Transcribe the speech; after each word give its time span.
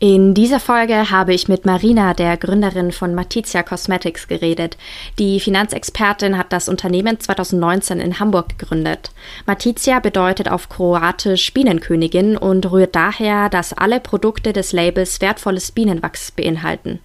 In 0.00 0.32
dieser 0.32 0.60
Folge 0.60 1.10
habe 1.10 1.34
ich 1.34 1.48
mit 1.48 1.66
Marina, 1.66 2.14
der 2.14 2.36
Gründerin 2.36 2.92
von 2.92 3.16
Matizia 3.16 3.64
Cosmetics, 3.64 4.28
geredet. 4.28 4.76
Die 5.18 5.40
Finanzexpertin 5.40 6.38
hat 6.38 6.52
das 6.52 6.68
Unternehmen 6.68 7.18
2019 7.18 7.98
in 7.98 8.20
Hamburg 8.20 8.56
gegründet. 8.56 9.10
Matizia 9.44 9.98
bedeutet 9.98 10.48
auf 10.48 10.68
Kroatisch 10.68 11.52
Bienenkönigin 11.52 12.36
und 12.36 12.70
rührt 12.70 12.94
daher, 12.94 13.48
dass 13.48 13.72
alle 13.72 13.98
Produkte 13.98 14.52
des 14.52 14.72
Labels 14.72 15.20
wertvolles 15.20 15.72
Bienenwachs 15.72 16.30
beinhalten. 16.30 17.00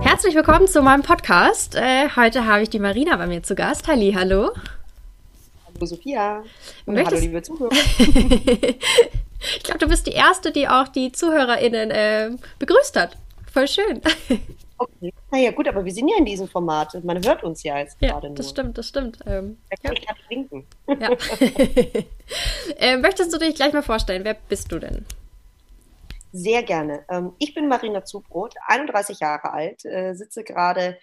Herzlich 0.00 0.34
willkommen 0.34 0.66
zu 0.66 0.82
meinem 0.82 1.02
Podcast. 1.02 1.76
Äh, 1.76 2.08
heute 2.16 2.44
habe 2.44 2.64
ich 2.64 2.70
die 2.70 2.80
Marina 2.80 3.16
bei 3.16 3.28
mir 3.28 3.44
zu 3.44 3.54
Gast. 3.54 3.86
Halli, 3.86 4.14
hallo. 4.18 4.50
Hallo 5.64 5.86
Sophia. 5.86 6.42
Und 6.86 6.94
Möchtest... 6.94 7.22
hallo 7.22 7.24
liebe 7.24 7.42
Zuhörer. 7.42 7.70
Ich 9.56 9.62
glaube, 9.62 9.78
du 9.78 9.88
bist 9.88 10.06
die 10.06 10.12
Erste, 10.12 10.52
die 10.52 10.68
auch 10.68 10.88
die 10.88 11.12
ZuhörerInnen 11.12 11.90
äh, 11.90 12.30
begrüßt 12.58 12.96
hat. 12.96 13.16
Voll 13.52 13.68
schön. 13.68 14.00
Okay. 14.82 15.12
Naja, 15.30 15.50
gut, 15.50 15.68
aber 15.68 15.84
wir 15.84 15.92
sind 15.92 16.08
ja 16.08 16.16
in 16.16 16.24
diesem 16.24 16.48
Format. 16.48 17.04
Man 17.04 17.22
hört 17.22 17.44
uns 17.44 17.62
ja 17.62 17.76
jetzt 17.76 17.98
ja, 18.00 18.12
gerade 18.12 18.28
nur. 18.28 18.36
Das 18.36 18.48
stimmt, 18.48 18.78
das 18.78 18.88
stimmt. 18.88 19.18
Ähm, 19.26 19.58
da 19.68 19.76
kann 19.76 19.94
ja. 19.94 20.00
ich 20.00 20.06
gerade 20.06 20.20
winken. 20.30 20.66
Ja. 20.88 21.10
äh, 22.78 22.96
möchtest 22.96 23.30
du 23.30 23.38
dich 23.38 23.54
gleich 23.56 23.74
mal 23.74 23.82
vorstellen? 23.82 24.24
Wer 24.24 24.38
bist 24.48 24.72
du 24.72 24.78
denn? 24.78 25.04
Sehr 26.32 26.62
gerne. 26.62 27.04
Ähm, 27.10 27.32
ich 27.38 27.52
bin 27.52 27.68
Marina 27.68 28.06
Zubrot, 28.06 28.54
31 28.68 29.20
Jahre 29.20 29.52
alt, 29.52 29.84
äh, 29.84 30.14
sitze 30.14 30.44
gerade 30.44 30.96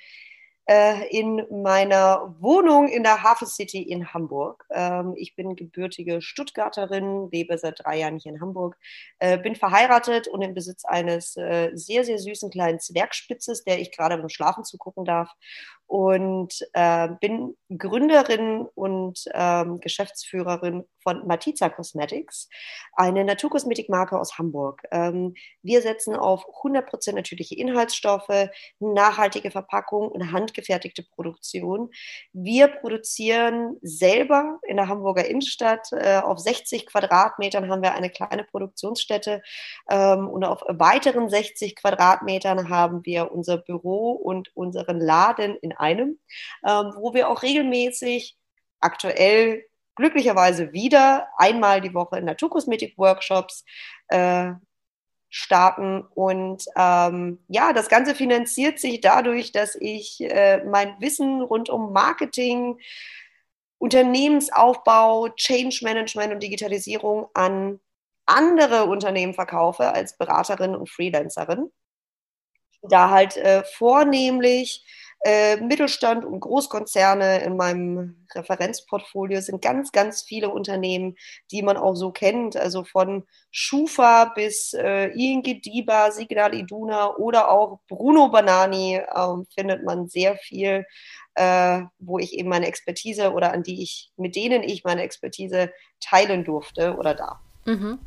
äh, 0.68 1.08
in 1.10 1.46
meiner 1.50 2.36
Wohnung 2.40 2.90
in 2.90 3.04
der 3.04 3.24
Hafen 3.24 3.48
City 3.48 3.82
in 3.82 4.14
Hamburg. 4.14 4.66
Ähm, 4.70 5.14
ich 5.16 5.36
bin 5.36 5.56
gebürtige 5.56 6.22
Stuttgarterin, 6.22 7.30
lebe 7.32 7.58
seit 7.58 7.84
drei 7.84 8.00
Jahren 8.00 8.20
hier 8.20 8.34
in 8.34 8.42
Hamburg, 8.42 8.78
äh, 9.20 9.38
bin 9.38 9.56
verheiratet 9.56 10.28
und 10.28 10.42
im 10.42 10.54
Besitz 10.54 10.84
eines 10.84 11.38
äh, 11.38 11.72
sehr, 11.74 12.04
sehr 12.04 12.20
süßen 12.20 12.50
kleinen 12.50 12.80
Zwergspitzes, 12.80 13.64
der 13.64 13.80
ich 13.80 13.92
gerade 13.92 14.18
beim 14.18 14.30
Schlafen 14.30 14.66
zugucken 14.66 15.06
darf 15.06 15.32
und 15.88 16.54
äh, 16.74 17.08
bin 17.22 17.56
Gründerin 17.76 18.68
und 18.76 19.24
ähm, 19.34 19.80
Geschäftsführerin 19.80 20.86
von 21.02 21.26
Matiza 21.26 21.70
Cosmetics, 21.70 22.50
eine 22.94 23.24
Naturkosmetikmarke 23.24 24.20
aus 24.20 24.38
Hamburg. 24.38 24.84
Ähm, 24.92 25.36
wir 25.64 25.82
setzen 25.82 26.16
auf 26.16 26.46
100% 26.64 27.16
natürliche 27.16 27.56
Inhaltsstoffe, 27.56 28.50
nachhaltige 28.80 29.52
Verpackung 29.52 30.10
und 30.10 30.34
handgefertigte 30.34 31.04
Produktion. 31.04 31.90
Wir 32.34 32.68
produzieren 32.68 33.78
selber 33.82 34.60
in 34.68 34.76
der 34.76 34.90
Hamburger 34.90 35.26
Innenstadt. 35.26 35.88
Äh, 35.94 36.18
auf 36.18 36.40
60 36.40 36.86
Quadratmetern 36.88 37.70
haben 37.70 37.82
wir 37.82 37.94
eine 37.94 38.10
kleine 38.10 38.44
Produktionsstätte 38.44 39.42
ähm, 39.90 40.28
und 40.28 40.44
auf 40.44 40.62
weiteren 40.68 41.30
60 41.30 41.78
Quadratmetern 41.78 42.68
haben 42.68 43.06
wir 43.06 43.32
unser 43.32 43.58
Büro 43.58 44.12
und 44.12 44.54
unseren 44.56 45.00
Laden 45.00 45.56
in 45.62 45.77
einem, 45.80 46.20
ähm, 46.68 46.94
wo 46.98 47.14
wir 47.14 47.30
auch 47.30 47.44
regelmäßig 47.44 48.38
aktuell 48.80 49.64
glücklicherweise 49.96 50.74
wieder 50.74 51.28
einmal 51.38 51.82
die 51.82 51.94
Woche 51.94 52.22
Naturkosmetik-Workshops 52.22 53.66
äh, 54.10 54.52
starten. 55.30 56.02
Und 56.14 56.66
ähm, 56.76 57.44
ja, 57.48 57.74
das 57.74 57.90
Ganze 57.90 58.16
finanziert 58.16 58.80
sich 58.80 59.02
dadurch, 59.02 59.52
dass 59.52 59.76
ich 59.76 60.22
äh, 60.22 60.64
mein 60.64 61.00
Wissen 61.00 61.42
rund 61.42 61.70
um 61.70 61.92
Marketing, 61.92 62.80
Unternehmensaufbau, 63.80 65.30
Change 65.30 65.80
Management 65.84 66.34
und 66.34 66.44
Digitalisierung 66.44 67.28
an 67.34 67.80
andere 68.26 68.86
Unternehmen 68.86 69.34
verkaufe 69.34 69.94
als 69.94 70.18
Beraterin 70.18 70.76
und 70.76 70.90
Freelancerin. 70.90 71.72
Da 72.82 73.10
halt 73.10 73.38
äh, 73.38 73.64
vornehmlich 73.64 74.86
äh, 75.22 75.58
Mittelstand 75.58 76.26
und 76.26 76.40
Großkonzerne 76.40 77.44
in 77.44 77.58
meinem 77.58 78.28
Referenzportfolio 78.36 79.42
sind 79.42 79.62
ganz, 79.62 79.92
ganz 79.92 80.22
viele 80.22 80.50
Unternehmen, 80.50 81.16
die 81.52 81.64
man 81.64 81.76
auch 81.76 81.96
so 81.96 82.12
kennt. 82.12 82.56
Also 82.56 82.84
von 82.84 83.26
Schufa 83.52 84.26
bis 84.26 84.74
äh, 84.74 85.08
ING 85.08 85.42
Diba, 85.42 86.12
Signal 86.12 86.54
Iduna 86.54 87.16
oder 87.16 87.50
auch 87.50 87.80
Bruno 87.88 88.30
Banani 88.30 88.96
äh, 88.96 89.44
findet 89.56 89.84
man 89.84 90.08
sehr 90.08 90.36
viel, 90.38 90.86
äh, 91.36 91.82
wo 92.00 92.20
ich 92.20 92.34
eben 92.34 92.50
meine 92.50 92.68
Expertise 92.68 93.32
oder 93.32 93.54
an 93.54 93.64
die 93.64 93.82
ich, 93.82 94.12
mit 94.18 94.36
denen 94.36 94.62
ich 94.62 94.84
meine 94.84 95.02
Expertise 95.02 95.72
teilen 96.00 96.44
durfte 96.44 96.96
oder 96.96 97.16
darf. 97.16 97.40
Mhm. 97.66 98.00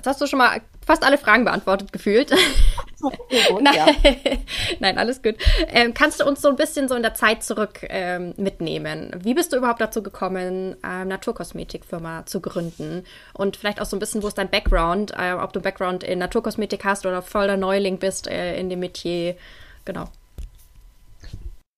Jetzt 0.00 0.06
hast 0.06 0.20
du 0.22 0.26
schon 0.26 0.38
mal 0.38 0.62
fast 0.86 1.04
alle 1.04 1.18
Fragen 1.18 1.44
beantwortet 1.44 1.92
gefühlt. 1.92 2.30
Gut, 3.00 3.12
Nein. 3.60 3.74
Ja. 3.74 3.86
Nein, 4.80 4.96
alles 4.96 5.20
gut. 5.20 5.34
Ähm, 5.68 5.92
kannst 5.92 6.20
du 6.20 6.24
uns 6.24 6.40
so 6.40 6.48
ein 6.48 6.56
bisschen 6.56 6.88
so 6.88 6.94
in 6.94 7.02
der 7.02 7.12
Zeit 7.12 7.42
zurück 7.42 7.80
ähm, 7.82 8.32
mitnehmen? 8.38 9.10
Wie 9.22 9.34
bist 9.34 9.52
du 9.52 9.58
überhaupt 9.58 9.82
dazu 9.82 10.02
gekommen, 10.02 10.74
ähm, 10.82 11.08
Naturkosmetikfirma 11.08 12.24
zu 12.24 12.40
gründen? 12.40 13.04
Und 13.34 13.58
vielleicht 13.58 13.78
auch 13.78 13.84
so 13.84 13.94
ein 13.94 14.00
bisschen, 14.00 14.22
wo 14.22 14.28
ist 14.28 14.38
dein 14.38 14.48
Background? 14.48 15.12
Äh, 15.18 15.32
ob 15.34 15.52
du 15.52 15.60
Background 15.60 16.02
in 16.02 16.18
Naturkosmetik 16.18 16.82
hast 16.82 17.04
oder 17.04 17.20
voller 17.20 17.58
Neuling 17.58 17.98
bist 17.98 18.26
äh, 18.26 18.58
in 18.58 18.70
dem 18.70 18.80
Metier? 18.80 19.36
Genau 19.84 20.08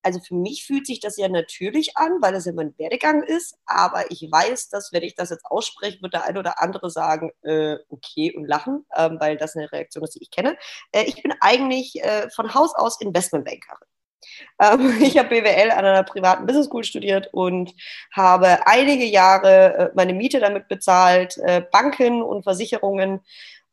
also 0.02 0.20
für 0.20 0.34
mich 0.34 0.64
fühlt 0.64 0.86
sich 0.86 1.00
das 1.00 1.16
ja 1.16 1.28
natürlich 1.28 1.96
an, 1.96 2.18
weil 2.20 2.32
das 2.32 2.44
ja 2.44 2.52
mein 2.52 2.76
Werdegang 2.78 3.22
ist, 3.22 3.56
aber 3.66 4.10
ich 4.10 4.28
weiß, 4.30 4.68
dass 4.68 4.92
wenn 4.92 5.02
ich 5.02 5.14
das 5.14 5.30
jetzt 5.30 5.44
ausspreche, 5.44 6.02
wird 6.02 6.14
der 6.14 6.24
eine 6.24 6.38
oder 6.38 6.60
andere 6.60 6.90
sagen, 6.90 7.30
äh, 7.42 7.76
okay 7.88 8.34
und 8.36 8.46
lachen, 8.46 8.84
ähm, 8.96 9.18
weil 9.20 9.36
das 9.36 9.56
eine 9.56 9.70
Reaktion 9.70 10.04
ist, 10.04 10.14
die 10.14 10.22
ich 10.22 10.30
kenne. 10.30 10.56
Äh, 10.92 11.04
ich 11.04 11.22
bin 11.22 11.32
eigentlich 11.40 12.02
äh, 12.02 12.28
von 12.30 12.54
Haus 12.54 12.74
aus 12.74 13.00
Investmentbankerin. 13.00 13.86
Ähm, 14.60 14.98
ich 15.02 15.18
habe 15.18 15.28
BWL 15.28 15.70
an 15.70 15.84
einer 15.84 16.02
privaten 16.04 16.46
Business 16.46 16.66
School 16.66 16.84
studiert 16.84 17.28
und 17.32 17.72
habe 18.12 18.66
einige 18.66 19.04
Jahre 19.04 19.74
äh, 19.74 19.90
meine 19.94 20.14
Miete 20.14 20.40
damit 20.40 20.68
bezahlt, 20.68 21.38
äh, 21.38 21.62
Banken 21.70 22.22
und 22.22 22.42
Versicherungen 22.44 23.20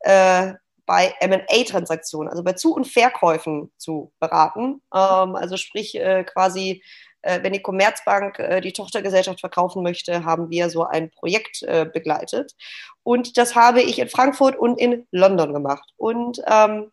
äh, 0.00 0.54
bei 0.90 1.14
MA-Transaktionen, 1.24 2.28
also 2.28 2.42
bei 2.42 2.54
Zu- 2.54 2.74
und 2.74 2.84
Verkäufen 2.84 3.70
zu 3.76 4.10
beraten. 4.18 4.82
Ähm, 4.92 5.36
also 5.36 5.56
sprich 5.56 5.94
äh, 5.94 6.24
quasi, 6.24 6.82
äh, 7.22 7.40
wenn 7.44 7.52
die 7.52 7.62
Commerzbank 7.62 8.40
äh, 8.40 8.60
die 8.60 8.72
Tochtergesellschaft 8.72 9.38
verkaufen 9.38 9.84
möchte, 9.84 10.24
haben 10.24 10.50
wir 10.50 10.68
so 10.68 10.82
ein 10.82 11.12
Projekt 11.12 11.62
äh, 11.62 11.86
begleitet. 11.86 12.56
Und 13.04 13.38
das 13.38 13.54
habe 13.54 13.80
ich 13.82 14.00
in 14.00 14.08
Frankfurt 14.08 14.58
und 14.58 14.80
in 14.80 15.06
London 15.12 15.52
gemacht. 15.52 15.94
Und 15.96 16.42
ähm, 16.48 16.90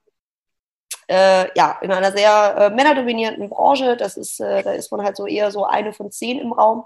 äh, 1.07 1.47
ja, 1.55 1.77
in 1.81 1.91
einer 1.91 2.11
sehr 2.11 2.55
äh, 2.57 2.69
männerdominierten 2.69 3.49
Branche. 3.49 3.95
Das 3.97 4.17
ist, 4.17 4.39
äh, 4.39 4.61
da 4.63 4.73
ist 4.73 4.91
man 4.91 5.03
halt 5.03 5.15
so 5.15 5.25
eher 5.25 5.51
so 5.51 5.65
eine 5.65 5.93
von 5.93 6.11
zehn 6.11 6.39
im 6.39 6.51
Raum. 6.51 6.85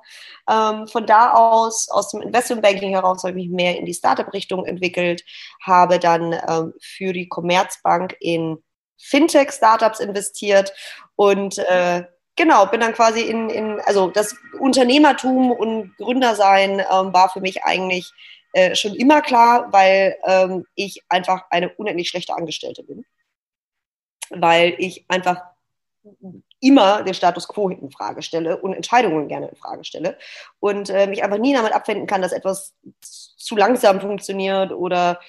Ähm, 0.50 0.88
von 0.88 1.06
da 1.06 1.34
aus, 1.34 1.90
aus 1.90 2.10
dem 2.10 2.22
Investmentbanking 2.22 2.92
heraus, 2.92 3.24
habe 3.24 3.32
ich 3.32 3.48
mich 3.48 3.50
mehr 3.50 3.78
in 3.78 3.86
die 3.86 3.94
Startup-Richtung 3.94 4.66
entwickelt, 4.66 5.24
habe 5.66 6.00
dann 6.00 6.34
ähm, 6.48 6.74
für 6.80 7.14
die 7.14 7.28
Commerzbank 7.28 8.16
in 8.20 8.58
Fintech-Startups 9.00 10.00
investiert 10.00 10.72
und 11.16 11.58
äh, 11.58 12.04
genau, 12.36 12.68
bin 12.68 12.82
dann 12.82 12.94
quasi 12.94 13.22
in, 13.22 13.50
in, 13.50 13.80
also 13.82 14.12
das 14.12 14.36
Unternehmertum 14.60 15.52
und 15.52 15.98
Gründersein 15.98 16.80
ähm, 16.80 17.12
war 17.12 17.30
für 17.30 17.42
mich 17.42 17.64
eigentlich 17.64 18.12
äh, 18.54 18.76
schon 18.76 18.94
immer 18.94 19.22
klar, 19.22 19.70
weil 19.72 20.16
ähm, 20.26 20.66
ich 20.76 21.02
einfach 21.10 21.46
eine 21.50 21.70
unendlich 21.70 22.10
schlechte 22.10 22.36
Angestellte 22.36 22.84
bin 22.84 23.04
weil 24.32 24.76
ich 24.78 25.06
einfach 25.08 25.42
immer 26.60 27.04
den 27.04 27.14
Status 27.14 27.48
quo 27.48 27.70
in 27.70 27.92
Frage 27.92 28.22
stelle 28.22 28.58
und 28.58 28.74
Entscheidungen 28.74 29.28
gerne 29.28 29.50
in 29.50 29.56
Frage 29.56 29.84
stelle 29.84 30.18
und 30.60 30.90
äh, 30.90 31.08
mich 31.08 31.24
einfach 31.24 31.40
nie 31.40 31.54
damit 31.54 31.74
abwenden 31.74 32.08
kann, 32.08 32.22
dass 32.22 32.32
etwas 32.32 32.74
zu 33.02 33.56
langsam 33.56 34.00
funktioniert 34.00 34.72
oder 34.72 35.20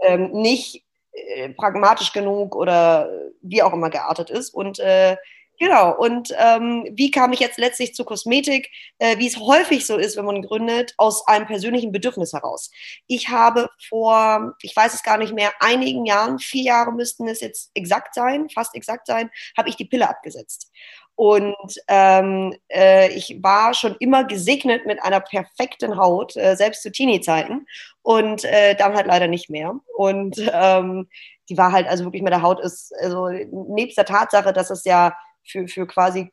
ähm, 0.00 0.30
nicht 0.32 0.84
äh, 1.12 1.48
pragmatisch 1.50 2.12
genug 2.12 2.54
oder 2.54 3.10
wie 3.42 3.62
auch 3.62 3.72
immer 3.72 3.90
geartet 3.90 4.30
ist. 4.30 4.50
Und 4.50 4.78
äh, 4.78 5.16
Genau, 5.58 5.96
und 5.96 6.34
ähm, 6.38 6.86
wie 6.92 7.10
kam 7.10 7.32
ich 7.32 7.40
jetzt 7.40 7.58
letztlich 7.58 7.94
zu 7.94 8.04
Kosmetik? 8.04 8.70
Äh, 8.98 9.18
wie 9.18 9.26
es 9.26 9.38
häufig 9.38 9.86
so 9.86 9.96
ist, 9.96 10.16
wenn 10.16 10.26
man 10.26 10.42
gründet, 10.42 10.92
aus 10.98 11.26
einem 11.26 11.46
persönlichen 11.46 11.92
Bedürfnis 11.92 12.34
heraus. 12.34 12.70
Ich 13.06 13.30
habe 13.30 13.70
vor, 13.88 14.54
ich 14.60 14.76
weiß 14.76 14.92
es 14.92 15.02
gar 15.02 15.16
nicht 15.16 15.32
mehr, 15.32 15.52
einigen 15.60 16.04
Jahren, 16.04 16.38
vier 16.38 16.62
Jahre 16.62 16.92
müssten 16.92 17.26
es 17.26 17.40
jetzt 17.40 17.70
exakt 17.74 18.14
sein, 18.14 18.50
fast 18.50 18.74
exakt 18.74 19.06
sein, 19.06 19.30
habe 19.56 19.68
ich 19.70 19.76
die 19.76 19.86
Pille 19.86 20.08
abgesetzt. 20.08 20.70
Und 21.14 21.56
ähm, 21.88 22.54
äh, 22.68 23.08
ich 23.12 23.38
war 23.42 23.72
schon 23.72 23.96
immer 24.00 24.24
gesegnet 24.24 24.84
mit 24.84 25.02
einer 25.02 25.20
perfekten 25.20 25.96
Haut, 25.96 26.36
äh, 26.36 26.56
selbst 26.56 26.82
zu 26.82 26.92
Teenie-Zeiten. 26.92 27.66
Und 28.02 28.44
äh, 28.44 28.74
dann 28.76 28.94
halt 28.94 29.06
leider 29.06 29.26
nicht 29.26 29.48
mehr. 29.48 29.80
Und 29.96 30.36
ähm, 30.52 31.08
die 31.48 31.56
war 31.56 31.72
halt, 31.72 31.88
also 31.88 32.04
wirklich 32.04 32.22
der 32.22 32.42
Haut 32.42 32.60
ist, 32.60 32.92
also 33.00 33.28
nebst 33.28 33.96
der 33.96 34.04
Tatsache, 34.04 34.52
dass 34.52 34.70
es 34.70 34.84
ja 34.84 35.16
für, 35.46 35.68
für 35.68 35.86
quasi 35.86 36.32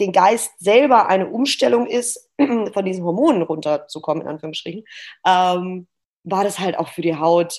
den 0.00 0.12
Geist 0.12 0.52
selber 0.58 1.06
eine 1.06 1.28
Umstellung 1.28 1.86
ist, 1.86 2.30
von 2.38 2.84
diesen 2.84 3.04
Hormonen 3.04 3.42
runterzukommen, 3.42 4.22
in 4.22 4.28
Anführungsstrichen, 4.28 4.84
ähm, 5.26 5.86
war 6.24 6.44
das 6.44 6.58
halt 6.58 6.78
auch 6.78 6.88
für 6.88 7.02
die 7.02 7.16
Haut 7.16 7.54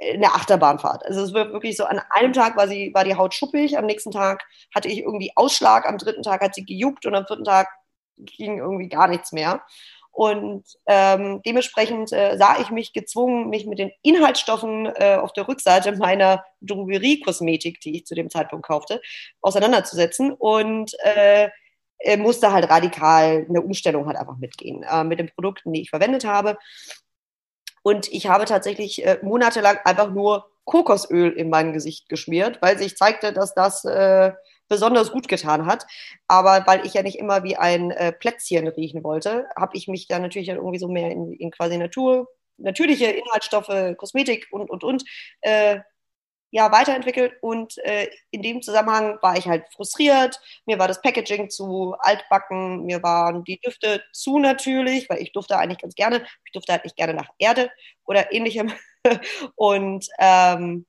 eine 0.00 0.32
Achterbahnfahrt. 0.32 1.04
Also 1.06 1.22
es 1.22 1.32
wird 1.32 1.52
wirklich 1.52 1.76
so, 1.76 1.84
an 1.84 2.00
einem 2.10 2.32
Tag 2.32 2.56
war, 2.56 2.66
sie, 2.66 2.92
war 2.94 3.04
die 3.04 3.16
Haut 3.16 3.34
schuppig, 3.34 3.76
am 3.78 3.86
nächsten 3.86 4.10
Tag 4.10 4.44
hatte 4.74 4.88
ich 4.88 4.98
irgendwie 4.98 5.32
Ausschlag, 5.36 5.86
am 5.86 5.98
dritten 5.98 6.22
Tag 6.22 6.40
hat 6.40 6.54
sie 6.54 6.64
gejuckt 6.64 7.06
und 7.06 7.14
am 7.14 7.26
vierten 7.26 7.44
Tag 7.44 7.68
ging 8.16 8.58
irgendwie 8.58 8.88
gar 8.88 9.08
nichts 9.08 9.32
mehr. 9.32 9.62
Und 10.12 10.64
ähm, 10.86 11.40
dementsprechend 11.44 12.12
äh, 12.12 12.36
sah 12.36 12.60
ich 12.60 12.70
mich 12.70 12.92
gezwungen, 12.92 13.48
mich 13.48 13.66
mit 13.66 13.78
den 13.78 13.90
Inhaltsstoffen 14.02 14.86
äh, 14.86 15.16
auf 15.20 15.32
der 15.32 15.48
Rückseite 15.48 15.96
meiner 15.96 16.44
Drogerie-Kosmetik, 16.60 17.80
die 17.80 17.96
ich 17.96 18.06
zu 18.06 18.14
dem 18.14 18.28
Zeitpunkt 18.28 18.66
kaufte, 18.66 19.00
auseinanderzusetzen 19.40 20.32
und 20.32 20.92
äh, 21.02 21.48
musste 22.18 22.52
halt 22.52 22.68
radikal 22.68 23.46
eine 23.48 23.62
Umstellung 23.62 24.06
halt 24.06 24.18
einfach 24.18 24.36
mitgehen 24.36 24.82
äh, 24.82 25.02
mit 25.02 25.18
den 25.18 25.30
Produkten, 25.30 25.72
die 25.72 25.82
ich 25.82 25.90
verwendet 25.90 26.24
habe. 26.24 26.58
Und 27.82 28.12
ich 28.12 28.28
habe 28.28 28.44
tatsächlich 28.44 29.04
äh, 29.06 29.18
monatelang 29.22 29.78
einfach 29.84 30.10
nur 30.10 30.46
Kokosöl 30.64 31.32
in 31.32 31.48
mein 31.48 31.72
Gesicht 31.72 32.08
geschmiert, 32.08 32.60
weil 32.60 32.78
sich 32.78 32.96
zeigte, 32.96 33.32
dass 33.32 33.54
das 33.54 33.84
äh, 33.84 34.32
besonders 34.72 35.12
gut 35.12 35.28
getan 35.28 35.66
hat. 35.66 35.86
Aber 36.28 36.66
weil 36.66 36.86
ich 36.86 36.94
ja 36.94 37.02
nicht 37.02 37.18
immer 37.18 37.44
wie 37.44 37.56
ein 37.56 37.90
äh, 37.90 38.10
Plätzchen 38.10 38.66
riechen 38.68 39.04
wollte, 39.04 39.46
habe 39.54 39.76
ich 39.76 39.86
mich 39.86 40.08
dann 40.08 40.22
natürlich 40.22 40.48
irgendwie 40.48 40.78
so 40.78 40.88
mehr 40.88 41.10
in, 41.10 41.32
in 41.34 41.50
quasi 41.50 41.76
Natur, 41.76 42.26
natürliche 42.56 43.06
Inhaltsstoffe, 43.06 43.96
Kosmetik 43.98 44.48
und, 44.50 44.70
und, 44.70 44.82
und 44.82 45.04
äh, 45.42 45.80
ja, 46.54 46.70
weiterentwickelt 46.70 47.34
und 47.40 47.78
äh, 47.78 48.08
in 48.30 48.42
dem 48.42 48.60
Zusammenhang 48.62 49.18
war 49.22 49.36
ich 49.38 49.48
halt 49.48 49.64
frustriert. 49.74 50.38
Mir 50.66 50.78
war 50.78 50.88
das 50.88 51.00
Packaging 51.00 51.48
zu 51.50 51.94
altbacken, 51.98 52.84
mir 52.84 53.02
waren 53.02 53.44
die 53.44 53.58
Düfte 53.60 54.02
zu 54.12 54.38
natürlich, 54.38 55.08
weil 55.08 55.22
ich 55.22 55.32
durfte 55.32 55.58
eigentlich 55.58 55.80
ganz 55.80 55.94
gerne. 55.94 56.26
Ich 56.44 56.52
durfte 56.52 56.72
halt 56.72 56.84
nicht 56.84 56.96
gerne 56.96 57.14
nach 57.14 57.30
Erde 57.38 57.70
oder 58.04 58.32
ähnlichem. 58.32 58.72
und 59.56 60.06
ähm, 60.18 60.86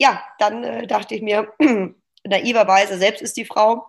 ja, 0.00 0.22
dann 0.38 0.64
äh, 0.64 0.86
dachte 0.86 1.14
ich 1.14 1.22
mir, 1.22 1.52
naiverweise, 2.26 2.98
selbst 2.98 3.22
ist 3.22 3.36
die 3.36 3.44
Frau, 3.44 3.86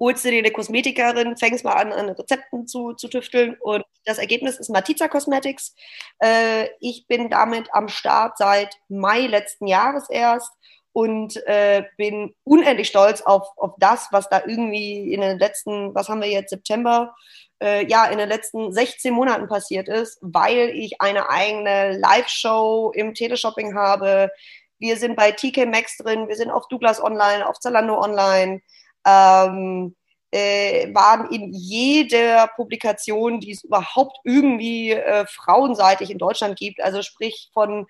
holst 0.00 0.24
du 0.24 0.30
dir 0.30 0.38
eine 0.38 0.50
Kosmetikerin, 0.50 1.36
fängst 1.36 1.64
mal 1.64 1.72
an, 1.72 1.92
an 1.92 2.08
Rezepten 2.10 2.66
zu, 2.66 2.92
zu 2.92 3.08
tüfteln 3.08 3.56
und 3.60 3.84
das 4.04 4.18
Ergebnis 4.18 4.58
ist 4.58 4.70
Matiza 4.70 5.08
Cosmetics. 5.08 5.74
Äh, 6.20 6.68
ich 6.80 7.06
bin 7.06 7.30
damit 7.30 7.68
am 7.72 7.88
Start 7.88 8.38
seit 8.38 8.74
Mai 8.88 9.26
letzten 9.26 9.66
Jahres 9.66 10.08
erst 10.08 10.52
und 10.92 11.36
äh, 11.46 11.84
bin 11.96 12.34
unendlich 12.44 12.88
stolz 12.88 13.20
auf, 13.22 13.48
auf 13.56 13.74
das, 13.78 14.08
was 14.10 14.28
da 14.28 14.42
irgendwie 14.46 15.12
in 15.12 15.20
den 15.20 15.38
letzten, 15.38 15.94
was 15.94 16.08
haben 16.08 16.22
wir 16.22 16.28
jetzt, 16.28 16.50
September, 16.50 17.14
äh, 17.62 17.86
ja, 17.86 18.06
in 18.06 18.18
den 18.18 18.28
letzten 18.28 18.72
16 18.72 19.12
Monaten 19.12 19.48
passiert 19.48 19.88
ist, 19.88 20.18
weil 20.22 20.70
ich 20.70 21.00
eine 21.00 21.28
eigene 21.28 21.98
Live-Show 21.98 22.92
im 22.94 23.14
Teleshopping 23.14 23.74
habe. 23.74 24.30
Wir 24.78 24.96
sind 24.96 25.16
bei 25.16 25.32
TK 25.32 25.66
Maxx 25.66 25.98
drin, 25.98 26.28
wir 26.28 26.36
sind 26.36 26.50
auf 26.50 26.68
Douglas 26.68 27.02
Online, 27.02 27.48
auf 27.48 27.58
Zalando 27.58 28.00
Online 28.00 28.60
ähm, 29.06 29.96
äh, 30.30 30.92
waren 30.94 31.30
in 31.32 31.52
jeder 31.52 32.48
Publikation, 32.48 33.40
die 33.40 33.52
es 33.52 33.64
überhaupt 33.64 34.18
irgendwie 34.24 34.92
äh, 34.92 35.26
frauenseitig 35.26 36.10
in 36.10 36.18
Deutschland 36.18 36.58
gibt, 36.58 36.80
also 36.82 37.02
sprich 37.02 37.50
von 37.52 37.86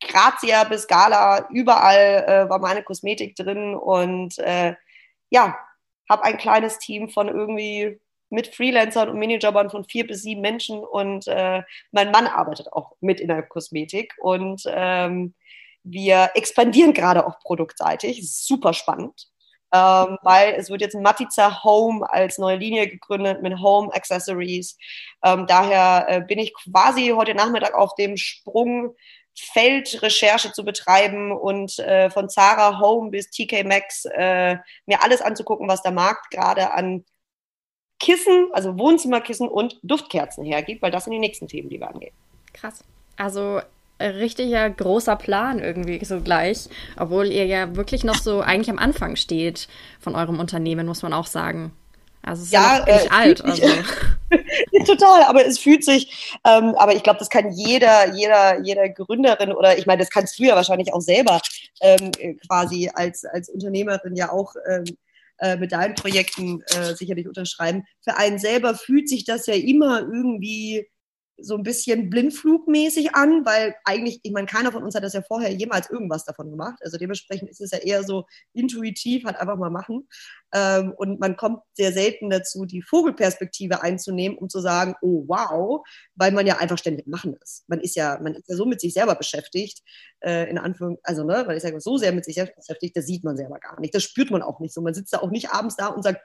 Grazia 0.00 0.64
bis 0.64 0.86
Gala, 0.86 1.48
überall 1.50 2.24
äh, 2.26 2.48
war 2.50 2.58
meine 2.58 2.82
Kosmetik 2.82 3.36
drin 3.36 3.74
und 3.74 4.38
äh, 4.38 4.74
ja, 5.30 5.58
habe 6.08 6.24
ein 6.24 6.36
kleines 6.36 6.78
Team 6.78 7.08
von 7.08 7.28
irgendwie 7.28 7.98
mit 8.30 8.54
Freelancern 8.54 9.08
und 9.08 9.18
Minijobbern 9.18 9.70
von 9.70 9.84
vier 9.84 10.06
bis 10.06 10.22
sieben 10.22 10.40
Menschen 10.40 10.78
und 10.80 11.26
äh, 11.28 11.62
mein 11.92 12.10
Mann 12.10 12.26
arbeitet 12.26 12.72
auch 12.72 12.92
mit 13.00 13.20
in 13.20 13.28
der 13.28 13.42
Kosmetik 13.42 14.14
und 14.18 14.62
ähm, 14.66 15.34
wir 15.84 16.30
expandieren 16.34 16.92
gerade 16.92 17.26
auch 17.26 17.38
produktseitig, 17.40 18.28
super 18.28 18.72
spannend 18.74 19.28
ähm, 19.74 20.18
weil 20.22 20.54
es 20.54 20.70
wird 20.70 20.82
jetzt 20.82 20.94
Matiza 20.94 21.64
Home 21.64 22.08
als 22.08 22.38
neue 22.38 22.56
Linie 22.56 22.88
gegründet 22.88 23.42
mit 23.42 23.60
Home 23.60 23.92
Accessories. 23.92 24.78
Ähm, 25.24 25.48
daher 25.48 26.06
äh, 26.08 26.20
bin 26.20 26.38
ich 26.38 26.54
quasi 26.54 27.08
heute 27.08 27.34
Nachmittag 27.34 27.74
auf 27.74 27.96
dem 27.96 28.16
Sprung, 28.16 28.94
Feldrecherche 29.36 30.52
zu 30.52 30.64
betreiben 30.64 31.32
und 31.32 31.76
äh, 31.80 32.08
von 32.08 32.28
Zara 32.28 32.78
Home 32.78 33.10
bis 33.10 33.30
TK 33.30 33.64
Maxx 33.64 34.04
äh, 34.04 34.58
mir 34.86 35.02
alles 35.02 35.20
anzugucken, 35.20 35.66
was 35.66 35.82
der 35.82 35.90
Markt 35.90 36.30
gerade 36.30 36.72
an 36.72 37.04
Kissen, 37.98 38.50
also 38.52 38.78
Wohnzimmerkissen 38.78 39.48
und 39.48 39.80
Duftkerzen 39.82 40.44
hergibt, 40.44 40.82
weil 40.82 40.92
das 40.92 41.04
sind 41.04 41.14
die 41.14 41.18
nächsten 41.18 41.48
Themen, 41.48 41.68
die 41.68 41.80
wir 41.80 41.88
angehen. 41.88 42.14
Krass. 42.52 42.84
Also 43.16 43.60
richtiger 44.00 44.68
großer 44.70 45.16
Plan 45.16 45.58
irgendwie 45.60 46.04
so 46.04 46.20
gleich, 46.20 46.68
obwohl 46.96 47.26
ihr 47.26 47.46
ja 47.46 47.76
wirklich 47.76 48.04
noch 48.04 48.16
so 48.16 48.40
eigentlich 48.42 48.70
am 48.70 48.78
Anfang 48.78 49.16
steht 49.16 49.68
von 50.00 50.14
eurem 50.14 50.38
Unternehmen, 50.38 50.86
muss 50.86 51.02
man 51.02 51.12
auch 51.12 51.26
sagen. 51.26 51.72
Also 52.22 52.40
es 52.40 52.46
ist 52.46 52.52
ja, 52.52 52.84
ja 52.86 52.96
äh, 52.96 53.08
alt. 53.10 53.44
Also. 53.44 53.66
Total, 54.86 55.22
aber 55.24 55.46
es 55.46 55.58
fühlt 55.58 55.84
sich, 55.84 56.38
ähm, 56.44 56.74
aber 56.76 56.94
ich 56.94 57.02
glaube, 57.02 57.18
das 57.18 57.28
kann 57.30 57.52
jeder, 57.52 58.14
jeder, 58.14 58.60
jeder 58.62 58.88
Gründerin 58.88 59.52
oder 59.52 59.78
ich 59.78 59.86
meine, 59.86 60.00
das 60.00 60.10
kannst 60.10 60.38
du 60.38 60.44
ja 60.44 60.56
wahrscheinlich 60.56 60.92
auch 60.92 61.00
selber 61.00 61.40
ähm, 61.80 62.10
quasi 62.46 62.90
als, 62.92 63.24
als 63.24 63.48
Unternehmerin 63.48 64.16
ja 64.16 64.32
auch 64.32 64.54
ähm, 64.68 64.84
äh, 65.38 65.56
mit 65.56 65.72
deinen 65.72 65.94
Projekten 65.94 66.62
äh, 66.68 66.94
sicherlich 66.94 67.28
unterschreiben. 67.28 67.84
Für 68.00 68.16
einen 68.16 68.38
selber 68.38 68.74
fühlt 68.74 69.08
sich 69.08 69.24
das 69.24 69.46
ja 69.46 69.54
immer 69.54 70.00
irgendwie 70.00 70.88
so 71.36 71.56
ein 71.56 71.62
bisschen 71.62 72.10
blindflugmäßig 72.10 73.14
an, 73.14 73.44
weil 73.44 73.74
eigentlich, 73.84 74.20
ich 74.22 74.32
meine, 74.32 74.46
keiner 74.46 74.72
von 74.72 74.82
uns 74.82 74.94
hat 74.94 75.02
das 75.02 75.14
ja 75.14 75.22
vorher 75.22 75.52
jemals 75.52 75.90
irgendwas 75.90 76.24
davon 76.24 76.50
gemacht. 76.50 76.78
Also 76.82 76.96
dementsprechend 76.96 77.50
ist 77.50 77.60
es 77.60 77.72
ja 77.72 77.78
eher 77.78 78.04
so 78.04 78.24
intuitiv, 78.52 79.24
hat 79.24 79.40
einfach 79.40 79.56
mal 79.56 79.70
machen. 79.70 80.08
Ähm, 80.54 80.92
und 80.96 81.18
man 81.18 81.36
kommt 81.36 81.60
sehr 81.72 81.92
selten 81.92 82.30
dazu, 82.30 82.64
die 82.64 82.82
Vogelperspektive 82.82 83.82
einzunehmen, 83.82 84.38
um 84.38 84.48
zu 84.48 84.60
sagen, 84.60 84.94
oh 85.02 85.24
wow, 85.26 85.84
weil 86.14 86.32
man 86.32 86.46
ja 86.46 86.58
einfach 86.58 86.78
ständig 86.78 87.06
machen 87.06 87.36
ist. 87.42 87.64
Man 87.68 87.80
ist 87.80 87.96
ja, 87.96 88.18
man 88.22 88.34
ist 88.34 88.48
ja 88.48 88.56
so 88.56 88.64
mit 88.64 88.80
sich 88.80 88.94
selber 88.94 89.16
beschäftigt, 89.16 89.82
äh, 90.20 90.48
in 90.48 90.58
Anführung, 90.58 90.98
also 91.02 91.24
ne, 91.24 91.44
man 91.46 91.56
ist 91.56 91.64
ja 91.64 91.80
so 91.80 91.96
sehr 91.96 92.12
mit 92.12 92.24
sich 92.24 92.36
selbst 92.36 92.54
beschäftigt, 92.56 92.96
das 92.96 93.06
sieht 93.06 93.24
man 93.24 93.36
selber 93.36 93.58
gar 93.58 93.80
nicht. 93.80 93.94
Das 93.94 94.04
spürt 94.04 94.30
man 94.30 94.42
auch 94.42 94.60
nicht 94.60 94.72
so. 94.72 94.80
Man 94.80 94.94
sitzt 94.94 95.12
da 95.12 95.18
auch 95.18 95.30
nicht 95.30 95.50
abends 95.50 95.76
da 95.76 95.88
und 95.88 96.02
sagt, 96.02 96.20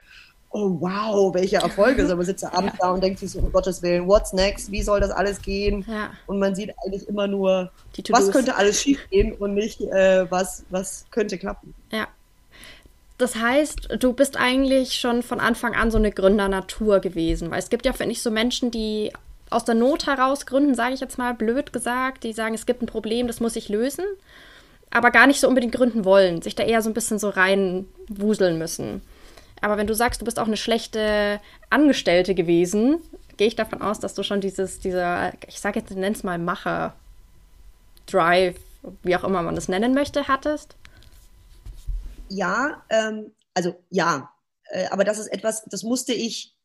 oh 0.50 0.76
wow, 0.80 1.32
welche 1.34 1.56
Erfolge. 1.56 2.02
Also 2.02 2.16
man 2.16 2.26
sitzt 2.26 2.42
ja 2.42 2.52
abends 2.52 2.74
ja. 2.78 2.86
da 2.86 2.90
und 2.92 3.02
denkt 3.02 3.20
sich 3.20 3.30
so, 3.30 3.38
um 3.38 3.52
Gottes 3.52 3.82
Willen, 3.82 4.06
what's 4.06 4.32
next? 4.32 4.70
Wie 4.70 4.82
soll 4.82 5.00
das 5.00 5.10
alles 5.10 5.40
gehen? 5.40 5.84
Ja. 5.88 6.10
Und 6.26 6.38
man 6.38 6.54
sieht 6.54 6.74
eigentlich 6.84 7.08
immer 7.08 7.26
nur, 7.26 7.70
was 8.10 8.30
könnte 8.30 8.56
alles 8.56 8.80
schief 8.80 8.98
gehen 9.10 9.32
und 9.32 9.54
nicht, 9.54 9.80
äh, 9.80 10.30
was, 10.30 10.64
was 10.70 11.06
könnte 11.10 11.38
klappen. 11.38 11.74
Ja. 11.90 12.08
Das 13.18 13.36
heißt, 13.36 13.96
du 13.98 14.14
bist 14.14 14.38
eigentlich 14.38 14.94
schon 14.94 15.22
von 15.22 15.40
Anfang 15.40 15.74
an 15.74 15.90
so 15.90 15.98
eine 15.98 16.10
Gründernatur 16.10 17.00
gewesen, 17.00 17.50
weil 17.50 17.58
es 17.58 17.68
gibt 17.68 17.84
ja, 17.84 17.92
finde 17.92 18.12
ich, 18.12 18.22
so 18.22 18.30
Menschen, 18.30 18.70
die 18.70 19.12
aus 19.50 19.64
der 19.64 19.74
Not 19.74 20.06
heraus 20.06 20.46
gründen, 20.46 20.74
sage 20.74 20.94
ich 20.94 21.00
jetzt 21.00 21.18
mal 21.18 21.34
blöd 21.34 21.72
gesagt, 21.72 22.24
die 22.24 22.32
sagen, 22.32 22.54
es 22.54 22.66
gibt 22.66 22.82
ein 22.82 22.86
Problem, 22.86 23.26
das 23.26 23.40
muss 23.40 23.56
ich 23.56 23.68
lösen, 23.68 24.04
aber 24.90 25.10
gar 25.10 25.26
nicht 25.26 25.40
so 25.40 25.48
unbedingt 25.48 25.74
gründen 25.74 26.04
wollen, 26.06 26.40
sich 26.40 26.54
da 26.54 26.62
eher 26.62 26.80
so 26.80 26.88
ein 26.88 26.94
bisschen 26.94 27.18
so 27.18 27.28
reinwuseln 27.28 28.58
müssen. 28.58 29.02
Aber 29.60 29.76
wenn 29.76 29.86
du 29.86 29.94
sagst, 29.94 30.20
du 30.20 30.24
bist 30.24 30.38
auch 30.38 30.46
eine 30.46 30.56
schlechte 30.56 31.40
Angestellte 31.68 32.34
gewesen, 32.34 33.00
gehe 33.36 33.48
ich 33.48 33.56
davon 33.56 33.82
aus, 33.82 34.00
dass 34.00 34.14
du 34.14 34.22
schon 34.22 34.40
dieses, 34.40 34.80
dieser, 34.80 35.32
ich 35.46 35.60
sage 35.60 35.80
jetzt, 35.80 35.90
nenn's 35.90 36.22
mal 36.22 36.38
Macher, 36.38 36.94
Drive, 38.06 38.56
wie 39.02 39.16
auch 39.16 39.24
immer 39.24 39.42
man 39.42 39.54
das 39.54 39.68
nennen 39.68 39.94
möchte, 39.94 40.28
hattest? 40.28 40.76
Ja, 42.28 42.82
ähm, 42.88 43.32
also 43.54 43.74
ja, 43.90 44.30
äh, 44.70 44.86
aber 44.86 45.04
das 45.04 45.18
ist 45.18 45.28
etwas, 45.28 45.64
das 45.66 45.82
musste 45.82 46.12
ich 46.12 46.56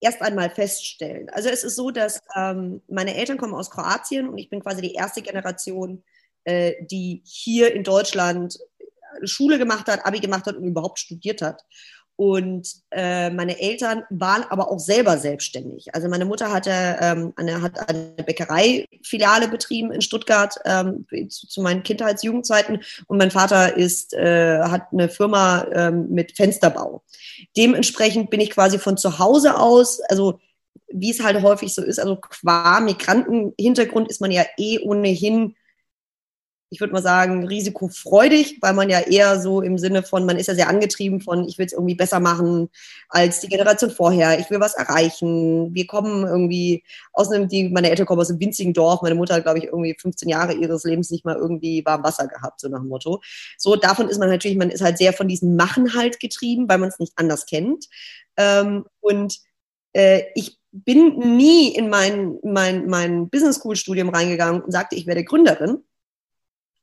erst 0.00 0.20
einmal 0.22 0.50
feststellen. 0.50 1.30
Also 1.30 1.48
es 1.48 1.64
ist 1.64 1.76
so, 1.76 1.90
dass 1.90 2.20
ähm, 2.36 2.82
meine 2.88 3.14
Eltern 3.14 3.38
kommen 3.38 3.54
aus 3.54 3.70
Kroatien 3.70 4.28
und 4.28 4.38
ich 4.38 4.50
bin 4.50 4.62
quasi 4.62 4.82
die 4.82 4.94
erste 4.94 5.22
Generation, 5.22 6.02
äh, 6.44 6.74
die 6.84 7.22
hier 7.24 7.74
in 7.74 7.84
Deutschland 7.84 8.58
Schule 9.22 9.58
gemacht 9.58 9.86
hat, 9.88 10.04
Abi 10.04 10.20
gemacht 10.20 10.46
hat 10.46 10.56
und 10.56 10.64
überhaupt 10.64 10.98
studiert 10.98 11.40
hat. 11.40 11.64
Und 12.16 12.68
äh, 12.92 13.28
meine 13.30 13.60
Eltern 13.60 14.04
waren 14.08 14.44
aber 14.48 14.70
auch 14.70 14.78
selber 14.78 15.18
selbstständig. 15.18 15.92
Also 15.94 16.08
meine 16.08 16.24
Mutter 16.24 16.52
hatte 16.52 16.70
ähm, 17.00 17.32
eine, 17.34 17.60
hat 17.60 17.88
eine 17.88 18.14
Bäckereifiliale 18.24 19.48
betrieben 19.48 19.90
in 19.90 20.00
Stuttgart 20.00 20.54
ähm, 20.64 21.06
zu, 21.28 21.48
zu, 21.48 21.60
meinen 21.60 21.82
Kindheits-Jugendzeiten 21.82 22.80
und 23.08 23.18
mein 23.18 23.32
Vater 23.32 23.76
ist, 23.76 24.14
äh, 24.14 24.60
hat 24.60 24.92
eine 24.92 25.08
Firma 25.08 25.66
ähm, 25.72 26.08
mit 26.10 26.36
Fensterbau. 26.36 27.02
Dementsprechend 27.56 28.30
bin 28.30 28.40
ich 28.40 28.50
quasi 28.50 28.78
von 28.78 28.96
zu 28.96 29.18
Hause 29.18 29.58
aus, 29.58 30.00
also 30.02 30.38
wie 30.86 31.10
es 31.10 31.22
halt 31.22 31.42
häufig 31.42 31.74
so 31.74 31.82
ist, 31.82 31.98
also 31.98 32.16
qua 32.16 32.78
Migrantenhintergrund 32.78 34.08
ist 34.08 34.20
man 34.20 34.30
ja 34.30 34.44
eh 34.56 34.78
ohnehin 34.78 35.56
ich 36.70 36.80
würde 36.80 36.92
mal 36.92 37.02
sagen, 37.02 37.46
risikofreudig, 37.46 38.58
weil 38.60 38.72
man 38.72 38.90
ja 38.90 39.00
eher 39.00 39.40
so 39.40 39.62
im 39.62 39.78
Sinne 39.78 40.02
von, 40.02 40.26
man 40.26 40.38
ist 40.38 40.48
ja 40.48 40.54
sehr 40.54 40.68
angetrieben 40.68 41.20
von, 41.20 41.46
ich 41.48 41.56
will 41.58 41.66
es 41.66 41.72
irgendwie 41.72 41.94
besser 41.94 42.20
machen 42.20 42.68
als 43.08 43.40
die 43.40 43.48
Generation 43.48 43.90
vorher, 43.90 44.38
ich 44.40 44.50
will 44.50 44.60
was 44.60 44.74
erreichen. 44.74 45.74
Wir 45.74 45.86
kommen 45.86 46.26
irgendwie 46.26 46.82
aus 47.12 47.30
einem, 47.30 47.48
die, 47.48 47.68
meine 47.68 47.90
Eltern 47.90 48.06
kommen 48.06 48.20
aus 48.20 48.30
einem 48.30 48.40
winzigen 48.40 48.72
Dorf, 48.72 49.02
meine 49.02 49.14
Mutter 49.14 49.34
hat, 49.34 49.44
glaube 49.44 49.58
ich, 49.58 49.66
irgendwie 49.66 49.96
15 49.98 50.28
Jahre 50.28 50.54
ihres 50.54 50.84
Lebens 50.84 51.10
nicht 51.10 51.24
mal 51.24 51.36
irgendwie 51.36 51.84
warm 51.84 52.02
Wasser 52.02 52.26
gehabt, 52.26 52.60
so 52.60 52.68
nach 52.68 52.80
dem 52.80 52.88
Motto. 52.88 53.22
So, 53.56 53.76
davon 53.76 54.08
ist 54.08 54.18
man 54.18 54.28
natürlich, 54.28 54.56
man 54.56 54.70
ist 54.70 54.82
halt 54.82 54.98
sehr 54.98 55.12
von 55.12 55.28
diesem 55.28 55.56
Machen 55.56 55.94
halt 55.94 56.18
getrieben, 56.18 56.68
weil 56.68 56.78
man 56.78 56.88
es 56.88 56.98
nicht 56.98 57.12
anders 57.16 57.46
kennt. 57.46 57.86
Ähm, 58.36 58.84
und 59.00 59.38
äh, 59.92 60.22
ich 60.34 60.58
bin 60.72 61.36
nie 61.36 61.68
in 61.68 61.88
mein, 61.88 62.38
mein, 62.42 62.86
mein 62.86 63.28
Business 63.30 63.56
School 63.56 63.76
Studium 63.76 64.08
reingegangen 64.08 64.60
und 64.60 64.72
sagte, 64.72 64.96
ich 64.96 65.06
werde 65.06 65.22
Gründerin 65.22 65.84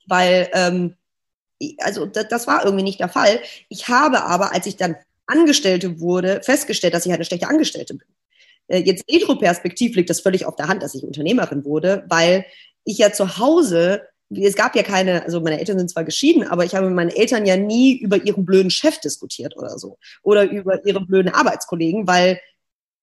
weil, 0.08 0.50
ähm, 0.54 0.96
also 1.80 2.06
das, 2.06 2.48
war 2.48 2.66
irgendwie 2.66 2.84
nicht 2.84 3.00
der 3.00 3.10
Fall. 3.10 3.40
Ich 3.70 3.88
habe 3.88 4.24
aber, 4.24 4.54
als 4.54 4.66
ich 4.66 4.78
dann 4.78 4.96
Angestellte 5.28 6.00
wurde, 6.00 6.42
festgestellt, 6.44 6.94
dass 6.94 7.06
ich 7.06 7.12
halt 7.12 7.20
eine 7.20 7.26
schlechte 7.26 7.48
Angestellte 7.48 7.94
bin. 7.94 8.08
Äh, 8.68 8.80
jetzt 8.80 9.04
retroperspektiv 9.10 9.96
liegt 9.96 10.10
das 10.10 10.22
völlig 10.22 10.46
auf 10.46 10.56
der 10.56 10.68
Hand, 10.68 10.84
dass 10.84 10.96
ich 10.96 11.04
Unternehmerin 11.04 11.66
wurde, 11.66 12.04
weil 12.08 12.46
ich 12.84 12.98
ja 12.98 13.12
zu 13.12 13.38
Hause 13.38 14.02
es 14.34 14.56
gab 14.56 14.76
ja 14.76 14.84
keine, 14.84 15.24
also 15.24 15.42
meine 15.42 15.60
Eltern 15.60 15.78
sind 15.78 15.92
zwar 15.92 16.06
geschieden, 16.06 16.48
aber 16.48 16.64
ich 16.64 16.74
habe 16.74 16.88
mit 16.88 16.96
meinen 16.96 17.10
Eltern 17.10 17.46
ja 17.46 17.58
nie 17.58 17.98
über 17.98 18.24
ihren 18.24 18.46
blöden 18.46 18.72
Chef 18.72 19.00
diskutiert 19.00 19.58
oder 19.58 19.78
so. 19.78 19.98
Oder 20.24 20.50
über 20.50 20.86
ihre 20.86 21.02
blöden 21.06 21.34
Arbeitskollegen, 21.34 22.08
weil 22.08 22.40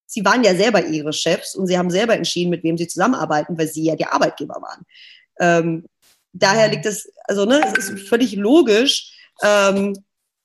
sie 0.07 0.25
waren 0.25 0.43
ja 0.43 0.55
selber 0.55 0.87
ihre 0.87 1.13
Chefs 1.13 1.55
und 1.55 1.67
sie 1.67 1.77
haben 1.77 1.91
selber 1.91 2.15
entschieden, 2.15 2.51
mit 2.51 2.63
wem 2.63 2.79
sie 2.79 2.89
zusammenarbeiten, 2.89 3.59
weil 3.59 3.69
sie 3.69 3.85
ja 3.85 3.97
die 3.97 4.07
Arbeitgeber 4.07 4.57
waren. 4.63 4.87
Ähm, 5.39 5.85
daher 6.43 6.69
liegt 6.69 6.87
es, 6.87 7.11
also 7.25 7.45
ne, 7.45 7.61
es 7.77 7.89
ist 7.89 8.09
völlig 8.09 8.35
logisch, 8.37 9.13
ähm, 9.43 9.97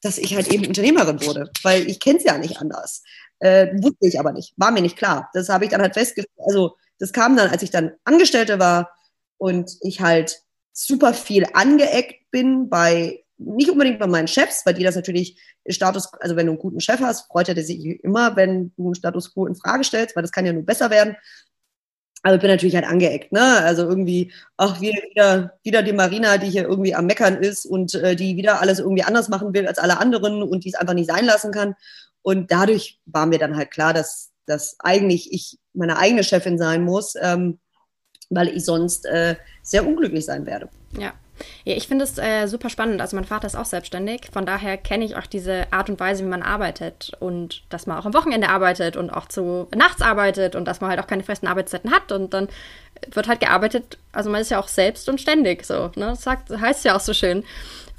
dass 0.02 0.18
ich 0.18 0.36
halt 0.36 0.48
eben 0.50 0.68
Unternehmerin 0.68 1.26
wurde, 1.26 1.50
weil 1.64 1.90
ich 1.90 2.00
kenne 2.00 2.20
es 2.20 2.26
ja 2.26 2.38
nicht 2.38 2.58
anders. 2.58 3.04
Äh, 3.40 3.74
wusste 3.82 4.08
ich 4.08 4.20
aber 4.20 4.32
nicht, 4.32 4.54
war 4.58 4.72
mir 4.72 4.82
nicht 4.82 4.98
klar. 4.98 5.30
Das 5.34 5.50
habe 5.50 5.66
ich 5.66 5.72
dann 5.72 5.82
halt 5.82 5.94
festgestellt, 5.94 6.30
also 6.46 6.76
das 7.00 7.12
kam 7.12 7.36
dann, 7.36 7.50
als 7.50 7.64
ich 7.64 7.72
dann 7.72 7.92
Angestellte 8.04 8.60
war 8.60 8.92
und 9.38 9.72
ich 9.82 10.02
halt 10.02 10.42
super 10.72 11.14
viel 11.14 11.46
angeeckt 11.54 12.30
bin 12.32 12.70
bei, 12.70 13.24
nicht 13.38 13.70
unbedingt 13.70 14.00
bei 14.00 14.08
meinen 14.08 14.28
Chefs, 14.28 14.66
weil 14.66 14.74
die 14.74 14.84
das 14.84 14.96
natürlich 14.96 15.38
Status, 15.68 16.12
also 16.20 16.36
wenn 16.36 16.48
du 16.48 16.54
einen 16.54 16.62
guten 16.62 16.80
Chef 16.80 17.00
hast, 17.00 17.28
freut 17.28 17.50
er 17.50 17.62
sich 17.62 18.04
immer, 18.04 18.36
wenn 18.36 18.74
du 18.76 18.86
einen 18.86 18.96
Status 18.96 19.34
quo 19.34 19.46
in 19.46 19.56
Frage 19.56 19.84
stellst, 19.84 20.16
weil 20.16 20.24
das 20.24 20.32
kann 20.32 20.46
ja 20.46 20.54
nur 20.54 20.66
besser 20.66 20.90
werden. 20.90 21.16
Aber 22.24 22.36
ich 22.36 22.42
bin 22.42 22.50
natürlich 22.50 22.76
halt 22.76 22.88
angeeckt, 22.88 23.34
ne? 23.34 23.42
Also 23.42 23.84
irgendwie, 23.84 24.32
ach, 24.56 24.80
wieder, 24.80 25.54
wieder 25.62 25.84
die 25.84 25.92
Marina, 25.94 26.38
die 26.38 26.50
hier 26.50 26.64
irgendwie 26.64 26.96
am 26.96 27.06
Meckern 27.06 27.36
ist 27.36 27.66
und 27.66 27.94
äh, 27.96 28.16
die 28.16 28.38
wieder 28.38 28.62
alles 28.62 28.80
irgendwie 28.80 29.04
anders 29.04 29.28
machen 29.28 29.54
will 29.54 29.68
als 29.68 29.78
alle 29.78 30.00
anderen 30.00 30.42
und 30.42 30.64
die 30.64 30.70
es 30.70 30.76
einfach 30.76 30.94
nicht 30.94 31.10
sein 31.10 31.26
lassen 31.26 31.52
kann. 31.52 31.76
Und 32.22 32.50
dadurch 32.50 33.00
war 33.06 33.26
mir 33.26 33.40
dann 33.40 33.58
halt 33.58 33.72
klar, 33.72 33.94
dass, 33.94 34.32
dass 34.46 34.78
eigentlich 34.80 35.34
ich 35.34 35.60
meine 35.74 35.98
eigene 35.98 36.24
Chefin 36.24 36.58
sein 36.58 36.84
muss, 36.84 37.16
ähm, 37.22 37.60
weil 38.30 38.48
ich 38.48 38.64
sonst 38.64 39.06
äh, 39.06 39.36
sehr 39.62 39.86
unglücklich 39.86 40.24
sein 40.24 40.46
werde. 40.46 40.70
Ja. 40.98 41.14
Ja, 41.66 41.76
ich 41.76 41.88
finde 41.88 42.04
es 42.04 42.18
äh, 42.18 42.48
super 42.48 42.70
spannend. 42.70 43.02
Also 43.02 43.16
mein 43.16 43.26
Vater 43.26 43.48
ist 43.48 43.56
auch 43.56 43.66
selbstständig. 43.66 44.30
Von 44.32 44.46
daher 44.46 44.78
kenne 44.78 45.06
ich 45.06 45.16
auch 45.16 45.26
diese 45.26 45.72
Art 45.72 45.90
und 45.90 46.00
Weise, 46.00 46.24
wie 46.24 46.30
man 46.30 46.44
arbeitet 46.44 47.12
und 47.20 47.64
dass 47.70 47.88
man 47.88 47.98
auch 47.98 48.06
am 48.06 48.14
Wochenende 48.14 48.50
arbeitet 48.50 48.96
und 48.98 49.10
auch 49.10 49.28
zu 49.28 49.68
nachts 49.76 50.02
arbeitet 50.02 50.56
und 50.56 50.66
dass 50.66 50.82
man 50.82 50.90
halt 50.90 51.00
auch 51.00 51.08
keine 51.08 51.24
festen 51.24 51.48
Arbeitszeiten 51.48 51.92
hat 51.92 52.12
und 52.12 52.34
dann 52.34 52.48
wird 53.12 53.28
halt 53.28 53.40
gearbeitet. 53.40 53.98
Also 54.12 54.30
man 54.30 54.42
ist 54.42 54.52
ja 54.52 54.60
auch 54.60 54.68
selbst 54.68 55.10
und 55.10 55.20
ständig 55.20 55.66
so. 55.66 55.92
Ne? 55.96 56.08
Das 56.08 56.24
sagt, 56.24 56.50
heißt 56.50 56.86
ja 56.86 56.96
auch 56.96 57.02
so 57.02 57.14
schön. 57.14 57.44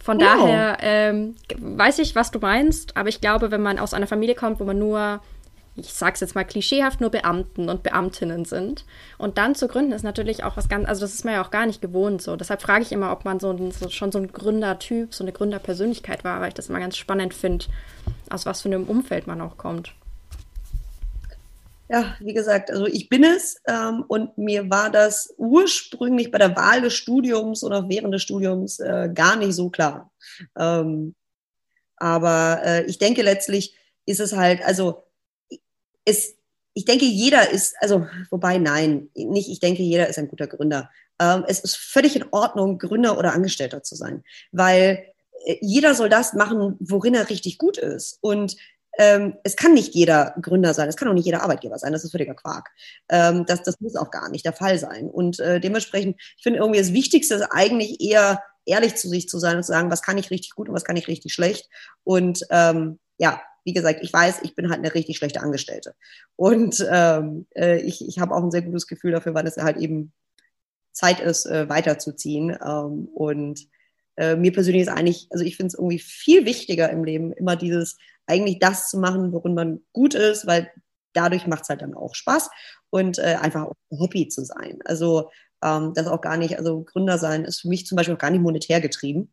Von 0.03 0.21
wow. 0.21 0.27
daher 0.27 0.77
ähm, 0.83 1.35
weiß 1.57 1.99
ich, 2.01 2.15
was 2.15 2.31
du 2.31 2.39
meinst, 2.39 2.97
aber 2.97 3.09
ich 3.09 3.21
glaube, 3.21 3.51
wenn 3.51 3.63
man 3.63 3.79
aus 3.79 3.95
einer 3.95 4.07
Familie 4.07 4.35
kommt, 4.35 4.61
wo 4.61 4.65
man 4.65 4.79
nur 4.79 5.21
ich 5.77 5.93
sag's 5.93 6.21
jetzt 6.21 6.35
mal 6.35 6.45
klischeehaft, 6.45 7.01
nur 7.01 7.11
Beamten 7.11 7.69
und 7.69 7.83
Beamtinnen 7.83 8.45
sind. 8.45 8.85
Und 9.19 9.39
dann 9.39 9.55
zu 9.55 9.67
gründen 9.67 9.93
ist 9.93 10.05
natürlich 10.05 10.45
auch 10.45 10.57
was 10.57 10.69
ganz, 10.69 10.89
also 10.89 11.01
das 11.01 11.15
ist 11.15 11.25
man 11.25 11.35
ja 11.35 11.45
auch 11.45 11.51
gar 11.51 11.67
nicht 11.67 11.81
gewohnt 11.81 12.23
so. 12.23 12.37
Deshalb 12.37 12.63
frage 12.63 12.83
ich 12.83 12.93
immer, 12.93 13.11
ob 13.11 13.25
man 13.25 13.41
so, 13.41 13.57
so 13.71 13.89
schon 13.89 14.13
so 14.13 14.19
ein 14.19 14.31
Gründertyp, 14.31 15.13
so 15.13 15.25
eine 15.25 15.33
Gründerpersönlichkeit 15.33 16.23
war, 16.23 16.41
weil 16.41 16.49
ich 16.49 16.55
das 16.55 16.69
immer 16.69 16.81
ganz 16.81 16.97
spannend 16.97 17.35
finde, 17.35 17.67
aus 18.31 18.47
was 18.47 18.63
für 18.63 18.69
einem 18.69 18.85
Umfeld 18.85 19.27
man 19.27 19.41
auch 19.41 19.57
kommt. 19.57 19.93
Ja, 21.89 22.15
wie 22.21 22.33
gesagt, 22.33 22.71
also 22.71 22.87
ich 22.87 23.09
bin 23.09 23.25
es 23.25 23.61
ähm, 23.69 24.05
und 24.09 24.39
mir 24.39 24.71
war 24.71 24.91
das 24.91 25.35
ursprünglich 25.37 26.31
bei 26.31 26.39
der 26.39 26.57
Wahl 26.57 26.81
des 26.81 26.95
Studiums 26.95 27.63
oder 27.63 27.89
während 27.89 28.15
des 28.15 28.23
Studiums 28.23 28.81
äh, 28.81 29.11
gar 29.13 29.37
nicht 29.37 29.55
so 29.55 29.69
klar. 29.69 30.11
Ähm, 30.59 31.15
aber 31.97 32.61
äh, 32.65 32.85
ich 32.87 32.99
denke 32.99 33.23
letztlich 33.23 33.77
ist 34.07 34.21
es 34.21 34.35
halt, 34.35 34.63
also 34.65 35.04
es, 36.05 36.37
ich 36.75 36.85
denke, 36.85 37.05
jeder 37.05 37.51
ist, 37.51 37.75
also, 37.81 38.07
wobei 38.31 38.59
nein, 38.59 39.09
nicht, 39.15 39.49
ich 39.49 39.61
denke, 39.61 39.83
jeder 39.83 40.09
ist 40.09 40.19
ein 40.19 40.29
guter 40.29 40.47
Gründer. 40.47 40.91
Ähm, 41.21 41.45
es 41.47 41.61
ist 41.61 41.77
völlig 41.77 42.17
in 42.17 42.25
Ordnung, 42.31 42.79
Gründer 42.79 43.19
oder 43.19 43.33
Angestellter 43.33 43.83
zu 43.83 43.95
sein, 43.95 44.25
weil 44.53 45.05
äh, 45.47 45.57
jeder 45.61 45.95
soll 45.95 46.09
das 46.09 46.35
machen, 46.35 46.77
worin 46.81 47.15
er 47.15 47.31
richtig 47.31 47.59
gut 47.59 47.79
ist. 47.79 48.19
Und 48.21 48.57
ähm, 48.99 49.37
es 49.43 49.57
kann 49.57 49.75
nicht 49.75 49.95
jeder 49.95 50.35
Gründer 50.41 50.73
sein, 50.75 50.89
es 50.89 50.97
kann 50.97 51.09
auch 51.09 51.15
nicht 51.15 51.27
jeder 51.27 51.43
Arbeitgeber 51.43 51.79
sein, 51.79 51.93
das 51.93 52.05
ist 52.05 52.13
völliger 52.13 52.35
Quark. 52.35 52.71
Ähm, 53.09 53.45
das, 53.47 53.63
das 53.63 53.81
muss 53.81 53.97
auch 53.97 54.11
gar 54.11 54.29
nicht 54.31 54.45
der 54.45 54.53
Fall 54.53 54.79
sein. 54.79 55.09
Und 55.09 55.41
äh, 55.41 55.61
dementsprechend, 55.61 56.21
ich 56.37 56.43
finde 56.43 56.61
irgendwie 56.61 56.81
das 56.81 56.93
Wichtigste 56.93 57.35
ist 57.35 57.49
eigentlich 57.51 58.01
eher 58.01 58.43
ehrlich 58.67 58.95
zu 58.95 59.09
sich 59.09 59.29
zu 59.29 59.39
sein 59.39 59.57
und 59.57 59.63
zu 59.63 59.73
sagen, 59.73 59.91
was 59.91 60.03
kann 60.03 60.19
ich 60.19 60.31
richtig 60.31 60.55
gut 60.55 60.69
und 60.69 60.75
was 60.75 60.85
kann 60.85 60.97
ich 60.97 61.09
richtig 61.09 61.33
schlecht. 61.35 61.69
Und 62.03 62.47
ähm, 62.51 62.99
ja, 63.19 63.43
wie 63.65 63.73
gesagt, 63.73 64.01
ich 64.03 64.13
weiß, 64.13 64.41
ich 64.43 64.55
bin 64.55 64.71
halt 64.71 64.81
eine 64.81 64.95
richtig 64.95 65.17
schlechte 65.17 65.41
Angestellte. 65.41 65.95
Und 66.37 66.87
ähm, 66.91 67.47
äh, 67.57 67.81
ich, 67.81 68.07
ich 68.07 68.19
habe 68.19 68.35
auch 68.35 68.43
ein 68.43 68.51
sehr 68.51 68.63
gutes 68.63 68.87
Gefühl 68.87 69.13
dafür, 69.13 69.35
weil 69.35 69.47
es 69.47 69.57
halt 69.57 69.79
eben 69.79 70.13
Zeit 70.93 71.21
ist, 71.21 71.47
äh, 71.47 71.69
weiterzuziehen. 71.69 72.57
Ähm, 72.65 73.09
und 73.15 73.61
äh, 74.17 74.37
mir 74.37 74.53
persönlich 74.53 74.83
ist 74.83 74.89
eigentlich, 74.89 75.29
also 75.31 75.45
ich 75.45 75.57
finde 75.57 75.69
es 75.69 75.75
irgendwie 75.75 75.99
viel 75.99 76.47
wichtiger 76.47 76.91
im 76.91 77.05
Leben, 77.05 77.33
immer 77.33 77.57
dieses, 77.57 77.97
eigentlich 78.27 78.59
das 78.59 78.89
zu 78.89 78.99
machen, 78.99 79.33
worin 79.33 79.55
man 79.55 79.81
gut 79.93 80.15
ist, 80.15 80.47
weil 80.47 80.71
dadurch 81.13 81.47
macht 81.47 81.65
es 81.65 81.69
halt 81.69 81.83
dann 81.83 81.95
auch 81.95 82.15
Spaß 82.15 82.51
und 82.91 83.19
äh, 83.19 83.37
einfach 83.41 83.65
auch 83.65 83.75
happy 83.91 84.29
zu 84.29 84.45
sein. 84.45 84.79
Also 84.85 85.31
ähm, 85.63 85.93
das 85.95 86.07
auch 86.07 86.21
gar 86.21 86.37
nicht, 86.37 86.59
also 86.59 86.83
Gründer 86.83 87.19
sein 87.19 87.45
ist 87.45 87.61
für 87.61 87.69
mich 87.69 87.87
zum 87.87 87.97
Beispiel 87.97 88.15
auch 88.15 88.19
gar 88.19 88.31
nicht 88.31 88.43
monetär 88.43 88.81
getrieben. 88.81 89.33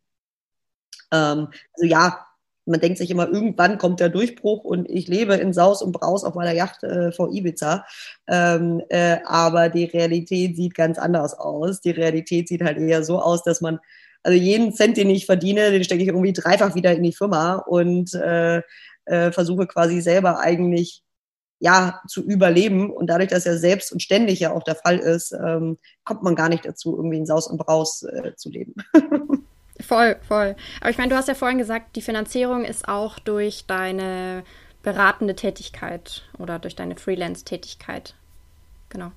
Ähm, 1.12 1.48
also 1.74 1.86
ja, 1.86 2.26
man 2.64 2.80
denkt 2.80 2.98
sich 2.98 3.10
immer, 3.10 3.28
irgendwann 3.28 3.78
kommt 3.78 4.00
der 4.00 4.08
Durchbruch 4.08 4.64
und 4.64 4.88
ich 4.88 5.08
lebe 5.08 5.34
in 5.34 5.52
Saus 5.52 5.82
und 5.82 5.92
Braus 5.92 6.24
auf 6.24 6.34
meiner 6.34 6.52
Yacht 6.52 6.82
äh, 6.84 7.12
vor 7.12 7.32
Ibiza. 7.32 7.84
Ähm, 8.28 8.82
äh, 8.88 9.18
aber 9.24 9.68
die 9.68 9.84
Realität 9.84 10.56
sieht 10.56 10.74
ganz 10.74 10.98
anders 10.98 11.34
aus. 11.34 11.80
Die 11.80 11.90
Realität 11.90 12.48
sieht 12.48 12.62
halt 12.62 12.78
eher 12.78 13.02
so 13.04 13.20
aus, 13.20 13.42
dass 13.42 13.60
man, 13.60 13.78
also 14.22 14.38
jeden 14.38 14.72
Cent, 14.72 14.96
den 14.96 15.10
ich 15.10 15.26
verdiene, 15.26 15.70
den 15.70 15.84
stecke 15.84 16.02
ich 16.02 16.08
irgendwie 16.08 16.32
dreifach 16.32 16.74
wieder 16.74 16.92
in 16.92 17.02
die 17.02 17.12
Firma 17.12 17.56
und 17.56 18.14
äh, 18.14 18.62
äh, 19.06 19.32
versuche 19.32 19.66
quasi 19.66 20.00
selber 20.00 20.38
eigentlich 20.38 21.02
ja, 21.58 22.00
zu 22.08 22.24
überleben. 22.24 22.90
Und 22.90 23.06
dadurch, 23.08 23.30
dass 23.30 23.46
er 23.46 23.56
selbst 23.56 23.92
und 23.92 24.02
ständig 24.02 24.40
ja 24.40 24.52
auch 24.52 24.64
der 24.64 24.74
Fall 24.74 24.98
ist, 24.98 25.32
ähm, 25.32 25.78
kommt 26.04 26.24
man 26.24 26.34
gar 26.34 26.48
nicht 26.48 26.64
dazu, 26.64 26.96
irgendwie 26.96 27.18
in 27.18 27.26
Saus 27.26 27.46
und 27.46 27.58
Braus 27.58 28.02
äh, 28.02 28.34
zu 28.36 28.50
leben. 28.50 28.74
Voll, 29.82 30.16
voll. 30.26 30.56
Aber 30.80 30.90
ich 30.90 30.98
meine, 30.98 31.10
du 31.10 31.16
hast 31.16 31.28
ja 31.28 31.34
vorhin 31.34 31.58
gesagt, 31.58 31.96
die 31.96 32.02
Finanzierung 32.02 32.64
ist 32.64 32.88
auch 32.88 33.18
durch 33.18 33.64
deine 33.66 34.44
beratende 34.82 35.36
Tätigkeit 35.36 36.22
oder 36.38 36.58
durch 36.58 36.74
deine 36.74 36.96
Freelance-Tätigkeit. 36.96 38.14
Genau. 38.88 39.12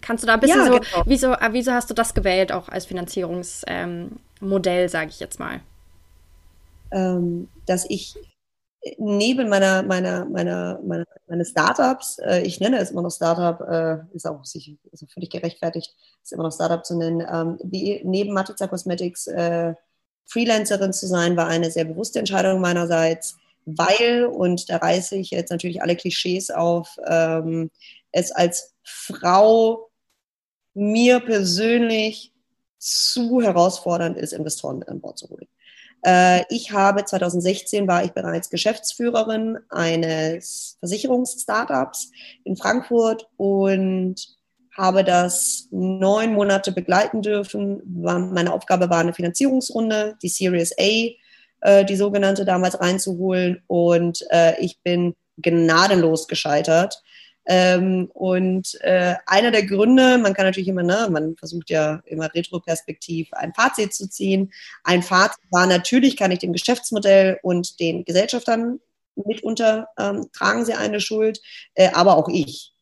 Kannst 0.00 0.22
du 0.22 0.26
da 0.26 0.34
ein 0.34 0.40
bisschen 0.40 0.60
ja, 0.60 0.66
so, 0.66 0.78
genau. 0.78 1.02
wieso, 1.06 1.32
äh, 1.32 1.48
wieso 1.52 1.72
hast 1.72 1.90
du 1.90 1.94
das 1.94 2.14
gewählt, 2.14 2.52
auch 2.52 2.68
als 2.68 2.86
Finanzierungsmodell, 2.86 4.14
ähm, 4.40 4.88
sage 4.88 5.10
ich 5.10 5.20
jetzt 5.20 5.38
mal? 5.38 5.60
Ähm, 6.90 7.48
dass 7.66 7.84
ich 7.90 8.16
neben 8.98 9.48
meiner, 9.48 9.82
meiner, 9.82 10.24
meiner, 10.26 10.80
meiner, 10.82 11.06
meine 11.26 11.44
Startups, 11.44 12.18
äh, 12.18 12.42
ich 12.42 12.60
nenne 12.60 12.78
es 12.78 12.90
immer 12.90 13.02
noch 13.02 13.10
Startup, 13.10 13.60
äh, 13.68 14.14
ist 14.14 14.26
auch 14.26 14.44
sich, 14.44 14.76
ist 14.92 15.04
völlig 15.12 15.30
gerechtfertigt, 15.30 15.94
ist 16.22 16.32
immer 16.32 16.44
noch 16.44 16.52
Startup 16.52 16.84
zu 16.84 16.96
nennen, 16.96 17.26
ähm, 17.30 17.58
wie, 17.62 18.02
neben 18.04 18.32
Matiza 18.32 18.66
Cosmetics 18.66 19.26
äh, 19.26 19.74
Freelancerin 20.26 20.92
zu 20.92 21.06
sein, 21.06 21.36
war 21.36 21.48
eine 21.48 21.70
sehr 21.70 21.84
bewusste 21.84 22.18
Entscheidung 22.18 22.60
meinerseits. 22.60 23.36
weil, 23.66 24.26
und 24.26 24.68
da 24.68 24.76
reiße 24.76 25.16
ich 25.16 25.30
jetzt 25.30 25.50
natürlich 25.50 25.80
alle 25.80 25.96
Klischees 25.96 26.50
auf, 26.50 26.98
ähm, 27.06 27.70
es 28.12 28.30
als 28.30 28.74
Frau 28.82 29.90
mir 30.74 31.20
persönlich 31.20 32.32
zu 32.78 33.40
herausfordernd 33.40 34.18
ist, 34.18 34.32
Investoren 34.34 34.82
an 34.82 35.00
Bord 35.00 35.18
zu 35.18 35.30
holen. 35.30 35.48
Äh, 36.04 36.44
ich 36.50 36.72
habe 36.72 37.04
2016 37.04 37.88
war 37.88 38.04
ich 38.04 38.12
bereits 38.12 38.50
Geschäftsführerin 38.50 39.58
eines 39.70 40.76
Versicherungsstartups 40.80 42.10
in 42.44 42.56
Frankfurt 42.56 43.28
und 43.36 44.16
habe 44.76 45.04
das 45.04 45.68
neun 45.70 46.34
Monate 46.34 46.72
begleiten 46.72 47.22
dürfen. 47.22 47.80
Meine 47.94 48.52
Aufgabe 48.52 48.90
war 48.90 48.98
eine 48.98 49.14
Finanzierungsrunde, 49.14 50.16
die 50.20 50.28
Series 50.28 50.74
A, 50.78 51.10
äh, 51.60 51.84
die 51.84 51.96
sogenannte 51.96 52.44
damals 52.44 52.80
reinzuholen. 52.80 53.62
Und 53.66 54.20
äh, 54.30 54.60
ich 54.60 54.80
bin 54.82 55.14
gnadenlos 55.38 56.28
gescheitert. 56.28 57.02
Ähm, 57.46 58.10
und 58.14 58.78
äh, 58.80 59.14
einer 59.26 59.50
der 59.50 59.66
Gründe, 59.66 60.18
man 60.18 60.32
kann 60.32 60.46
natürlich 60.46 60.68
immer, 60.68 60.82
ne, 60.82 61.08
man 61.10 61.36
versucht 61.36 61.70
ja 61.70 62.02
immer 62.06 62.32
retroperspektiv 62.34 63.28
ein 63.32 63.52
Fazit 63.52 63.92
zu 63.92 64.08
ziehen. 64.08 64.52
Ein 64.82 65.02
Fazit 65.02 65.42
war 65.50 65.66
natürlich, 65.66 66.16
kann 66.16 66.30
ich 66.30 66.38
dem 66.38 66.52
Geschäftsmodell 66.52 67.38
und 67.42 67.80
den 67.80 68.04
Gesellschaftern 68.04 68.80
mitunter 69.16 69.88
ähm, 69.98 70.28
tragen 70.32 70.64
sie 70.64 70.74
eine 70.74 71.00
Schuld, 71.00 71.40
äh, 71.74 71.90
aber 71.92 72.16
auch 72.16 72.28
ich. 72.28 72.72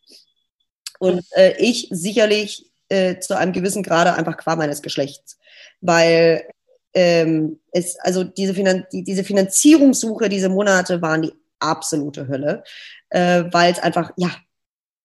Und 0.99 1.25
äh, 1.33 1.55
ich 1.59 1.89
sicherlich 1.91 2.71
äh, 2.89 3.19
zu 3.19 3.37
einem 3.37 3.53
gewissen 3.53 3.83
Grade 3.83 4.15
einfach 4.15 4.37
qua 4.37 4.55
meines 4.55 4.83
Geschlechts. 4.83 5.39
Weil 5.81 6.49
ähm, 6.95 7.59
es, 7.73 7.99
also 7.99 8.23
diese, 8.23 8.55
Finan 8.55 8.87
die, 8.93 9.03
diese 9.03 9.25
Finanzierungssuche, 9.25 10.29
diese 10.29 10.49
Monate 10.49 11.03
waren 11.03 11.23
die 11.23 11.33
absolute 11.59 12.29
Hölle, 12.29 12.63
äh, 13.11 13.45
weil 13.51 13.73
es 13.73 13.79
einfach, 13.79 14.13
ja, 14.17 14.31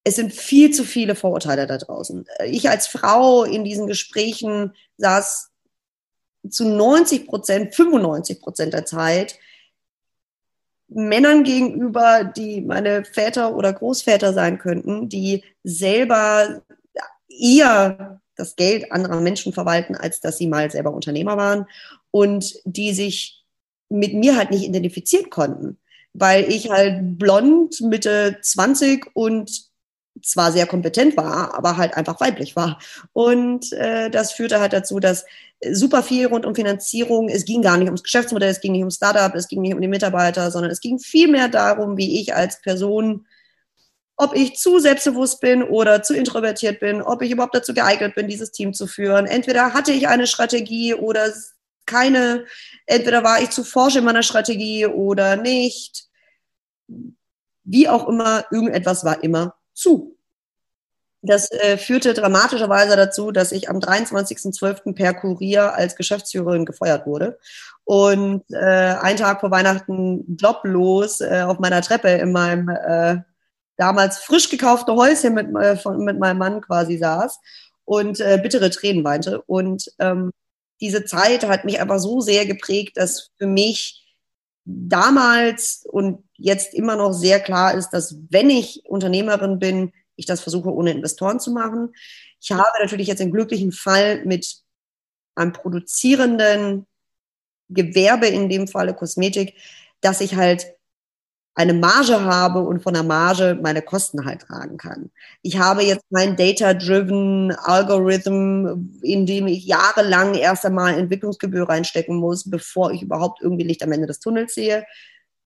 es 0.08 0.16
sind 0.16 0.32
viel 0.34 0.72
zu 0.72 0.86
viele 0.86 1.16
Vorurteile 1.16 1.68
da 1.68 1.78
draußen. 1.78 2.26
Ich 2.46 2.70
als 2.70 2.88
Frau 2.88 3.44
in 3.44 3.66
diesen 3.66 3.88
Gesprächen 3.88 4.74
saß 4.96 5.50
zu 6.50 6.66
90 6.66 7.28
Prozent, 7.28 7.76
95 7.76 8.40
Prozent 8.40 8.74
der 8.74 8.86
Zeit 8.86 9.38
Männern 10.88 11.44
gegenüber, 11.44 12.24
die 12.24 12.62
meine 12.62 13.04
Väter 13.04 13.54
oder 13.54 13.74
Großväter 13.74 14.32
sein 14.32 14.60
könnten, 14.60 15.10
die 15.10 15.44
selber 15.66 16.62
eher 17.28 18.22
das 18.38 18.56
Geld 18.56 18.90
anderer 18.94 19.20
Menschen 19.20 19.52
verwalten, 19.52 19.96
als 19.96 20.22
dass 20.22 20.38
sie 20.38 20.48
mal 20.48 20.72
selber 20.72 20.94
Unternehmer 20.94 21.36
waren 21.36 21.66
und 22.12 22.62
die 22.64 22.94
sich 22.94 23.44
mit 23.90 24.14
mir 24.14 24.38
halt 24.38 24.52
nicht 24.52 24.64
identifizieren 24.64 25.30
konnten, 25.30 25.78
weil 26.14 26.50
ich 26.50 26.70
halt 26.70 27.18
blond, 27.18 27.82
Mitte 27.82 28.38
20 28.42 29.08
und 29.14 29.68
zwar 30.24 30.52
sehr 30.52 30.68
kompetent 30.68 31.18
war, 31.18 31.56
aber 31.56 31.78
halt 31.78 31.96
einfach 31.96 32.20
weiblich 32.20 32.56
war. 32.56 32.80
Und 33.14 33.72
äh, 33.74 34.10
das 34.10 34.32
führte 34.32 34.60
halt 34.60 34.74
dazu, 34.74 35.00
dass 35.00 35.26
super 35.72 36.04
viel 36.04 36.28
rund 36.28 36.46
um 36.46 36.56
Finanzierung, 36.56 37.30
es 37.30 37.46
ging 37.46 37.62
gar 37.62 37.78
nicht 37.78 37.88
ums 37.88 38.04
Geschäftsmodell, 38.04 38.50
es 38.50 38.62
ging 38.62 38.74
nicht 38.74 38.82
ums 38.82 38.96
Startup, 38.96 39.34
es 39.36 39.48
ging 39.48 39.62
nicht 39.62 39.74
um 39.74 39.82
die 39.82 39.88
Mitarbeiter, 39.88 40.52
sondern 40.52 40.72
es 40.72 40.82
ging 40.82 41.00
viel 41.00 41.28
mehr 41.28 41.48
darum, 41.48 41.98
wie 41.98 42.22
ich 42.22 42.36
als 42.36 42.62
Person, 42.62 43.26
ob 44.18 44.36
ich 44.36 44.56
zu 44.56 44.80
selbstbewusst 44.80 45.42
bin 45.42 45.64
oder 45.64 46.04
zu 46.04 46.16
introvertiert 46.16 46.80
bin, 46.80 47.02
ob 47.02 47.22
ich 47.22 47.32
überhaupt 47.32 47.56
dazu 47.56 47.74
geeignet 47.74 48.16
bin, 48.16 48.28
dieses 48.28 48.52
Team 48.52 48.74
zu 48.74 48.88
führen. 48.88 49.26
Entweder 49.26 49.74
hatte 49.74 49.92
ich 49.92 50.08
eine 50.08 50.28
Strategie 50.28 50.94
oder 50.94 51.32
keine, 51.86 52.46
entweder 52.86 53.24
war 53.24 53.42
ich 53.42 53.52
zu 53.52 53.64
forsch 53.64 53.96
in 53.96 54.04
meiner 54.04 54.24
Strategie 54.24 54.86
oder 54.86 55.36
nicht. 55.38 56.08
Wie 57.64 57.90
auch 57.90 58.08
immer, 58.08 58.46
irgendetwas 58.52 59.04
war 59.04 59.24
immer 59.24 59.57
zu. 59.78 60.18
Das 61.22 61.52
äh, 61.52 61.78
führte 61.78 62.14
dramatischerweise 62.14 62.96
dazu, 62.96 63.32
dass 63.32 63.52
ich 63.52 63.70
am 63.70 63.80
23.12. 63.80 64.94
per 64.94 65.14
Kurier 65.14 65.74
als 65.74 65.96
Geschäftsführerin 65.96 66.66
gefeuert 66.66 67.06
wurde 67.06 67.40
und 67.84 68.44
äh, 68.52 68.56
einen 68.56 69.18
Tag 69.18 69.40
vor 69.40 69.52
Weihnachten 69.52 70.38
joblos 70.38 71.22
äh, 71.22 71.44
auf 71.46 71.60
meiner 71.60 71.82
Treppe 71.82 72.10
in 72.10 72.32
meinem 72.32 72.70
äh, 72.70 73.18
damals 73.78 74.20
frisch 74.20 74.50
gekauften 74.50 74.96
Häuschen 74.96 75.34
mit, 75.34 75.56
äh, 75.56 75.76
von, 75.76 76.04
mit 76.04 76.20
meinem 76.20 76.38
Mann 76.38 76.62
quasi 76.62 76.98
saß 76.98 77.40
und 77.86 78.20
äh, 78.20 78.40
bittere 78.42 78.70
Tränen 78.70 79.04
weinte. 79.04 79.42
Und 79.44 79.92
ähm, 80.00 80.32
diese 80.82 81.06
Zeit 81.06 81.48
hat 81.48 81.66
mich 81.66 81.80
einfach 81.80 82.00
so 82.00 82.22
sehr 82.22 82.46
geprägt, 82.46 82.98
dass 82.98 83.32
für 83.38 83.48
mich 83.48 84.07
damals 84.68 85.86
und 85.90 86.24
jetzt 86.36 86.74
immer 86.74 86.98
noch 86.98 87.14
sehr 87.14 87.40
klar 87.40 87.74
ist, 87.74 87.92
dass 87.92 88.18
wenn 88.30 88.50
ich 88.50 88.84
Unternehmerin 88.86 89.60
bin, 89.60 89.94
ich 90.18 90.26
das 90.26 90.42
versuche, 90.42 90.74
ohne 90.74 90.92
Investoren 90.92 91.40
zu 91.40 91.52
machen. 91.52 91.94
Ich 92.42 92.52
habe 92.52 92.64
natürlich 92.82 93.08
jetzt 93.08 93.22
einen 93.22 93.32
glücklichen 93.32 93.72
Fall 93.72 94.26
mit 94.26 94.58
einem 95.36 95.54
produzierenden 95.54 96.86
Gewerbe, 97.70 98.28
in 98.28 98.50
dem 98.50 98.68
Falle 98.68 98.94
Kosmetik, 98.94 99.56
dass 100.02 100.22
ich 100.22 100.36
halt 100.36 100.74
eine 101.58 101.74
Marge 101.74 102.22
habe 102.24 102.60
und 102.60 102.84
von 102.84 102.94
der 102.94 103.02
Marge 103.02 103.58
meine 103.60 103.82
Kosten 103.82 104.26
halt 104.26 104.42
tragen 104.42 104.78
kann. 104.78 105.10
Ich 105.42 105.58
habe 105.58 105.82
jetzt 105.82 106.06
mein 106.12 106.36
Data-Driven 106.36 107.52
Algorithm, 107.52 108.92
in 109.02 109.26
dem 109.26 109.48
ich 109.48 109.66
jahrelang 109.66 110.36
erst 110.36 110.68
einmal 110.68 110.94
Entwicklungsgebühr 110.94 111.68
reinstecken 111.68 112.16
muss, 112.16 112.48
bevor 112.48 112.92
ich 112.92 113.02
überhaupt 113.02 113.42
irgendwie 113.42 113.64
Licht 113.64 113.82
am 113.82 113.92
Ende 113.92 114.06
des 114.06 114.20
Tunnels 114.20 114.54
sehe. 114.54 114.86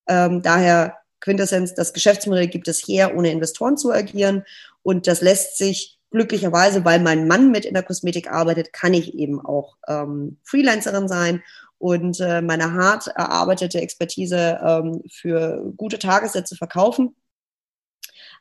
Ähm, 0.05 0.41
daher 0.41 0.97
Quintessenz, 1.21 1.75
das 1.75 1.93
Geschäftsmodell 1.93 2.47
gibt 2.47 2.67
es 2.67 2.85
her, 2.85 3.15
ohne 3.15 3.31
Investoren 3.31 3.77
zu 3.77 3.93
agieren. 3.93 4.43
Und 4.83 5.07
das 5.07 5.21
lässt 5.21 5.57
sich 5.57 5.97
glücklicherweise, 6.09 6.83
weil 6.83 6.99
mein 6.99 7.25
Mann 7.25 7.51
mit 7.51 7.63
in 7.63 7.73
der 7.73 7.83
Kosmetik 7.83 8.29
arbeitet, 8.29 8.73
kann 8.73 8.93
ich 8.93 9.13
eben 9.13 9.39
auch 9.39 9.77
ähm, 9.87 10.39
Freelancerin 10.43 11.07
sein 11.07 11.41
und 11.81 12.19
äh, 12.19 12.41
meine 12.41 12.73
hart 12.73 13.07
erarbeitete 13.07 13.81
Expertise 13.81 14.59
ähm, 14.63 15.01
für 15.11 15.73
gute 15.75 15.97
Tagessätze 15.97 16.55
verkaufen. 16.55 17.15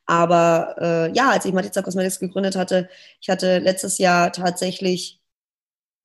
Aber 0.04 0.74
äh, 0.78 1.12
ja, 1.12 1.30
als 1.30 1.46
ich 1.46 1.52
Matizza 1.54 1.80
Cosmetics 1.80 2.20
gegründet 2.20 2.54
hatte, 2.54 2.90
ich 3.20 3.30
hatte 3.30 3.58
letztes 3.58 3.96
Jahr 3.96 4.30
tatsächlich, 4.32 5.20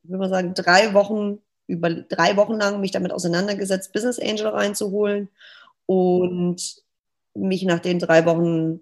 ich 0.04 0.10
würde 0.10 0.20
mal 0.20 0.30
sagen, 0.30 0.54
drei 0.54 0.94
Wochen, 0.94 1.40
über 1.68 1.90
drei 1.90 2.38
Wochen 2.38 2.54
lang 2.54 2.80
mich 2.80 2.92
damit 2.92 3.12
auseinandergesetzt, 3.12 3.92
Business 3.92 4.20
Angel 4.20 4.48
reinzuholen 4.48 5.30
und 5.88 6.84
mich 7.34 7.64
nach 7.64 7.80
den 7.80 8.00
drei 8.00 8.26
Wochen 8.26 8.80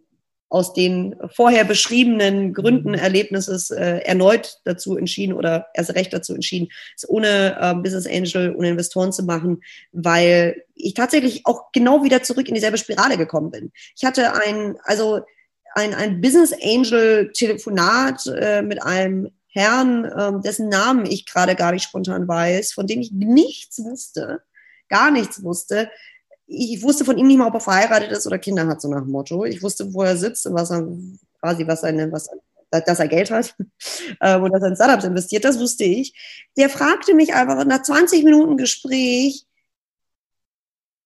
aus 0.54 0.72
den 0.72 1.16
vorher 1.34 1.66
beschriebenen 1.66 2.54
Gründen 2.54 2.90
mhm. 2.90 3.00
Erlebnisses 3.00 3.72
äh, 3.72 4.02
erneut 4.04 4.60
dazu 4.66 4.96
entschieden 4.98 5.34
oder 5.34 5.66
erst 5.74 5.96
recht 5.96 6.14
dazu 6.14 6.36
entschieden, 6.36 6.68
es 6.96 7.10
ohne 7.10 7.58
äh, 7.60 7.74
Business 7.74 8.06
Angel, 8.06 8.56
ohne 8.56 8.70
Investoren 8.70 9.12
zu 9.12 9.24
machen, 9.24 9.64
weil 9.94 10.64
ich 10.76 10.94
tatsächlich 10.94 11.42
auch 11.46 11.72
genau 11.72 12.04
wieder 12.04 12.22
zurück 12.22 12.48
in 12.48 12.54
dieselbe 12.54 12.78
Spirale 12.78 13.18
gekommen 13.18 13.50
bin. 13.50 13.72
Ich 13.96 14.06
hatte 14.06 14.34
ein, 14.36 14.78
also 14.84 15.22
ein, 15.74 15.96
ein 15.96 16.22
Business 16.22 16.54
Angel 16.62 17.32
Telefonat 17.34 18.28
äh, 18.28 18.62
mit 18.62 18.84
einem 18.84 19.32
Herrn, 19.48 20.06
äh, 20.06 20.40
dessen 20.44 20.70
Namen 20.70 21.08
ich 21.08 21.26
gerade 21.26 21.56
gar 21.56 21.72
nicht 21.72 21.84
spontan 21.84 22.28
weiß, 22.28 22.74
von 22.74 22.86
dem 22.86 23.02
ich 23.02 23.12
nichts 23.12 23.84
wusste, 23.84 24.44
gar 24.88 25.10
nichts 25.10 25.44
wusste, 25.44 25.90
ich 26.54 26.84
wusste 26.84 27.06
von 27.06 27.18
ihm 27.18 27.28
nicht 27.28 27.38
mal, 27.38 27.48
ob 27.48 27.56
er 27.56 27.60
verheiratet 27.60 28.12
ist 28.12 28.28
oder 28.28 28.38
Kinder 28.38 28.68
hat, 28.68 28.82
so 28.82 28.88
nach 28.90 29.02
dem 29.02 29.12
Motto. 29.12 29.46
Ich 29.46 29.64
wusste, 29.64 29.94
wo 29.94 30.04
er 30.04 30.18
sitzt 30.18 30.46
und 30.46 30.54
was 30.54 30.72
er 30.72 30.88
quasi, 31.40 31.68
was 31.68 31.82
seine, 31.82 32.12
was, 32.12 32.30
dass 32.70 33.00
er 33.00 33.08
Geld 33.08 33.32
hat 33.32 33.56
ähm, 34.22 34.44
und 34.44 34.52
dass 34.52 34.62
er 34.62 34.70
in 34.70 34.76
Startups 34.76 35.04
investiert, 35.04 35.46
das 35.46 35.60
wusste 35.60 35.84
ich. 35.84 36.14
Der 36.58 36.70
fragte 36.70 37.14
mich 37.14 37.34
einfach 37.34 37.66
nach 37.66 37.82
20 37.82 38.24
Minuten 38.24 38.58
Gespräch, 38.58 39.46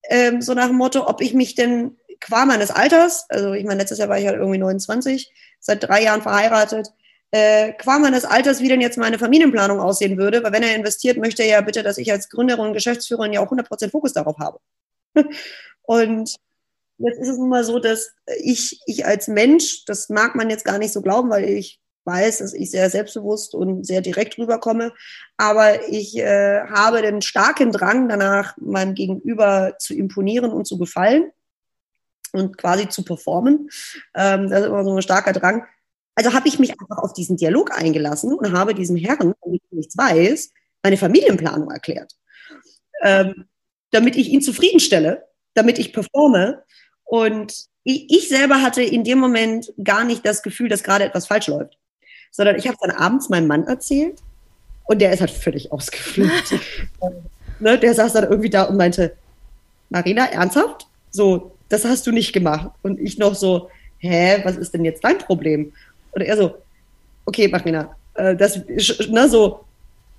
ähm, 0.09 0.41
so 0.41 0.53
nach 0.53 0.67
dem 0.67 0.77
Motto, 0.77 1.07
ob 1.07 1.21
ich 1.21 1.33
mich 1.33 1.55
denn 1.55 1.97
qua 2.19 2.45
meines 2.45 2.71
Alters, 2.71 3.25
also 3.29 3.53
ich 3.53 3.65
meine, 3.65 3.79
letztes 3.79 3.99
Jahr 3.99 4.09
war 4.09 4.19
ich 4.19 4.25
halt 4.25 4.37
irgendwie 4.37 4.57
29, 4.57 5.31
seit 5.59 5.83
drei 5.83 6.03
Jahren 6.03 6.21
verheiratet, 6.21 6.91
äh, 7.31 7.73
qua 7.73 7.99
meines 7.99 8.25
Alters, 8.25 8.61
wie 8.61 8.69
denn 8.69 8.81
jetzt 8.81 8.97
meine 8.97 9.19
Familienplanung 9.19 9.79
aussehen 9.79 10.17
würde, 10.17 10.43
weil 10.43 10.53
wenn 10.53 10.63
er 10.63 10.75
investiert, 10.75 11.17
möchte 11.17 11.43
er 11.43 11.49
ja 11.49 11.61
bitte, 11.61 11.83
dass 11.83 11.97
ich 11.97 12.11
als 12.11 12.29
Gründerin 12.29 12.67
und 12.67 12.73
Geschäftsführerin 12.73 13.33
ja 13.33 13.41
auch 13.41 13.51
100% 13.51 13.91
Fokus 13.91 14.13
darauf 14.13 14.37
habe. 14.39 14.59
Und 15.83 16.35
jetzt 16.97 17.19
ist 17.19 17.29
es 17.29 17.37
nun 17.37 17.49
mal 17.49 17.63
so, 17.63 17.79
dass 17.79 18.13
ich, 18.43 18.79
ich 18.85 19.05
als 19.05 19.27
Mensch, 19.27 19.85
das 19.85 20.09
mag 20.09 20.35
man 20.35 20.49
jetzt 20.49 20.65
gar 20.65 20.77
nicht 20.77 20.93
so 20.93 21.01
glauben, 21.01 21.29
weil 21.29 21.45
ich 21.45 21.79
weiß, 22.07 22.39
dass 22.39 22.53
ich 22.53 22.71
sehr 22.71 22.89
selbstbewusst 22.89 23.53
und 23.53 23.85
sehr 23.85 24.01
direkt 24.01 24.37
rüberkomme, 24.37 24.93
aber 25.35 25.89
ich 25.89 26.17
äh, 26.17 26.61
habe 26.61 27.01
den 27.01 27.21
starken 27.21 27.71
Drang 27.71 28.07
danach, 28.07 28.55
meinem 28.57 28.95
Gegenüber 28.95 29.75
zu 29.77 29.93
imponieren 29.93 30.51
und 30.51 30.65
zu 30.65 30.77
gefallen 30.77 31.31
und 32.31 32.57
quasi 32.57 32.87
zu 32.87 33.03
performen. 33.03 33.69
Ähm, 34.15 34.49
das 34.49 34.61
ist 34.61 34.67
immer 34.67 34.85
so 34.85 34.95
ein 34.95 35.01
starker 35.01 35.33
Drang. 35.33 35.65
Also 36.15 36.33
habe 36.33 36.47
ich 36.47 36.57
mich 36.57 36.71
einfach 36.71 36.97
auf 36.97 37.13
diesen 37.13 37.37
Dialog 37.37 37.77
eingelassen 37.77 38.33
und 38.33 38.57
habe 38.57 38.73
diesem 38.73 38.95
Herrn, 38.95 39.35
von 39.39 39.51
dem 39.51 39.53
ich 39.55 39.61
nichts 39.71 39.97
weiß, 39.97 40.51
meine 40.81 40.97
Familienplanung 40.97 41.69
erklärt. 41.69 42.13
Ähm, 43.03 43.45
damit 43.91 44.15
ich 44.15 44.29
ihn 44.29 44.41
zufriedenstelle, 44.41 45.23
damit 45.53 45.79
ich 45.79 45.93
performe. 45.93 46.63
Und 47.03 47.53
ich, 47.83 48.05
ich 48.09 48.29
selber 48.29 48.61
hatte 48.61 48.81
in 48.81 49.03
dem 49.03 49.19
Moment 49.19 49.73
gar 49.83 50.03
nicht 50.03 50.25
das 50.25 50.43
Gefühl, 50.43 50.69
dass 50.69 50.83
gerade 50.83 51.05
etwas 51.05 51.27
falsch 51.27 51.47
läuft, 51.47 51.77
sondern 52.31 52.57
ich 52.57 52.67
habe 52.67 52.77
dann 52.81 52.91
abends 52.91 53.29
meinem 53.29 53.47
Mann 53.47 53.65
erzählt 53.65 54.19
und 54.85 54.99
der 55.01 55.13
ist 55.13 55.21
halt 55.21 55.31
völlig 55.31 55.71
ausgeflippt. 55.71 56.55
ne, 57.59 57.77
der 57.77 57.93
saß 57.93 58.13
dann 58.13 58.25
irgendwie 58.25 58.49
da 58.49 58.63
und 58.63 58.77
meinte, 58.77 59.15
Marina, 59.89 60.25
ernsthaft? 60.25 60.87
So, 61.11 61.51
das 61.69 61.85
hast 61.85 62.05
du 62.07 62.11
nicht 62.11 62.33
gemacht. 62.33 62.71
Und 62.81 62.99
ich 62.99 63.17
noch 63.17 63.35
so, 63.35 63.69
hä, 63.99 64.41
was 64.43 64.57
ist 64.57 64.73
denn 64.73 64.85
jetzt 64.85 65.03
dein 65.03 65.17
Problem? 65.17 65.73
Und 66.11 66.21
er 66.21 66.35
so, 66.35 66.55
okay, 67.25 67.47
Marina, 67.47 67.95
äh, 68.15 68.35
das, 68.35 68.59
ne, 69.07 69.29
so, 69.29 69.65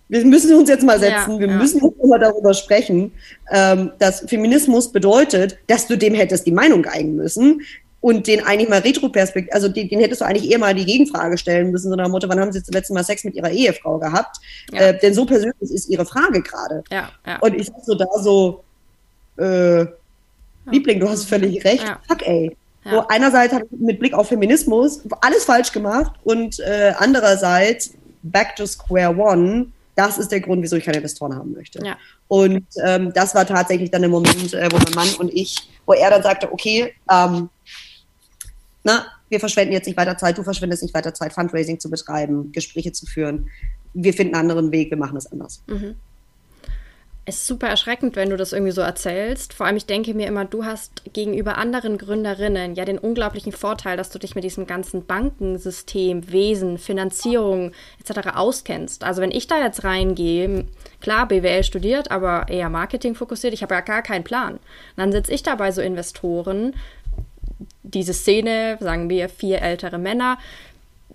wir 0.08 0.24
müssen 0.24 0.54
uns 0.54 0.68
jetzt 0.68 0.84
mal 0.84 0.98
setzen, 0.98 1.34
ja, 1.34 1.38
wir 1.38 1.48
ja. 1.48 1.56
müssen 1.56 1.84
jetzt 1.84 2.04
mal 2.04 2.18
darüber 2.18 2.54
sprechen, 2.54 3.12
ähm, 3.50 3.92
dass 3.98 4.20
Feminismus 4.20 4.90
bedeutet, 4.90 5.58
dass 5.66 5.86
du 5.86 5.96
dem 5.96 6.14
hättest 6.14 6.46
die 6.46 6.52
Meinung 6.52 6.82
geigen 6.82 7.14
müssen 7.14 7.62
und 8.00 8.26
den 8.26 8.44
eigentlich 8.44 8.68
mal 8.68 8.80
Retroperspektiv, 8.80 9.52
also 9.52 9.68
den, 9.68 9.88
den, 9.88 10.00
hättest 10.00 10.20
du 10.20 10.24
eigentlich 10.24 10.50
eher 10.50 10.58
mal 10.58 10.74
die 10.74 10.86
Gegenfrage 10.86 11.36
stellen 11.36 11.72
müssen, 11.72 11.90
so 11.90 11.96
nach 11.96 12.08
Motto, 12.08 12.28
wann 12.28 12.40
haben 12.40 12.52
sie 12.52 12.62
zuletzt 12.62 12.90
mal 12.90 13.04
Sex 13.04 13.24
mit 13.24 13.34
ihrer 13.34 13.50
Ehefrau 13.50 13.98
gehabt? 13.98 14.36
Ja. 14.72 14.80
Äh, 14.80 14.98
denn 14.98 15.14
so 15.14 15.26
persönlich 15.26 15.56
ist 15.60 15.88
ihre 15.88 16.06
Frage 16.06 16.42
gerade. 16.42 16.84
Ja, 16.90 17.10
ja. 17.26 17.38
Und 17.40 17.54
ich 17.54 17.66
sag 17.66 17.84
so 17.84 17.94
da 17.94 18.06
so, 18.20 18.64
äh, 19.36 19.86
Liebling, 20.70 21.00
du 21.00 21.08
hast 21.08 21.24
völlig 21.24 21.64
recht. 21.64 21.84
Fuck, 22.06 22.26
ey. 22.26 22.56
So, 22.90 23.06
einerseits 23.08 23.52
habe 23.52 23.66
ich 23.70 23.80
mit 23.80 23.98
Blick 23.98 24.14
auf 24.14 24.28
Feminismus 24.28 25.02
alles 25.20 25.44
falsch 25.44 25.72
gemacht 25.72 26.12
und 26.24 26.58
äh, 26.60 26.92
andererseits 26.96 27.92
back 28.22 28.56
to 28.56 28.66
square 28.66 29.14
one. 29.14 29.66
Das 29.98 30.16
ist 30.16 30.30
der 30.30 30.40
Grund, 30.40 30.62
wieso 30.62 30.76
ich 30.76 30.84
keine 30.84 30.98
Investoren 30.98 31.34
haben 31.34 31.52
möchte. 31.52 31.84
Ja. 31.84 31.96
Und 32.28 32.64
ähm, 32.84 33.12
das 33.12 33.34
war 33.34 33.44
tatsächlich 33.44 33.90
dann 33.90 34.02
der 34.02 34.08
Moment, 34.08 34.54
äh, 34.54 34.68
wo 34.70 34.76
mein 34.76 34.94
Mann 34.94 35.14
und 35.18 35.28
ich, 35.34 35.68
wo 35.86 35.92
er 35.92 36.08
dann 36.08 36.22
sagte, 36.22 36.52
okay, 36.52 36.94
ähm, 37.10 37.48
na, 38.84 39.06
wir 39.28 39.40
verschwenden 39.40 39.72
jetzt 39.72 39.86
nicht 39.86 39.98
weiter 39.98 40.16
Zeit, 40.16 40.38
du 40.38 40.44
verschwendest 40.44 40.84
nicht 40.84 40.94
weiter 40.94 41.12
Zeit, 41.14 41.32
Fundraising 41.32 41.80
zu 41.80 41.90
betreiben, 41.90 42.52
Gespräche 42.52 42.92
zu 42.92 43.06
führen. 43.06 43.50
Wir 43.92 44.14
finden 44.14 44.36
einen 44.36 44.50
anderen 44.50 44.70
Weg, 44.70 44.90
wir 44.90 44.96
machen 44.96 45.16
es 45.16 45.32
anders. 45.32 45.64
Mhm 45.66 45.96
ist 47.28 47.46
super 47.46 47.68
erschreckend, 47.68 48.16
wenn 48.16 48.30
du 48.30 48.36
das 48.36 48.52
irgendwie 48.52 48.72
so 48.72 48.80
erzählst. 48.80 49.52
Vor 49.52 49.66
allem, 49.66 49.76
ich 49.76 49.86
denke 49.86 50.14
mir 50.14 50.26
immer, 50.26 50.44
du 50.44 50.64
hast 50.64 51.12
gegenüber 51.12 51.58
anderen 51.58 51.98
Gründerinnen 51.98 52.74
ja 52.74 52.84
den 52.84 52.98
unglaublichen 52.98 53.52
Vorteil, 53.52 53.96
dass 53.96 54.10
du 54.10 54.18
dich 54.18 54.34
mit 54.34 54.44
diesem 54.44 54.66
ganzen 54.66 55.04
Bankensystem, 55.04 56.32
Wesen, 56.32 56.78
Finanzierung 56.78 57.72
etc. 58.00 58.30
auskennst. 58.34 59.04
Also 59.04 59.20
wenn 59.20 59.30
ich 59.30 59.46
da 59.46 59.62
jetzt 59.62 59.84
reingehe, 59.84 60.64
klar, 61.00 61.28
BWL 61.28 61.62
studiert, 61.64 62.10
aber 62.10 62.48
eher 62.48 62.70
Marketing 62.70 63.14
fokussiert, 63.14 63.52
ich 63.52 63.62
habe 63.62 63.74
ja 63.74 63.82
gar 63.82 64.02
keinen 64.02 64.24
Plan. 64.24 64.54
Und 64.54 64.60
dann 64.96 65.12
sitze 65.12 65.32
ich 65.32 65.42
da 65.42 65.54
bei 65.54 65.70
so 65.70 65.82
Investoren, 65.82 66.74
diese 67.82 68.14
Szene, 68.14 68.78
sagen 68.80 69.10
wir, 69.10 69.28
vier 69.28 69.62
ältere 69.62 69.98
Männer. 69.98 70.38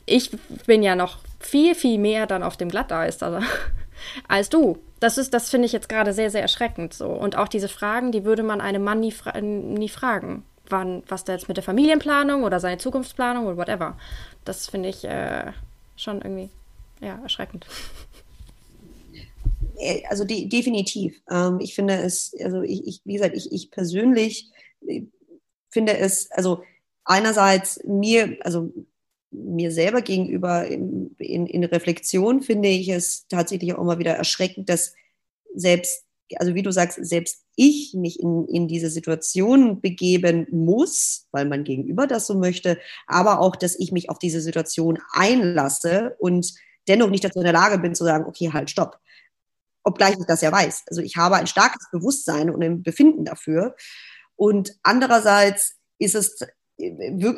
Ich 0.05 0.31
bin 0.65 0.83
ja 0.83 0.95
noch 0.95 1.17
viel, 1.39 1.75
viel 1.75 1.97
mehr 1.97 2.27
dann 2.27 2.43
auf 2.43 2.57
dem 2.57 2.69
Glatteis 2.69 3.21
also, 3.23 3.39
als 4.27 4.49
du 4.49 4.77
das 5.03 5.17
ist, 5.17 5.33
das 5.33 5.49
finde 5.49 5.65
ich 5.65 5.73
jetzt 5.73 5.89
gerade 5.89 6.13
sehr, 6.13 6.31
sehr 6.31 6.41
erschreckend 6.41 6.93
so. 6.93 7.07
Und 7.07 7.35
auch 7.35 7.49
diese 7.49 7.67
Fragen, 7.67 8.13
die 8.13 8.23
würde 8.23 8.41
man 8.41 8.61
einem 8.61 8.83
Mann 8.83 9.01
nie, 9.01 9.11
fra 9.11 9.39
nie 9.41 9.89
fragen. 9.89 10.45
Wann, 10.69 11.03
was 11.09 11.25
da 11.25 11.33
jetzt 11.33 11.49
mit 11.49 11.57
der 11.57 11.63
Familienplanung 11.63 12.43
oder 12.43 12.61
seine 12.61 12.77
Zukunftsplanung 12.77 13.45
oder 13.45 13.57
whatever. 13.57 13.97
Das 14.45 14.67
finde 14.67 14.87
ich 14.87 15.03
äh, 15.03 15.51
schon 15.97 16.21
irgendwie 16.21 16.49
ja, 17.01 17.19
erschreckend. 17.21 17.65
Äh, 19.77 20.03
also 20.07 20.23
die, 20.23 20.47
definitiv. 20.47 21.21
Ähm, 21.29 21.59
ich 21.59 21.75
finde 21.75 21.95
es, 21.95 22.33
also 22.41 22.61
ich, 22.61 22.87
ich, 22.87 23.01
wie 23.03 23.15
gesagt, 23.15 23.35
ich, 23.35 23.51
ich 23.51 23.71
persönlich 23.71 24.51
äh, 24.87 25.01
finde 25.69 25.97
es, 25.97 26.31
also 26.31 26.63
einerseits 27.03 27.83
mir, 27.83 28.37
also 28.39 28.71
mir 29.33 29.71
selber 29.71 30.01
gegenüber 30.01 30.65
in, 30.67 31.15
in, 31.17 31.47
in, 31.47 31.63
Reflexion 31.63 32.41
finde 32.41 32.69
ich 32.69 32.89
es 32.89 33.27
tatsächlich 33.27 33.73
auch 33.73 33.81
immer 33.81 33.99
wieder 33.99 34.13
erschreckend, 34.13 34.69
dass 34.69 34.93
selbst, 35.55 36.05
also 36.35 36.55
wie 36.55 36.61
du 36.61 36.71
sagst, 36.71 36.99
selbst 37.03 37.43
ich 37.55 37.93
mich 37.93 38.19
in, 38.19 38.47
in 38.47 38.67
diese 38.67 38.89
Situation 38.89 39.81
begeben 39.81 40.47
muss, 40.51 41.27
weil 41.31 41.45
mein 41.45 41.63
Gegenüber 41.63 42.07
das 42.07 42.27
so 42.27 42.37
möchte, 42.37 42.79
aber 43.07 43.39
auch, 43.39 43.55
dass 43.55 43.77
ich 43.79 43.91
mich 43.91 44.09
auf 44.09 44.19
diese 44.19 44.41
Situation 44.41 44.99
einlasse 45.11 46.15
und 46.19 46.53
dennoch 46.87 47.09
nicht 47.09 47.23
dazu 47.23 47.39
in 47.39 47.45
der 47.45 47.53
Lage 47.53 47.79
bin 47.79 47.95
zu 47.95 48.03
sagen, 48.03 48.25
okay, 48.25 48.51
halt, 48.51 48.69
stopp. 48.69 48.99
Obgleich 49.83 50.15
ich 50.17 50.25
das 50.25 50.41
ja 50.41 50.51
weiß. 50.51 50.83
Also 50.87 51.01
ich 51.01 51.17
habe 51.17 51.35
ein 51.35 51.47
starkes 51.47 51.89
Bewusstsein 51.91 52.49
und 52.49 52.63
ein 52.63 52.83
Befinden 52.83 53.25
dafür. 53.25 53.75
Und 54.35 54.77
andererseits 54.81 55.75
ist 55.99 56.15
es 56.15 56.39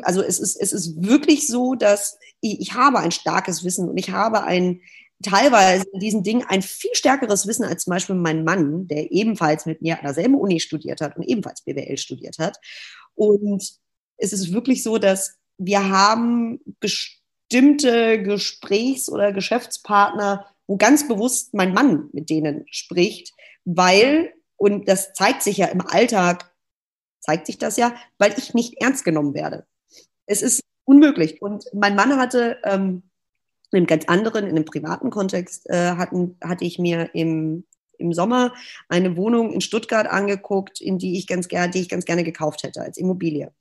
also 0.04 0.22
es 0.22 0.40
ist, 0.40 0.56
es 0.56 0.74
ist 0.74 1.04
wirklich 1.04 1.48
so, 1.48 1.76
dass 1.76 2.18
ich, 2.42 2.60
ich 2.62 2.74
habe 2.74 3.00
ein 3.00 3.12
starkes 3.12 3.64
Wissen 3.64 3.90
und 3.90 3.98
ich 3.98 4.12
habe 4.12 4.44
ein 4.44 4.82
teilweise 5.24 5.86
in 5.94 6.00
diesen 6.00 6.24
Dingen 6.24 6.46
ein 6.48 6.62
viel 6.62 6.94
stärkeres 6.94 7.48
Wissen 7.48 7.66
als 7.66 7.84
zum 7.84 7.92
Beispiel 7.92 8.16
mein 8.16 8.44
Mann, 8.44 8.88
der 8.88 9.12
ebenfalls 9.12 9.66
mit 9.66 9.82
mir 9.82 9.98
an 9.98 10.04
derselben 10.04 10.36
Uni 10.36 10.60
studiert 10.60 11.02
hat 11.02 11.18
und 11.18 11.24
ebenfalls 11.24 11.62
BWL 11.62 11.98
studiert 11.98 12.38
hat. 12.38 12.58
Und 13.16 13.78
es 14.18 14.34
ist 14.34 14.54
wirklich 14.54 14.84
so, 14.84 14.98
dass 14.98 15.38
wir 15.58 15.90
haben 15.90 16.60
bestimmte 16.80 18.22
Gesprächs- 18.22 19.10
oder 19.10 19.32
Geschäftspartner, 19.32 20.46
wo 20.68 20.78
ganz 20.78 21.08
bewusst 21.08 21.54
mein 21.54 21.74
Mann 21.74 22.10
mit 22.12 22.30
denen 22.30 22.66
spricht, 22.70 23.34
weil, 23.64 24.34
und 24.58 24.88
das 24.88 25.14
zeigt 25.14 25.44
sich 25.44 25.58
ja 25.58 25.68
im 25.68 25.82
Alltag 25.82 26.52
zeigt 27.26 27.48
sich 27.48 27.58
das 27.58 27.78
ja, 27.78 27.96
weil 28.18 28.34
ich 28.38 28.54
nicht 28.54 28.82
ernst 28.82 29.04
genommen 29.04 29.34
werde. 29.34 29.66
Es 30.26 30.42
ist 30.42 30.62
unmöglich. 30.86 31.42
Und 31.42 31.66
mein 31.74 31.96
Mann 31.96 32.18
hatte 32.18 32.58
ähm, 32.64 33.04
in 33.72 33.78
einem 33.78 33.88
ganz 33.88 34.06
anderen, 34.06 34.46
in 34.46 34.52
einem 34.52 34.66
privaten 34.66 35.10
Kontext, 35.10 35.70
äh, 35.70 35.96
hatten, 35.96 36.38
hatte 36.44 36.66
ich 36.66 36.78
mir 36.80 37.10
im, 37.14 37.66
im 37.98 38.14
Sommer 38.14 38.54
eine 38.90 39.18
Wohnung 39.18 39.52
in 39.52 39.62
Stuttgart 39.62 40.08
angeguckt, 40.08 40.80
in 40.80 40.98
die 40.98 41.18
ich 41.18 41.28
ganz 41.28 41.48
gerne, 41.48 41.72
die 41.72 41.82
ich 41.82 41.90
ganz 41.90 42.06
gerne 42.06 42.24
gekauft 42.24 42.64
hätte 42.64 42.82
als 42.82 42.98
Immobilie. 42.98 43.52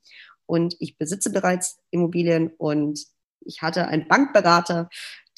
Und 0.45 0.75
ich 0.79 0.97
besitze 0.97 1.31
bereits 1.31 1.79
Immobilien 1.89 2.51
und 2.57 3.03
ich 3.41 3.61
hatte 3.61 3.87
einen 3.87 4.07
Bankberater, 4.07 4.89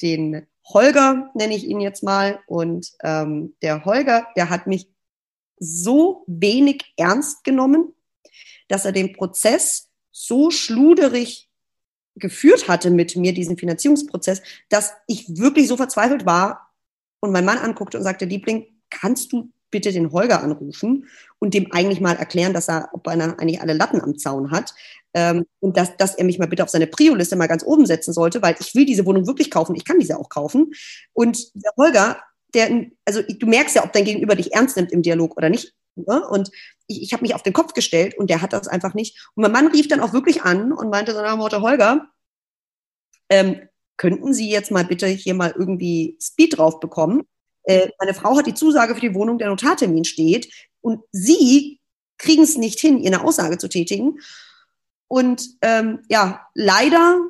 den 0.02 0.46
Holger 0.66 1.30
nenne 1.34 1.56
ich 1.56 1.64
ihn 1.64 1.80
jetzt 1.80 2.02
mal. 2.02 2.40
Und 2.46 2.92
ähm, 3.02 3.54
der 3.62 3.86
Holger, 3.86 4.28
der 4.36 4.50
hat 4.50 4.66
mich 4.66 4.90
so 5.58 6.24
wenig 6.26 6.92
ernst 6.96 7.42
genommen 7.42 7.94
dass 8.68 8.84
er 8.84 8.92
den 8.92 9.12
Prozess 9.12 9.88
so 10.10 10.50
schluderig 10.50 11.48
geführt 12.16 12.68
hatte 12.68 12.90
mit 12.90 13.16
mir, 13.16 13.32
diesen 13.32 13.56
Finanzierungsprozess, 13.56 14.42
dass 14.68 14.92
ich 15.06 15.36
wirklich 15.36 15.68
so 15.68 15.76
verzweifelt 15.76 16.26
war 16.26 16.72
und 17.20 17.32
mein 17.32 17.44
Mann 17.44 17.58
anguckte 17.58 17.98
und 17.98 18.04
sagte, 18.04 18.24
Liebling, 18.24 18.66
kannst 18.90 19.32
du 19.32 19.50
bitte 19.70 19.92
den 19.92 20.12
Holger 20.12 20.42
anrufen 20.42 21.06
und 21.38 21.54
dem 21.54 21.72
eigentlich 21.72 22.00
mal 22.00 22.16
erklären, 22.16 22.54
dass 22.54 22.68
er, 22.68 22.88
ob 22.92 23.06
er 23.06 23.38
eigentlich 23.38 23.60
alle 23.60 23.74
Latten 23.74 24.00
am 24.00 24.16
Zaun 24.16 24.50
hat 24.50 24.74
ähm, 25.14 25.44
und 25.60 25.76
dass, 25.76 25.96
dass 25.96 26.14
er 26.14 26.24
mich 26.24 26.38
mal 26.38 26.48
bitte 26.48 26.62
auf 26.62 26.70
seine 26.70 26.86
Prio-Liste 26.86 27.36
mal 27.36 27.48
ganz 27.48 27.64
oben 27.64 27.86
setzen 27.86 28.12
sollte, 28.12 28.40
weil 28.42 28.56
ich 28.60 28.74
will 28.74 28.86
diese 28.86 29.04
Wohnung 29.04 29.26
wirklich 29.26 29.50
kaufen, 29.50 29.74
ich 29.74 29.84
kann 29.84 29.98
diese 29.98 30.18
auch 30.18 30.28
kaufen. 30.28 30.72
Und 31.12 31.54
der 31.54 31.72
Holger, 31.76 32.18
der, 32.54 32.86
also 33.04 33.22
du 33.22 33.46
merkst 33.46 33.76
ja, 33.76 33.84
ob 33.84 33.92
dein 33.92 34.04
Gegenüber 34.04 34.34
dich 34.34 34.52
ernst 34.54 34.76
nimmt 34.76 34.92
im 34.92 35.02
Dialog 35.02 35.36
oder 35.36 35.50
nicht. 35.50 35.74
Ne? 36.06 36.26
Und 36.28 36.50
ich, 36.86 37.02
ich 37.02 37.12
habe 37.12 37.22
mich 37.22 37.34
auf 37.34 37.42
den 37.42 37.52
Kopf 37.52 37.74
gestellt 37.74 38.16
und 38.16 38.30
der 38.30 38.42
hat 38.42 38.52
das 38.52 38.68
einfach 38.68 38.94
nicht. 38.94 39.28
Und 39.34 39.42
mein 39.42 39.52
Mann 39.52 39.68
rief 39.68 39.88
dann 39.88 40.00
auch 40.00 40.12
wirklich 40.12 40.42
an 40.42 40.72
und 40.72 40.90
meinte 40.90 41.12
so 41.12 41.20
nach 41.20 41.32
dem 41.32 41.38
Motto, 41.38 41.60
Holger, 41.60 42.08
ähm, 43.30 43.68
könnten 43.96 44.32
Sie 44.32 44.50
jetzt 44.50 44.70
mal 44.70 44.84
bitte 44.84 45.06
hier 45.06 45.34
mal 45.34 45.54
irgendwie 45.56 46.16
Speed 46.22 46.58
drauf 46.58 46.80
bekommen? 46.80 47.24
Äh, 47.64 47.90
meine 47.98 48.14
Frau 48.14 48.36
hat 48.36 48.46
die 48.46 48.54
Zusage 48.54 48.94
für 48.94 49.00
die 49.00 49.14
Wohnung, 49.14 49.38
der 49.38 49.48
Notartermin 49.48 50.04
steht 50.04 50.52
und 50.80 51.02
Sie 51.12 51.80
kriegen 52.16 52.42
es 52.42 52.56
nicht 52.56 52.80
hin, 52.80 52.98
ihr 52.98 53.12
eine 53.12 53.24
Aussage 53.24 53.58
zu 53.58 53.68
tätigen. 53.68 54.20
Und 55.08 55.48
ähm, 55.62 56.00
ja, 56.08 56.46
leider, 56.54 57.20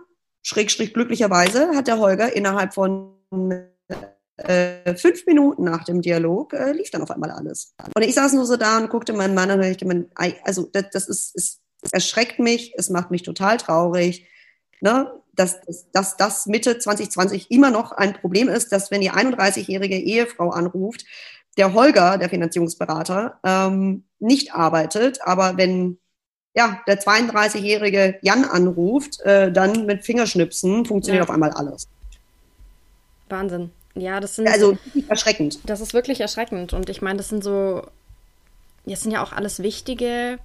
schräg, 0.42 0.70
schräg 0.70 0.94
glücklicherweise, 0.94 1.70
hat 1.74 1.87
der 1.87 1.98
Holger 1.98 2.35
innerhalb 2.35 2.74
von 2.74 3.14
äh, 4.38 4.94
fünf 4.96 5.27
Minuten 5.27 5.64
nach 5.64 5.85
dem 5.85 6.01
Dialog 6.01 6.53
äh, 6.53 6.72
lief 6.72 6.90
dann 6.90 7.03
auf 7.03 7.11
einmal 7.11 7.31
alles. 7.31 7.74
Und 7.94 8.03
ich 8.03 8.14
saß 8.14 8.33
nur 8.35 8.46
so 8.46 8.57
da 8.57 8.79
und 8.79 8.88
guckte 8.88 9.12
meinen 9.12 9.35
Mann 9.35 9.51
an 9.51 9.61
und 9.61 9.66
ich 9.66 9.79
gemeint, 9.79 10.09
also 10.44 10.68
das, 10.72 10.85
das 10.92 11.09
ist, 11.09 11.35
ist, 11.35 11.61
es 11.83 11.92
erschreckt 11.92 12.38
mich, 12.38 12.74
es 12.77 12.90
macht 12.90 13.11
mich 13.11 13.22
total 13.22 13.57
traurig, 13.57 14.27
ne? 14.81 15.12
dass, 15.35 15.61
dass, 15.62 15.90
dass 15.92 16.16
das 16.16 16.46
Mitte 16.46 16.79
2020 16.79 17.51
immer 17.51 17.70
noch 17.70 17.92
ein 17.92 18.14
Problem 18.14 18.48
ist, 18.48 18.72
dass 18.72 18.90
wenn 18.90 19.01
die 19.01 19.12
31-jährige 19.12 19.96
Ehefrau 19.96 20.51
anruft, 20.51 21.05
der 21.57 21.74
Holger, 21.74 22.18
der 22.18 22.29
Finanzierungsberater, 22.29 23.38
ähm, 23.44 24.05
nicht 24.18 24.55
arbeitet, 24.55 25.20
aber 25.22 25.57
wenn 25.57 25.98
ja, 26.55 26.81
der 26.87 27.01
32-jährige 27.01 28.18
Jan 28.22 28.44
anruft, 28.44 29.20
äh, 29.20 29.53
dann 29.53 29.87
mit 29.87 30.05
Fingerschnipsen 30.05 30.85
funktioniert 30.85 31.24
ja. 31.24 31.29
auf 31.29 31.35
einmal 31.35 31.51
alles. 31.51 31.87
Wahnsinn. 33.29 33.70
Ja, 33.98 34.20
das 34.20 34.37
sind. 34.37 34.48
Also 34.48 34.78
erschreckend. 35.08 35.58
Das 35.66 35.80
ist 35.80 35.94
wirklich 35.94 36.20
erschreckend. 36.20 36.72
Und 36.72 36.88
ich 36.88 37.02
meine, 37.02 37.16
das 37.16 37.28
sind 37.28 37.42
so. 37.42 37.87
Das 38.87 39.02
sind 39.02 39.12
ja 39.12 39.22
auch 39.22 39.32
alles 39.32 39.62
wichtige 39.62 40.38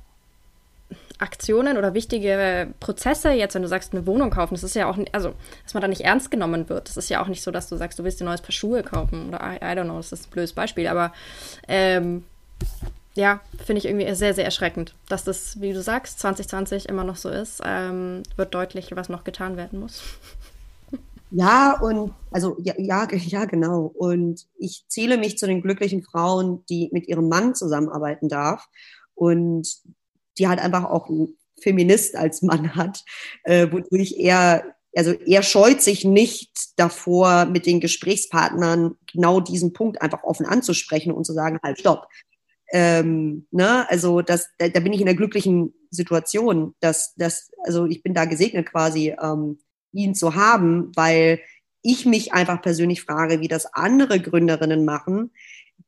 Aktionen 1.19 1.77
oder 1.77 1.93
wichtige 1.93 2.67
Prozesse, 2.79 3.31
jetzt 3.31 3.55
wenn 3.55 3.61
du 3.61 3.67
sagst, 3.67 3.93
eine 3.93 4.05
Wohnung 4.05 4.29
kaufen, 4.29 4.55
das 4.55 4.63
ist 4.63 4.75
ja 4.75 4.89
auch, 4.89 4.97
also, 5.11 5.33
dass 5.63 5.73
man 5.73 5.81
da 5.81 5.87
nicht 5.87 6.01
ernst 6.01 6.31
genommen 6.31 6.69
wird. 6.69 6.89
Das 6.89 6.97
ist 6.97 7.09
ja 7.09 7.21
auch 7.21 7.27
nicht 7.27 7.41
so, 7.41 7.51
dass 7.51 7.69
du 7.69 7.77
sagst, 7.77 7.99
du 7.99 8.03
willst 8.03 8.19
dir 8.19 8.25
ein 8.25 8.27
neues 8.27 8.41
Paar 8.41 8.51
Schuhe 8.51 8.83
kaufen 8.83 9.29
oder 9.29 9.39
I, 9.39 9.57
I 9.57 9.77
don't 9.77 9.85
know, 9.85 9.97
das 9.97 10.11
ist 10.11 10.27
ein 10.27 10.31
blödes 10.31 10.53
Beispiel, 10.53 10.87
aber 10.87 11.13
ähm, 11.67 12.25
ja, 13.15 13.41
finde 13.63 13.79
ich 13.79 13.85
irgendwie 13.85 14.13
sehr, 14.15 14.33
sehr 14.33 14.45
erschreckend, 14.45 14.95
dass 15.07 15.23
das, 15.23 15.61
wie 15.61 15.73
du 15.73 15.81
sagst, 15.81 16.19
2020 16.19 16.89
immer 16.89 17.03
noch 17.03 17.15
so 17.15 17.29
ist. 17.29 17.61
Ähm, 17.63 18.23
wird 18.35 18.55
deutlich, 18.55 18.95
was 18.95 19.09
noch 19.09 19.23
getan 19.23 19.55
werden 19.55 19.79
muss. 19.79 20.01
Ja, 21.35 21.79
und 21.81 22.13
also 22.29 22.57
ja, 22.59 22.75
ja, 22.77 23.07
ja, 23.11 23.45
genau. 23.45 23.91
Und 23.95 24.45
ich 24.59 24.85
zähle 24.87 25.17
mich 25.17 25.39
zu 25.39 25.47
den 25.47 25.63
glücklichen 25.63 26.03
Frauen, 26.03 26.63
die 26.69 26.89
mit 26.91 27.07
ihrem 27.07 27.27
Mann 27.27 27.55
zusammenarbeiten 27.55 28.29
darf 28.29 28.67
und 29.15 29.67
die 30.37 30.47
halt 30.47 30.59
einfach 30.59 30.85
auch 30.85 31.09
einen 31.09 31.35
Feminist 31.59 32.15
als 32.15 32.43
Mann 32.43 32.75
hat, 32.75 33.03
äh, 33.45 33.71
wodurch 33.71 34.13
er, 34.19 34.75
also 34.95 35.11
er 35.11 35.41
scheut 35.41 35.81
sich 35.81 36.05
nicht 36.05 36.51
davor, 36.77 37.45
mit 37.45 37.65
den 37.65 37.79
Gesprächspartnern 37.79 38.95
genau 39.11 39.39
diesen 39.39 39.73
Punkt 39.73 40.03
einfach 40.03 40.23
offen 40.23 40.45
anzusprechen 40.45 41.11
und 41.11 41.25
zu 41.25 41.33
sagen, 41.33 41.57
halt, 41.63 41.79
stopp. 41.79 42.07
Ähm, 42.71 43.47
ne? 43.49 43.89
Also 43.89 44.21
das, 44.21 44.49
da, 44.59 44.69
da 44.69 44.79
bin 44.81 44.93
ich 44.93 45.01
in 45.01 45.07
einer 45.07 45.17
glücklichen 45.17 45.73
Situation, 45.89 46.75
dass, 46.79 47.15
dass, 47.15 47.49
also 47.63 47.87
ich 47.87 48.03
bin 48.03 48.13
da 48.13 48.25
gesegnet 48.25 48.69
quasi, 48.69 49.15
ähm, 49.19 49.57
ihn 49.93 50.15
zu 50.15 50.35
haben, 50.35 50.91
weil 50.95 51.39
ich 51.81 52.05
mich 52.05 52.33
einfach 52.33 52.61
persönlich 52.61 53.03
frage, 53.03 53.39
wie 53.39 53.47
das 53.47 53.65
andere 53.73 54.19
Gründerinnen 54.19 54.85
machen, 54.85 55.31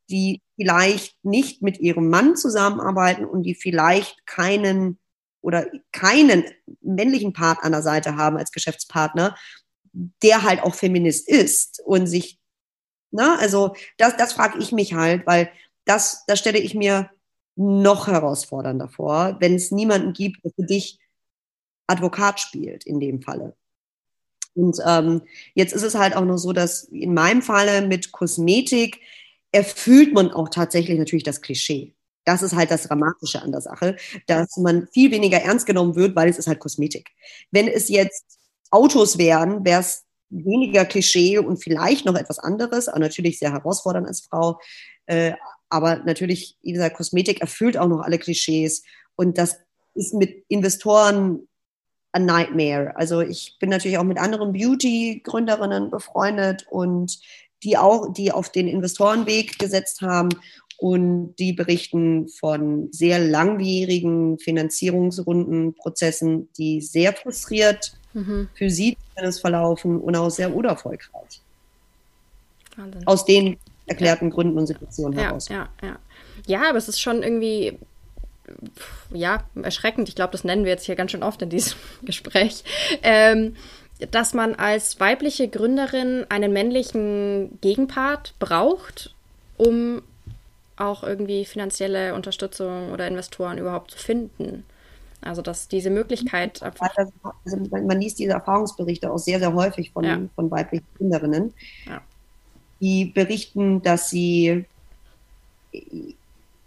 die 0.09 0.41
vielleicht 0.55 1.17
nicht 1.23 1.61
mit 1.61 1.79
ihrem 1.79 2.09
Mann 2.09 2.35
zusammenarbeiten 2.35 3.25
und 3.25 3.43
die 3.43 3.55
vielleicht 3.55 4.25
keinen 4.25 4.99
oder 5.41 5.67
keinen 5.91 6.43
männlichen 6.81 7.33
Part 7.33 7.59
an 7.63 7.71
der 7.71 7.83
Seite 7.83 8.17
haben 8.17 8.37
als 8.37 8.51
Geschäftspartner, 8.51 9.35
der 9.93 10.43
halt 10.43 10.61
auch 10.61 10.73
Feminist 10.73 11.29
ist 11.29 11.81
und 11.85 12.07
sich, 12.07 12.39
na, 13.11 13.37
also 13.37 13.75
das, 13.97 14.17
das 14.17 14.33
frage 14.33 14.57
ich 14.59 14.71
mich 14.71 14.93
halt, 14.93 15.25
weil 15.27 15.51
das, 15.85 16.25
das 16.25 16.39
stelle 16.39 16.57
ich 16.57 16.73
mir 16.73 17.11
noch 17.55 18.07
herausfordernder 18.07 18.89
vor, 18.89 19.37
wenn 19.39 19.55
es 19.55 19.71
niemanden 19.71 20.13
gibt, 20.13 20.43
der 20.43 20.51
für 20.51 20.65
dich 20.65 20.99
Advokat 21.87 22.39
spielt 22.39 22.85
in 22.85 22.99
dem 22.99 23.21
Falle. 23.21 23.55
Und 24.55 24.77
ähm, 24.85 25.21
jetzt 25.53 25.73
ist 25.73 25.83
es 25.83 25.95
halt 25.95 26.15
auch 26.15 26.25
noch 26.25 26.37
so, 26.37 26.53
dass 26.53 26.85
in 26.85 27.13
meinem 27.13 27.41
Falle 27.41 27.85
mit 27.85 28.11
Kosmetik 28.11 29.01
erfüllt 29.51 30.13
man 30.13 30.31
auch 30.31 30.49
tatsächlich 30.49 30.97
natürlich 30.97 31.23
das 31.23 31.41
Klischee. 31.41 31.93
Das 32.23 32.41
ist 32.41 32.55
halt 32.55 32.71
das 32.71 32.83
Dramatische 32.83 33.41
an 33.41 33.51
der 33.51 33.61
Sache, 33.61 33.95
dass 34.25 34.57
man 34.57 34.87
viel 34.87 35.11
weniger 35.11 35.37
ernst 35.37 35.65
genommen 35.65 35.95
wird, 35.95 36.15
weil 36.15 36.29
es 36.29 36.39
ist 36.39 36.47
halt 36.47 36.59
Kosmetik. 36.59 37.11
Wenn 37.51 37.67
es 37.67 37.87
jetzt 37.89 38.39
Autos 38.71 39.17
wären, 39.17 39.63
wäre 39.63 39.81
es 39.81 40.05
weniger 40.29 40.85
Klischee 40.85 41.37
und 41.37 41.57
vielleicht 41.57 42.05
noch 42.05 42.15
etwas 42.15 42.39
anderes, 42.39 42.87
aber 42.87 42.99
natürlich 42.99 43.37
sehr 43.37 43.51
herausfordernd 43.51 44.07
als 44.07 44.21
Frau. 44.21 44.59
Äh, 45.05 45.33
aber 45.69 45.97
natürlich, 45.97 46.57
wie 46.61 46.73
gesagt, 46.73 46.95
Kosmetik 46.95 47.41
erfüllt 47.41 47.77
auch 47.77 47.87
noch 47.87 48.01
alle 48.01 48.17
Klischees. 48.17 48.83
Und 49.15 49.37
das 49.37 49.57
ist 49.93 50.13
mit 50.13 50.43
Investoren 50.47 51.47
a 52.15 52.19
nightmare. 52.19 52.95
Also 52.95 53.19
ich 53.19 53.57
bin 53.59 53.69
natürlich 53.69 53.97
auch 53.97 54.03
mit 54.03 54.17
anderen 54.17 54.53
Beauty-Gründerinnen 54.53 55.91
befreundet 55.91 56.65
und 56.69 57.19
die 57.63 57.77
auch, 57.77 58.13
die 58.13 58.31
auf 58.31 58.49
den 58.49 58.69
Investorenweg 58.69 59.59
gesetzt 59.59 60.01
haben 60.01 60.29
und 60.77 61.35
die 61.35 61.51
berichten 61.51 62.29
von 62.29 62.87
sehr 62.91 63.19
langwierigen 63.19 64.39
Finanzierungsrunden, 64.39 65.73
Prozessen, 65.73 66.47
die 66.57 66.79
sehr 66.79 67.11
frustriert 67.11 67.97
mhm. 68.13 68.47
für 68.53 68.69
sie 68.69 68.97
verlaufen 69.41 69.99
und 69.99 70.15
auch 70.15 70.29
sehr 70.29 70.55
unerfolgreich. 70.55 71.41
Wahnsinn. 72.77 73.07
Aus 73.07 73.25
den 73.25 73.57
erklärten 73.87 74.29
ja. 74.29 74.35
Gründen 74.35 74.57
und 74.57 74.67
Situationen 74.67 75.19
ja, 75.19 75.25
heraus. 75.25 75.49
Ja, 75.49 75.67
ja. 75.81 75.99
ja, 76.47 76.69
aber 76.69 76.77
es 76.77 76.87
ist 76.87 77.01
schon 77.01 77.23
irgendwie 77.23 77.77
ja, 79.11 79.43
erschreckend. 79.61 80.09
Ich 80.09 80.15
glaube, 80.15 80.31
das 80.31 80.43
nennen 80.43 80.65
wir 80.65 80.71
jetzt 80.71 80.85
hier 80.85 80.95
ganz 80.95 81.11
schön 81.11 81.23
oft 81.23 81.41
in 81.41 81.49
diesem 81.49 81.77
Gespräch. 82.03 82.63
Ähm, 83.03 83.55
dass 84.11 84.33
man 84.33 84.55
als 84.55 84.99
weibliche 84.99 85.47
Gründerin 85.47 86.25
einen 86.29 86.51
männlichen 86.51 87.59
Gegenpart 87.61 88.33
braucht, 88.39 89.15
um 89.57 90.01
auch 90.77 91.03
irgendwie 91.03 91.45
finanzielle 91.45 92.13
Unterstützung 92.13 92.91
oder 92.91 93.07
Investoren 93.07 93.57
überhaupt 93.57 93.91
zu 93.91 93.97
finden. 93.97 94.65
Also 95.21 95.41
dass 95.41 95.67
diese 95.67 95.89
Möglichkeit. 95.89 96.61
Also 96.61 97.57
man 97.71 97.99
liest 97.99 98.19
diese 98.19 98.33
Erfahrungsberichte 98.33 99.09
auch 99.11 99.17
sehr, 99.17 99.39
sehr 99.39 99.53
häufig 99.53 99.91
von, 99.91 100.03
ja. 100.03 100.19
von 100.35 100.51
weiblichen 100.51 100.85
Gründerinnen, 100.97 101.53
ja. 101.87 102.01
die 102.81 103.05
berichten, 103.05 103.81
dass 103.81 104.09
sie 104.09 104.65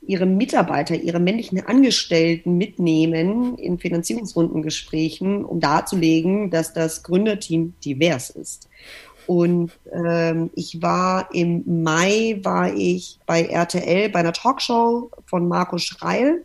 ihre 0.09 0.25
Mitarbeiter, 0.25 0.95
ihre 0.95 1.21
männlichen 1.21 1.65
Angestellten 1.67 2.57
mitnehmen 2.57 3.59
in 3.59 3.79
Finanzierungsrundengesprächen, 3.79 5.45
um 5.45 5.61
darzulegen, 5.61 6.51
dass 6.51 6.73
das 6.73 7.03
Gründerteam 7.03 7.75
divers 7.85 8.31
ist. 8.31 8.71
Und 9.27 9.73
ähm, 9.93 10.49
ich 10.55 10.81
war 10.81 11.29
im 11.35 11.83
Mai, 11.83 12.41
war 12.43 12.73
ich 12.73 13.19
bei 13.27 13.45
RTL 13.45 14.09
bei 14.09 14.21
einer 14.21 14.33
Talkshow 14.33 15.11
von 15.27 15.47
Marco 15.47 15.77
Schreil. 15.77 16.43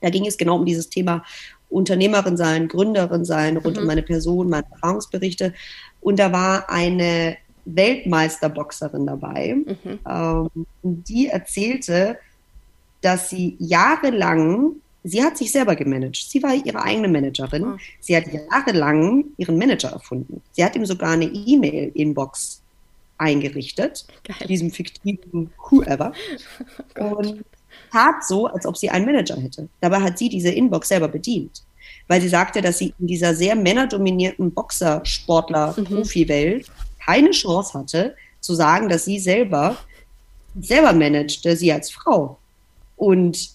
Da 0.00 0.08
ging 0.08 0.26
es 0.26 0.38
genau 0.38 0.56
um 0.56 0.64
dieses 0.64 0.88
Thema 0.88 1.22
Unternehmerin 1.68 2.38
sein, 2.38 2.68
Gründerin 2.68 3.26
sein, 3.26 3.58
rund 3.58 3.76
mhm. 3.76 3.82
um 3.82 3.86
meine 3.88 4.02
Person, 4.02 4.48
meine 4.48 4.64
Erfahrungsberichte. 4.72 5.52
Und 6.00 6.18
da 6.18 6.32
war 6.32 6.70
eine 6.70 7.36
Weltmeisterboxerin 7.66 9.06
dabei. 9.06 9.54
Mhm. 9.54 9.98
Ähm, 10.08 10.66
die 10.82 11.26
erzählte, 11.26 12.16
dass 13.04 13.30
sie 13.30 13.56
jahrelang, 13.58 14.76
sie 15.02 15.22
hat 15.22 15.36
sich 15.36 15.52
selber 15.52 15.76
gemanagt. 15.76 16.16
Sie 16.16 16.42
war 16.42 16.54
ihre 16.54 16.82
eigene 16.82 17.08
Managerin. 17.08 17.64
Oh. 17.64 17.76
Sie 18.00 18.16
hat 18.16 18.24
jahrelang 18.32 19.26
ihren 19.36 19.58
Manager 19.58 19.90
erfunden. 19.90 20.40
Sie 20.52 20.64
hat 20.64 20.74
ihm 20.74 20.86
sogar 20.86 21.10
eine 21.10 21.26
E-Mail-Inbox 21.26 22.62
eingerichtet, 23.18 24.06
Geil. 24.24 24.48
diesem 24.48 24.70
fiktiven 24.70 25.50
Whoever. 25.70 26.12
Oh 26.98 27.16
und 27.16 27.44
tat 27.90 28.24
so, 28.24 28.46
als 28.46 28.64
ob 28.66 28.76
sie 28.76 28.88
einen 28.88 29.04
Manager 29.04 29.36
hätte. 29.36 29.68
Dabei 29.80 30.00
hat 30.00 30.16
sie 30.18 30.28
diese 30.28 30.50
Inbox 30.50 30.86
selber 30.88 31.08
bedient. 31.08 31.64
Weil 32.08 32.20
sie 32.20 32.28
sagte, 32.28 32.62
dass 32.62 32.78
sie 32.78 32.94
in 32.98 33.08
dieser 33.08 33.34
sehr 33.34 33.56
männerdominierten 33.56 34.52
Boxer-Sportler-Profi-Welt 34.52 36.68
mhm. 36.68 36.72
keine 37.04 37.30
Chance 37.30 37.78
hatte, 37.78 38.16
zu 38.40 38.54
sagen, 38.54 38.88
dass 38.88 39.04
sie 39.04 39.18
selber 39.18 39.76
selber 40.60 40.92
managte, 40.92 41.56
sie 41.56 41.72
als 41.72 41.90
Frau. 41.90 42.38
Und 42.96 43.50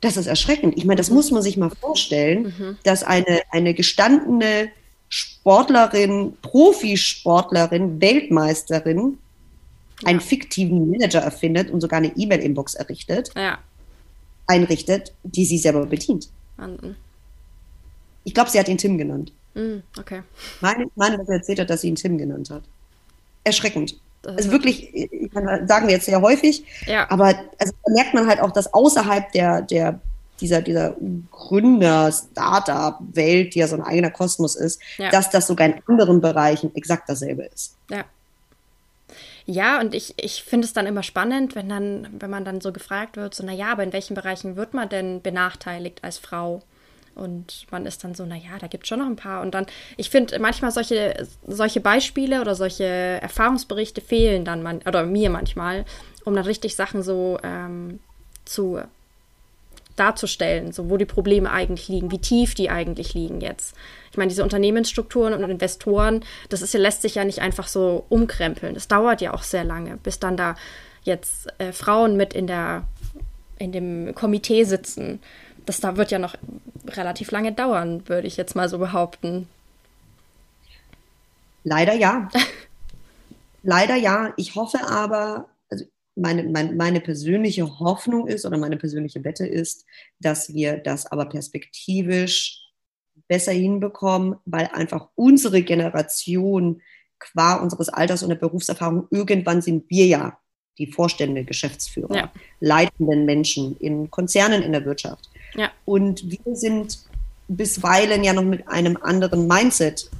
das 0.00 0.16
ist 0.16 0.26
erschreckend. 0.26 0.76
Ich 0.76 0.84
meine, 0.84 0.98
das 0.98 1.10
mhm. 1.10 1.16
muss 1.16 1.30
man 1.30 1.42
sich 1.42 1.56
mal 1.56 1.70
vorstellen, 1.70 2.54
mhm. 2.56 2.78
dass 2.84 3.02
eine, 3.02 3.42
eine 3.50 3.74
gestandene 3.74 4.70
Sportlerin, 5.08 6.36
Profisportlerin, 6.42 8.00
Weltmeisterin 8.00 9.18
ja. 10.02 10.08
einen 10.08 10.20
fiktiven 10.20 10.90
Manager 10.90 11.20
erfindet 11.20 11.70
und 11.70 11.80
sogar 11.80 11.98
eine 11.98 12.14
E-Mail-Inbox 12.16 12.74
errichtet, 12.74 13.30
ja. 13.34 13.58
einrichtet, 14.46 15.12
die 15.22 15.44
sie 15.44 15.58
selber 15.58 15.86
bedient. 15.86 16.28
Wahnsinn. 16.56 16.96
Ich 18.24 18.34
glaube, 18.34 18.50
sie 18.50 18.58
hat 18.58 18.68
ihn 18.68 18.78
Tim 18.78 18.98
genannt. 18.98 19.32
Mm, 19.54 19.78
okay. 19.98 20.22
Meine, 20.60 20.86
meine 20.94 21.18
er 21.26 21.28
erzählt 21.28 21.60
hat, 21.60 21.70
dass 21.70 21.80
sie 21.80 21.88
ihn 21.88 21.94
Tim 21.94 22.18
genannt 22.18 22.50
hat. 22.50 22.62
Erschreckend 23.44 23.98
also 24.24 24.50
wirklich, 24.50 24.92
ich 24.94 25.30
kann, 25.32 25.68
sagen 25.68 25.86
wir 25.86 25.94
jetzt 25.94 26.06
sehr 26.06 26.20
häufig, 26.20 26.64
ja. 26.86 27.08
aber 27.10 27.36
also 27.58 27.72
da 27.84 27.92
merkt 27.92 28.14
man 28.14 28.26
halt 28.26 28.40
auch, 28.40 28.50
dass 28.50 28.74
außerhalb 28.74 29.30
der, 29.32 29.62
der 29.62 30.00
dieser, 30.40 30.62
dieser 30.62 30.96
Gründer-Startup-Welt, 31.30 33.54
die 33.54 33.58
ja 33.58 33.68
so 33.68 33.76
ein 33.76 33.82
eigener 33.82 34.10
Kosmos 34.10 34.56
ist, 34.56 34.80
ja. 34.96 35.10
dass 35.10 35.28
das 35.30 35.46
sogar 35.46 35.68
in 35.68 35.74
anderen 35.86 36.20
Bereichen 36.20 36.74
exakt 36.74 37.08
dasselbe 37.08 37.44
ist. 37.44 37.76
Ja. 37.90 38.04
Ja, 39.50 39.80
und 39.80 39.94
ich, 39.94 40.12
ich 40.18 40.44
finde 40.44 40.66
es 40.66 40.74
dann 40.74 40.84
immer 40.84 41.02
spannend, 41.02 41.56
wenn 41.56 41.70
dann, 41.70 42.06
wenn 42.18 42.28
man 42.28 42.44
dann 42.44 42.60
so 42.60 42.70
gefragt 42.70 43.16
wird, 43.16 43.34
so, 43.34 43.46
naja, 43.46 43.72
aber 43.72 43.82
in 43.82 43.94
welchen 43.94 44.12
Bereichen 44.14 44.56
wird 44.56 44.74
man 44.74 44.90
denn 44.90 45.22
benachteiligt 45.22 46.04
als 46.04 46.18
Frau? 46.18 46.60
Und 47.18 47.66
man 47.70 47.84
ist 47.84 48.04
dann 48.04 48.14
so, 48.14 48.24
naja, 48.24 48.58
da 48.60 48.66
gibt 48.66 48.84
es 48.84 48.88
schon 48.88 49.00
noch 49.00 49.06
ein 49.06 49.16
paar. 49.16 49.42
Und 49.42 49.52
dann, 49.54 49.66
ich 49.96 50.08
finde, 50.08 50.38
manchmal 50.38 50.70
solche, 50.70 51.26
solche 51.46 51.80
Beispiele 51.80 52.40
oder 52.40 52.54
solche 52.54 52.84
Erfahrungsberichte 52.84 54.00
fehlen 54.00 54.44
dann, 54.44 54.62
man, 54.62 54.78
oder 54.86 55.04
mir 55.04 55.28
manchmal, 55.28 55.84
um 56.24 56.34
dann 56.34 56.44
richtig 56.44 56.76
Sachen 56.76 57.02
so 57.02 57.38
ähm, 57.42 58.00
zu 58.44 58.80
darzustellen, 59.96 60.72
so 60.72 60.88
wo 60.90 60.96
die 60.96 61.04
Probleme 61.04 61.50
eigentlich 61.50 61.88
liegen, 61.88 62.10
wie 62.10 62.20
tief 62.20 62.54
die 62.54 62.70
eigentlich 62.70 63.14
liegen 63.14 63.40
jetzt. 63.40 63.74
Ich 64.10 64.16
meine, 64.16 64.28
diese 64.28 64.44
Unternehmensstrukturen 64.44 65.34
und 65.34 65.50
Investoren, 65.50 66.24
das 66.48 66.62
ist, 66.62 66.72
lässt 66.74 67.02
sich 67.02 67.16
ja 67.16 67.24
nicht 67.24 67.40
einfach 67.40 67.66
so 67.66 68.04
umkrempeln. 68.08 68.74
Das 68.74 68.88
dauert 68.88 69.20
ja 69.20 69.34
auch 69.34 69.42
sehr 69.42 69.64
lange, 69.64 69.96
bis 69.96 70.18
dann 70.20 70.36
da 70.36 70.54
jetzt 71.02 71.48
äh, 71.58 71.72
Frauen 71.72 72.16
mit 72.16 72.32
in 72.32 72.46
der 72.46 72.84
in 73.58 73.72
dem 73.72 74.14
Komitee 74.14 74.62
sitzen 74.62 75.20
das 75.68 75.80
da 75.80 75.96
wird 75.96 76.10
ja 76.10 76.18
noch 76.18 76.34
relativ 76.86 77.30
lange 77.30 77.52
dauern, 77.52 78.08
würde 78.08 78.26
ich 78.26 78.36
jetzt 78.36 78.56
mal 78.56 78.68
so 78.68 78.78
behaupten. 78.78 79.48
Leider 81.64 81.94
ja. 81.94 82.28
Leider 83.62 83.96
ja. 83.96 84.32
Ich 84.36 84.54
hoffe 84.54 84.78
aber, 84.88 85.48
also 85.68 85.84
meine, 86.14 86.44
meine, 86.44 86.72
meine 86.72 87.00
persönliche 87.00 87.78
Hoffnung 87.80 88.26
ist 88.26 88.46
oder 88.46 88.56
meine 88.56 88.76
persönliche 88.76 89.24
Wette 89.24 89.46
ist, 89.46 89.84
dass 90.20 90.54
wir 90.54 90.78
das 90.78 91.06
aber 91.06 91.26
perspektivisch 91.26 92.64
besser 93.28 93.52
hinbekommen, 93.52 94.36
weil 94.46 94.70
einfach 94.72 95.08
unsere 95.14 95.62
Generation 95.62 96.80
qua 97.18 97.56
unseres 97.56 97.88
Alters 97.88 98.22
und 98.22 98.30
der 98.30 98.36
Berufserfahrung, 98.36 99.08
irgendwann 99.10 99.60
sind 99.60 99.90
wir 99.90 100.06
ja 100.06 100.38
die 100.78 100.86
Vorstände, 100.86 101.44
Geschäftsführer, 101.44 102.14
ja. 102.14 102.32
leitenden 102.60 103.26
Menschen 103.26 103.76
in 103.78 104.10
Konzernen 104.10 104.62
in 104.62 104.72
der 104.72 104.84
Wirtschaft. 104.84 105.28
Ja. 105.54 105.70
Und 105.84 106.30
wir 106.30 106.56
sind 106.56 106.98
bisweilen 107.48 108.24
ja 108.24 108.32
noch 108.32 108.44
mit 108.44 108.68
einem 108.68 108.98
anderen 109.00 109.46
Mindset 109.46 110.10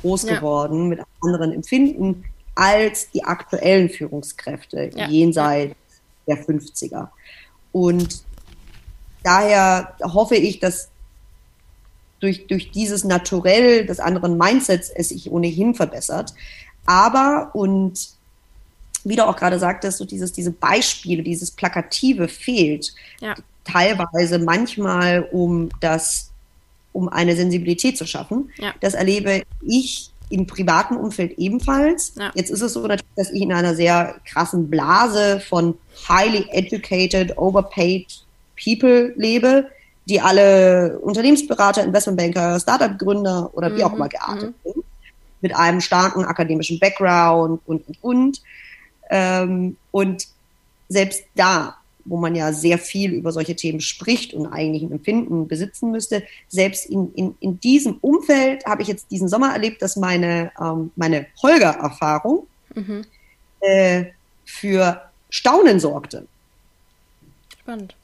groß 0.00 0.24
ja. 0.24 0.36
geworden, 0.36 0.88
mit 0.88 0.98
einem 0.98 1.08
anderen 1.22 1.52
Empfinden 1.52 2.24
als 2.54 3.10
die 3.10 3.24
aktuellen 3.24 3.88
Führungskräfte 3.88 4.90
ja. 4.94 5.08
jenseits 5.08 5.74
der 6.26 6.44
50er. 6.44 7.08
Und 7.72 8.22
daher 9.22 9.96
hoffe 10.02 10.36
ich, 10.36 10.60
dass 10.60 10.88
durch, 12.20 12.46
durch 12.46 12.70
dieses 12.70 13.04
Naturell 13.04 13.84
des 13.86 14.00
anderen 14.00 14.38
Mindsets 14.38 14.88
es 14.88 15.08
sich 15.08 15.30
ohnehin 15.30 15.74
verbessert. 15.74 16.32
Aber, 16.86 17.50
und 17.54 18.08
wie 19.04 19.16
du 19.16 19.26
auch 19.26 19.36
gerade 19.36 19.58
sagtest, 19.58 19.98
so 19.98 20.04
dieses, 20.04 20.32
diese 20.32 20.50
Beispiele, 20.50 21.22
dieses 21.22 21.50
Plakative 21.50 22.28
fehlt. 22.28 22.94
Ja. 23.20 23.34
Teilweise 23.64 24.38
manchmal, 24.38 25.28
um 25.32 25.70
das, 25.80 26.30
um 26.92 27.08
eine 27.08 27.34
Sensibilität 27.36 27.96
zu 27.98 28.06
schaffen. 28.06 28.50
Ja. 28.58 28.74
Das 28.80 28.94
erlebe 28.94 29.42
ich 29.62 30.10
im 30.30 30.46
privaten 30.46 30.96
Umfeld 30.96 31.38
ebenfalls. 31.38 32.14
Ja. 32.16 32.32
Jetzt 32.34 32.50
ist 32.50 32.62
es 32.62 32.72
so, 32.72 32.86
dass 32.86 33.30
ich 33.32 33.40
in 33.40 33.52
einer 33.52 33.74
sehr 33.74 34.16
krassen 34.24 34.68
Blase 34.70 35.40
von 35.40 35.76
highly 36.08 36.46
educated, 36.50 37.36
overpaid 37.36 38.06
people 38.62 39.12
lebe, 39.16 39.68
die 40.08 40.20
alle 40.20 40.98
Unternehmensberater, 41.00 41.84
Investmentbanker, 41.84 42.60
Startup-Gründer 42.60 43.50
oder 43.54 43.70
mhm. 43.70 43.76
wie 43.76 43.84
auch 43.84 43.92
immer 43.92 44.08
geartet 44.08 44.54
mhm. 44.64 44.72
sind, 44.72 44.84
mit 45.40 45.56
einem 45.56 45.80
starken 45.80 46.24
akademischen 46.24 46.78
Background 46.78 47.60
und, 47.66 47.86
und, 47.88 48.02
und. 48.02 48.42
Ähm, 49.10 49.76
und 49.90 50.26
selbst 50.88 51.24
da, 51.34 51.76
wo 52.04 52.16
man 52.16 52.34
ja 52.34 52.52
sehr 52.52 52.78
viel 52.78 53.12
über 53.12 53.32
solche 53.32 53.56
Themen 53.56 53.80
spricht 53.80 54.34
und 54.34 54.46
eigentlich 54.46 54.82
ein 54.82 54.92
Empfinden 54.92 55.48
besitzen 55.48 55.90
müsste, 55.90 56.22
selbst 56.48 56.86
in, 56.86 57.12
in, 57.14 57.34
in 57.40 57.60
diesem 57.60 57.98
Umfeld 58.00 58.64
habe 58.66 58.82
ich 58.82 58.88
jetzt 58.88 59.10
diesen 59.10 59.28
Sommer 59.28 59.52
erlebt, 59.52 59.82
dass 59.82 59.96
meine, 59.96 60.52
ähm, 60.60 60.90
meine 60.96 61.26
Holger-Erfahrung 61.42 62.46
mhm. 62.74 63.04
äh, 63.60 64.06
für 64.44 65.02
Staunen 65.30 65.80
sorgte. 65.80 66.26
Spannend 67.60 67.94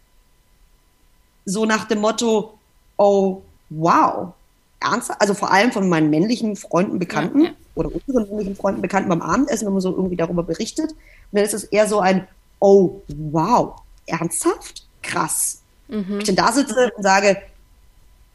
so 1.45 1.65
nach 1.65 1.85
dem 1.87 2.01
Motto, 2.01 2.59
oh, 2.97 3.43
wow, 3.71 4.33
ernsthaft? 4.81 5.21
Also 5.21 5.35
vor 5.35 5.51
allem 5.51 5.73
von 5.73 5.89
meinen 5.89 6.11
männlichen 6.11 6.57
Freunden, 6.57 6.99
Bekannten 6.99 7.41
ja, 7.41 7.49
ja. 7.49 7.55
oder 7.75 7.91
unseren 7.95 8.29
männlichen 8.29 8.57
Freunden, 8.57 8.83
Bekannten 8.83 9.09
beim 9.09 9.23
Abendessen, 9.23 9.67
wenn 9.67 9.73
man 9.73 9.83
so 9.83 9.91
irgendwie 9.91 10.17
darüber 10.17 10.43
berichtet. 10.43 10.93
Und 10.93 10.99
dann 11.33 11.45
ist 11.45 11.55
es 11.55 11.65
eher 11.65 11.89
so 11.89 12.01
ein, 12.01 12.27
oh, 12.61 13.01
wow, 13.09 13.81
ernsthaft? 14.11 14.87
Krass. 15.03 15.63
Mhm. 15.89 16.19
Ich 16.21 16.27
dann 16.27 16.37
da 16.37 16.53
sitze 16.53 16.93
und 16.97 17.03
sage, 17.03 17.37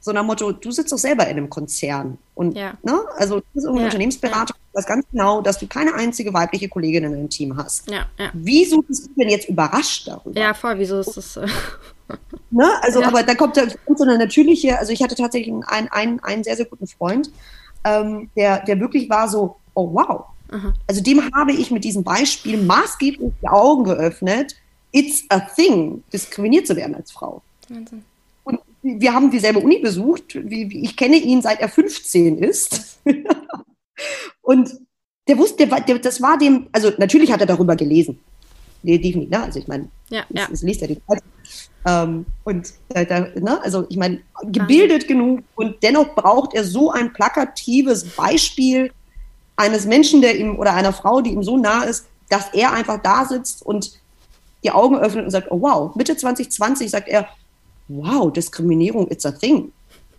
so 0.06 0.12
nach 0.12 0.24
Motto, 0.24 0.52
du 0.52 0.72
sitzt 0.72 0.92
doch 0.92 1.00
selber 1.00 1.24
in 1.24 1.32
einem 1.32 1.50
Konzern. 1.50 2.20
Und, 2.36 2.56
ja. 2.56 2.74
ne, 2.84 3.00
also 3.18 3.40
du 3.40 3.46
bist 3.54 3.66
irgendwie 3.66 3.82
ja. 3.82 3.88
Unternehmensberater, 3.88 4.54
du 4.54 4.78
weißt 4.78 4.88
ganz 4.88 5.06
genau, 5.12 5.42
dass 5.42 5.58
du 5.58 5.66
keine 5.66 5.96
einzige 5.96 6.32
weibliche 6.32 6.70
Kollegin 6.70 7.06
in 7.06 7.12
deinem 7.14 7.30
Team 7.30 7.58
hast. 7.58 7.90
Ja, 7.90 8.06
ja. 8.20 8.30
Wieso 8.34 8.84
bist 8.84 9.08
du 9.08 9.12
denn 9.18 9.30
jetzt 9.30 9.50
überrascht 9.50 10.08
darüber? 10.08 10.40
Ja, 10.40 10.54
voll, 10.54 10.78
wieso 10.78 11.00
ist 11.00 11.18
das... 11.18 11.38
Äh 11.38 11.48
ne? 12.52 12.70
Also, 12.82 13.02
ja. 13.02 13.08
aber 13.08 13.24
da 13.24 13.34
kommt, 13.34 13.58
da 13.58 13.64
kommt 13.86 13.98
so 13.98 14.04
eine 14.04 14.20
natürliche, 14.20 14.78
also 14.78 14.92
ich 14.92 15.02
hatte 15.02 15.16
tatsächlich 15.16 15.52
einen, 15.70 15.88
einen, 15.88 16.20
einen 16.20 16.44
sehr, 16.44 16.56
sehr 16.56 16.66
guten 16.66 16.86
Freund, 16.86 17.32
ähm, 17.84 18.30
der, 18.36 18.64
der 18.64 18.80
wirklich 18.80 19.10
war 19.10 19.28
so, 19.28 19.56
oh 19.74 19.90
wow. 19.92 20.26
Aha. 20.52 20.72
Also 20.86 21.02
dem 21.02 21.34
habe 21.34 21.54
ich 21.54 21.72
mit 21.72 21.84
diesem 21.84 22.04
Beispiel 22.04 22.62
maßgeblich 22.62 23.32
die 23.42 23.48
Augen 23.48 23.86
geöffnet, 23.86 24.56
it's 24.96 25.26
a 25.30 25.40
thing, 25.40 26.04
diskriminiert 26.12 26.66
zu 26.68 26.76
werden 26.76 26.96
als 26.96 27.12
Frau. 27.12 27.42
Wahnsinn 27.70 28.04
wir 28.86 29.14
haben 29.14 29.32
dieselbe 29.32 29.60
Uni 29.60 29.80
besucht. 29.80 30.36
Ich 30.36 30.96
kenne 30.96 31.16
ihn 31.16 31.42
seit 31.42 31.60
er 31.60 31.70
15 31.70 32.38
ist. 32.38 33.00
und 34.42 34.70
der 35.28 35.38
wusste, 35.38 35.66
der, 35.66 35.82
der, 35.82 36.00
das 36.00 36.22
war 36.22 36.38
dem, 36.38 36.68
also 36.72 36.92
natürlich 37.00 37.32
hat 37.32 37.42
er 37.42 37.48
darüber 37.48 37.76
gelesen. 37.76 38.20
Nee, 38.84 39.00
definitiv, 39.00 39.32
ne? 39.32 39.44
Also 39.44 39.58
ich 39.58 39.68
meine, 39.68 39.90
ja, 40.10 40.24
ja. 40.30 40.48
es 40.52 40.62
liest 40.62 40.82
die 40.82 41.02
Zeit. 41.08 41.24
Ähm, 41.88 42.28
und 42.44 42.74
äh, 42.90 43.06
da, 43.08 43.22
ne? 43.22 43.60
also 43.64 43.88
ich 43.90 43.98
meine, 43.98 44.22
gebildet 44.44 45.04
Aha. 45.04 45.08
genug 45.08 45.40
und 45.56 45.82
dennoch 45.82 46.14
braucht 46.14 46.54
er 46.54 46.64
so 46.64 46.92
ein 46.92 47.12
plakatives 47.12 48.04
Beispiel 48.16 48.92
eines 49.56 49.88
Menschen, 49.88 50.22
der 50.22 50.38
ihm 50.38 50.60
oder 50.60 50.76
einer 50.76 50.94
Frau, 50.94 51.22
die 51.22 51.32
ihm 51.32 51.44
so 51.44 51.58
nah 51.58 51.84
ist, 51.84 52.06
dass 52.30 52.54
er 52.54 52.74
einfach 52.74 53.02
da 53.02 53.26
sitzt 53.26 53.66
und 53.66 54.00
die 54.66 54.72
Augen 54.72 54.98
öffnet 54.98 55.26
und 55.26 55.32
sagt, 55.32 55.52
oh 55.52 55.62
wow, 55.62 55.96
Mitte 55.96 56.18
2020 56.18 56.90
sagt 56.90 57.08
er, 57.08 57.28
wow, 57.88 58.34
Diskriminierung 58.34 59.08
is 59.08 59.26
a 59.26 59.32
thing. 59.32 59.72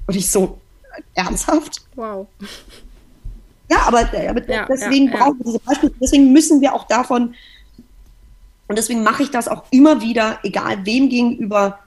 Und 0.06 0.16
ich 0.16 0.30
so, 0.30 0.58
ernsthaft? 1.14 1.84
Wow. 1.96 2.26
Ja, 3.68 3.78
aber, 3.86 4.00
aber 4.00 4.48
ja, 4.48 4.66
deswegen 4.66 5.08
ja, 5.08 5.16
brauchen 5.16 5.38
wir 5.38 5.44
diese 5.46 5.58
Beispiele. 5.58 5.92
Deswegen 6.00 6.32
müssen 6.32 6.60
wir 6.60 6.72
auch 6.72 6.86
davon, 6.86 7.34
und 8.68 8.78
deswegen 8.78 9.02
mache 9.02 9.24
ich 9.24 9.30
das 9.30 9.48
auch 9.48 9.64
immer 9.70 10.00
wieder, 10.00 10.38
egal 10.42 10.84
wem 10.86 11.08
gegenüber, 11.08 11.78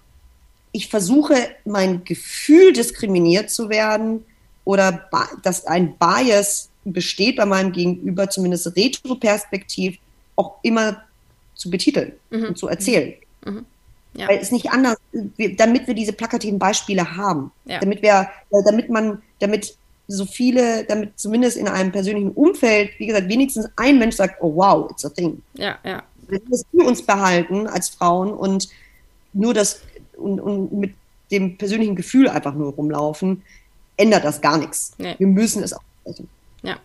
ich 0.71 0.87
versuche, 0.87 1.35
mein 1.65 2.03
Gefühl 2.03 2.73
diskriminiert 2.73 3.49
zu 3.49 3.69
werden 3.69 4.23
oder 4.65 5.09
dass 5.43 5.65
ein 5.65 5.95
Bias 5.97 6.69
besteht 6.85 7.37
bei 7.37 7.45
meinem 7.45 7.71
Gegenüber, 7.71 8.29
zumindest 8.29 8.75
retroperspektiv, 8.75 9.97
auch 10.35 10.57
immer 10.61 11.01
zu 11.59 11.69
betiteln 11.69 12.13
mhm. 12.31 12.45
und 12.45 12.57
zu 12.57 12.67
erzählen. 12.67 13.13
Mhm. 13.45 13.65
Ja. 14.13 14.27
Weil 14.27 14.39
es 14.39 14.51
nicht 14.51 14.71
anders, 14.71 14.97
damit 15.57 15.85
wir 15.87 15.93
diese 15.93 16.13
plakativen 16.13 16.57
Beispiele 16.57 17.15
haben. 17.15 17.51
Ja. 17.65 17.79
Damit 17.79 18.01
wir, 18.01 18.29
damit 18.65 18.89
man, 18.89 19.21
damit 19.39 19.77
so 20.07 20.25
viele, 20.25 20.85
damit 20.85 21.19
zumindest 21.19 21.57
in 21.57 21.67
einem 21.67 21.91
persönlichen 21.91 22.31
Umfeld, 22.31 22.91
wie 22.97 23.05
gesagt, 23.05 23.29
wenigstens 23.29 23.69
ein 23.75 23.99
Mensch 23.99 24.15
sagt, 24.15 24.41
oh 24.41 24.55
wow, 24.55 24.89
it's 24.89 25.05
a 25.05 25.09
thing. 25.09 25.43
Ja, 25.53 25.77
ja. 25.83 26.01
Dass 26.49 26.65
wir 26.71 26.85
uns 26.85 27.03
behalten 27.03 27.67
als 27.67 27.89
Frauen 27.89 28.33
und 28.33 28.69
nur 29.33 29.53
das 29.53 29.81
und, 30.15 30.39
und 30.39 30.73
mit 30.73 30.95
dem 31.31 31.57
persönlichen 31.57 31.95
Gefühl 31.95 32.27
einfach 32.29 32.55
nur 32.55 32.73
rumlaufen, 32.73 33.43
ändert 33.97 34.23
das 34.23 34.41
gar 34.41 34.57
nichts. 34.57 34.93
Nee. 34.97 35.15
Wir 35.17 35.27
müssen 35.27 35.61
es 35.61 35.73
auch 35.73 35.83
sprechen. 36.01 36.29
Ja, 36.63 36.77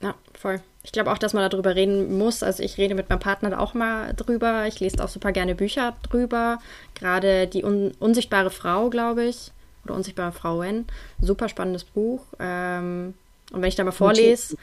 ja, 0.00 0.14
voll. 0.34 0.60
Ich 0.84 0.90
glaube 0.90 1.12
auch, 1.12 1.18
dass 1.18 1.32
man 1.32 1.48
darüber 1.48 1.76
reden 1.76 2.18
muss. 2.18 2.42
Also 2.42 2.62
ich 2.62 2.76
rede 2.76 2.94
mit 2.94 3.08
meinem 3.08 3.20
Partner 3.20 3.50
da 3.50 3.58
auch 3.58 3.74
mal 3.74 4.14
drüber. 4.14 4.66
Ich 4.66 4.80
lese 4.80 5.02
auch 5.02 5.08
super 5.08 5.32
gerne 5.32 5.54
Bücher 5.54 5.96
drüber. 6.08 6.58
Gerade 6.94 7.46
die 7.46 7.64
Un 7.64 7.92
unsichtbare 8.00 8.50
Frau, 8.50 8.90
glaube 8.90 9.24
ich. 9.24 9.52
Oder 9.84 9.94
unsichtbare 9.94 10.32
Frauen. 10.32 10.86
Super 11.20 11.48
spannendes 11.48 11.84
Buch. 11.84 12.22
Ähm, 12.40 13.14
und 13.52 13.62
wenn 13.62 13.68
ich 13.68 13.76
da 13.76 13.84
mal 13.84 13.92
vorlese, 13.92 14.56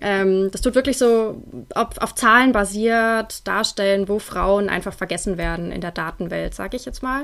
ähm, 0.00 0.50
das 0.50 0.60
tut 0.60 0.74
wirklich 0.74 0.98
so 0.98 1.42
auf, 1.74 1.98
auf, 1.98 2.14
Zahlen 2.14 2.52
basiert 2.52 3.46
darstellen, 3.46 4.08
wo 4.08 4.18
Frauen 4.18 4.68
einfach 4.68 4.92
vergessen 4.92 5.38
werden 5.38 5.72
in 5.72 5.80
der 5.80 5.90
Datenwelt, 5.90 6.54
sage 6.54 6.76
ich 6.76 6.84
jetzt 6.84 7.02
mal. 7.02 7.22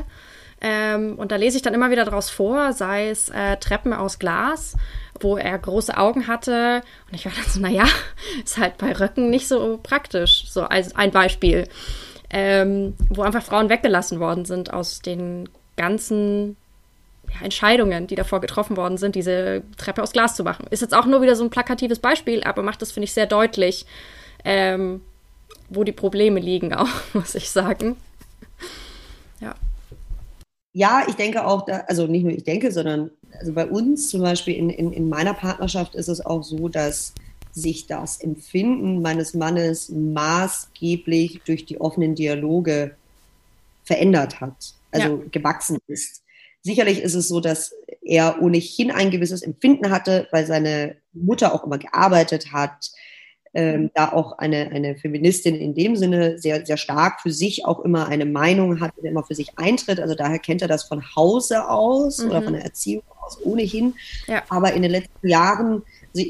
Ähm, 0.61 1.17
und 1.17 1.33
da 1.33 1.37
lese 1.37 1.57
ich 1.57 1.63
dann 1.63 1.75
immer 1.75 1.91
wieder 1.91 2.05
daraus 2.05 2.31
vor, 2.31 2.73
sei 2.73 3.11
es 3.11 3.29
äh, 3.29 3.57
Treppen 3.57 3.93
aus 3.93 4.19
Glas 4.19 4.77
wo 5.23 5.37
er 5.37 5.59
große 5.59 5.97
Augen 5.97 6.27
hatte. 6.27 6.83
Und 7.09 7.15
ich 7.15 7.25
war 7.25 7.33
dann 7.33 7.51
so, 7.51 7.61
naja, 7.61 7.85
ist 8.45 8.59
halt 8.59 8.79
bei 8.79 8.93
Röcken 8.93 9.31
nicht 9.31 9.49
so 9.49 9.79
praktisch. 9.83 10.45
So 10.49 10.63
als 10.63 10.95
ein 10.97 11.11
Beispiel. 11.11 11.69
Ähm, 12.31 12.95
wo 13.11 13.23
einfach 13.23 13.43
Frauen 13.43 13.69
weggelassen 13.69 14.19
worden 14.19 14.47
sind 14.47 14.73
aus 14.73 15.01
den 15.01 15.51
ganzen 15.77 16.57
ja, 17.29 17.45
Entscheidungen, 17.45 18.07
die 18.07 18.15
davor 18.15 18.41
getroffen 18.41 18.77
worden 18.77 18.97
sind, 18.97 19.15
diese 19.15 19.63
Treppe 19.77 20.03
aus 20.03 20.13
Glas 20.13 20.35
zu 20.35 20.45
machen. 20.45 20.67
Ist 20.71 20.81
jetzt 20.81 20.95
auch 20.95 21.07
nur 21.07 21.23
wieder 21.23 21.37
so 21.37 21.45
ein 21.45 21.51
plakatives 21.51 21.99
Beispiel, 21.99 22.43
aber 22.45 22.63
macht 22.63 22.83
das, 22.83 22.93
finde 22.93 23.05
ich, 23.05 23.13
sehr 23.13 23.27
deutlich, 23.27 23.87
ähm, 24.45 25.03
wo 25.69 25.85
die 25.85 25.93
Probleme 25.93 26.41
liegen, 26.41 26.75
auch, 26.75 26.89
muss 27.13 27.35
ich 27.35 27.51
sagen. 27.51 27.97
Ja. 29.41 29.55
Ja, 30.75 31.05
ich 31.07 31.17
denke 31.17 31.45
auch, 31.45 31.67
da, 31.67 31.85
also 31.87 32.07
nicht 32.07 32.23
nur 32.23 32.33
ich 32.33 32.45
denke, 32.45 32.73
sondern 32.73 33.11
also 33.39 33.53
bei 33.53 33.67
uns 33.67 34.09
zum 34.09 34.23
Beispiel 34.23 34.55
in, 34.55 34.71
in, 34.71 34.93
in 34.93 35.09
meiner 35.09 35.35
Partnerschaft 35.35 35.95
ist 35.95 36.09
es 36.09 36.25
auch 36.25 36.43
so, 36.43 36.69
dass 36.69 37.15
sich 37.53 37.87
das 37.87 38.21
Empfinden 38.21 39.03
meines 39.03 39.35
Mannes 39.35 39.91
maßgeblich 39.91 41.43
durch 41.45 41.67
die 41.67 41.81
offenen 41.81 42.15
Dialoge 42.15 42.97
verändert 43.85 44.41
hat, 44.41 44.75
also 44.91 45.09
ja. 45.09 45.29
gewachsen 45.31 45.79
ist. 45.87 46.23
Sicherlich 46.63 47.03
ist 47.03 47.15
es 47.15 47.29
so, 47.29 47.41
dass 47.41 47.75
er 48.01 48.41
ohnehin 48.41 48.91
ein 48.91 49.11
gewisses 49.11 49.43
Empfinden 49.43 49.91
hatte, 49.91 50.29
weil 50.31 50.47
seine 50.47 50.97
Mutter 51.13 51.55
auch 51.55 51.65
immer 51.65 51.79
gearbeitet 51.79 52.53
hat, 52.53 52.91
ähm, 53.55 53.91
da 53.95 54.13
auch 54.13 54.39
eine, 54.39 54.71
eine 54.71 54.97
Feministin 54.97 55.57
in 55.57 55.75
dem 55.75 55.97
Sinne 55.97 56.39
sehr, 56.39 56.65
sehr 56.65 56.79
stark 56.79 57.21
für 57.21 57.31
sich 57.31 57.67
auch 57.67 57.81
immer 57.81 58.09
eine 58.09 58.25
Meinung 58.25 58.81
hat 58.81 58.97
und 58.97 59.05
immer 59.05 59.25
für 59.25 59.35
sich 59.35 59.59
eintritt. 59.59 60.01
Also 60.01 60.15
daher 60.15 60.39
kennt 60.39 60.63
er 60.63 60.69
das 60.69 60.85
von 60.85 61.03
Hause 61.15 61.69
aus 61.69 62.19
mhm. 62.19 62.31
oder 62.31 62.43
von 62.43 62.53
der 62.55 62.63
Erziehung 62.63 63.03
aus 63.33 63.45
ohnehin. 63.45 63.95
Ja. 64.27 64.43
Aber 64.49 64.73
in 64.73 64.83
den 64.83 64.91
letzten 64.91 65.29
Jahren, 65.29 65.83
also, 66.15 66.27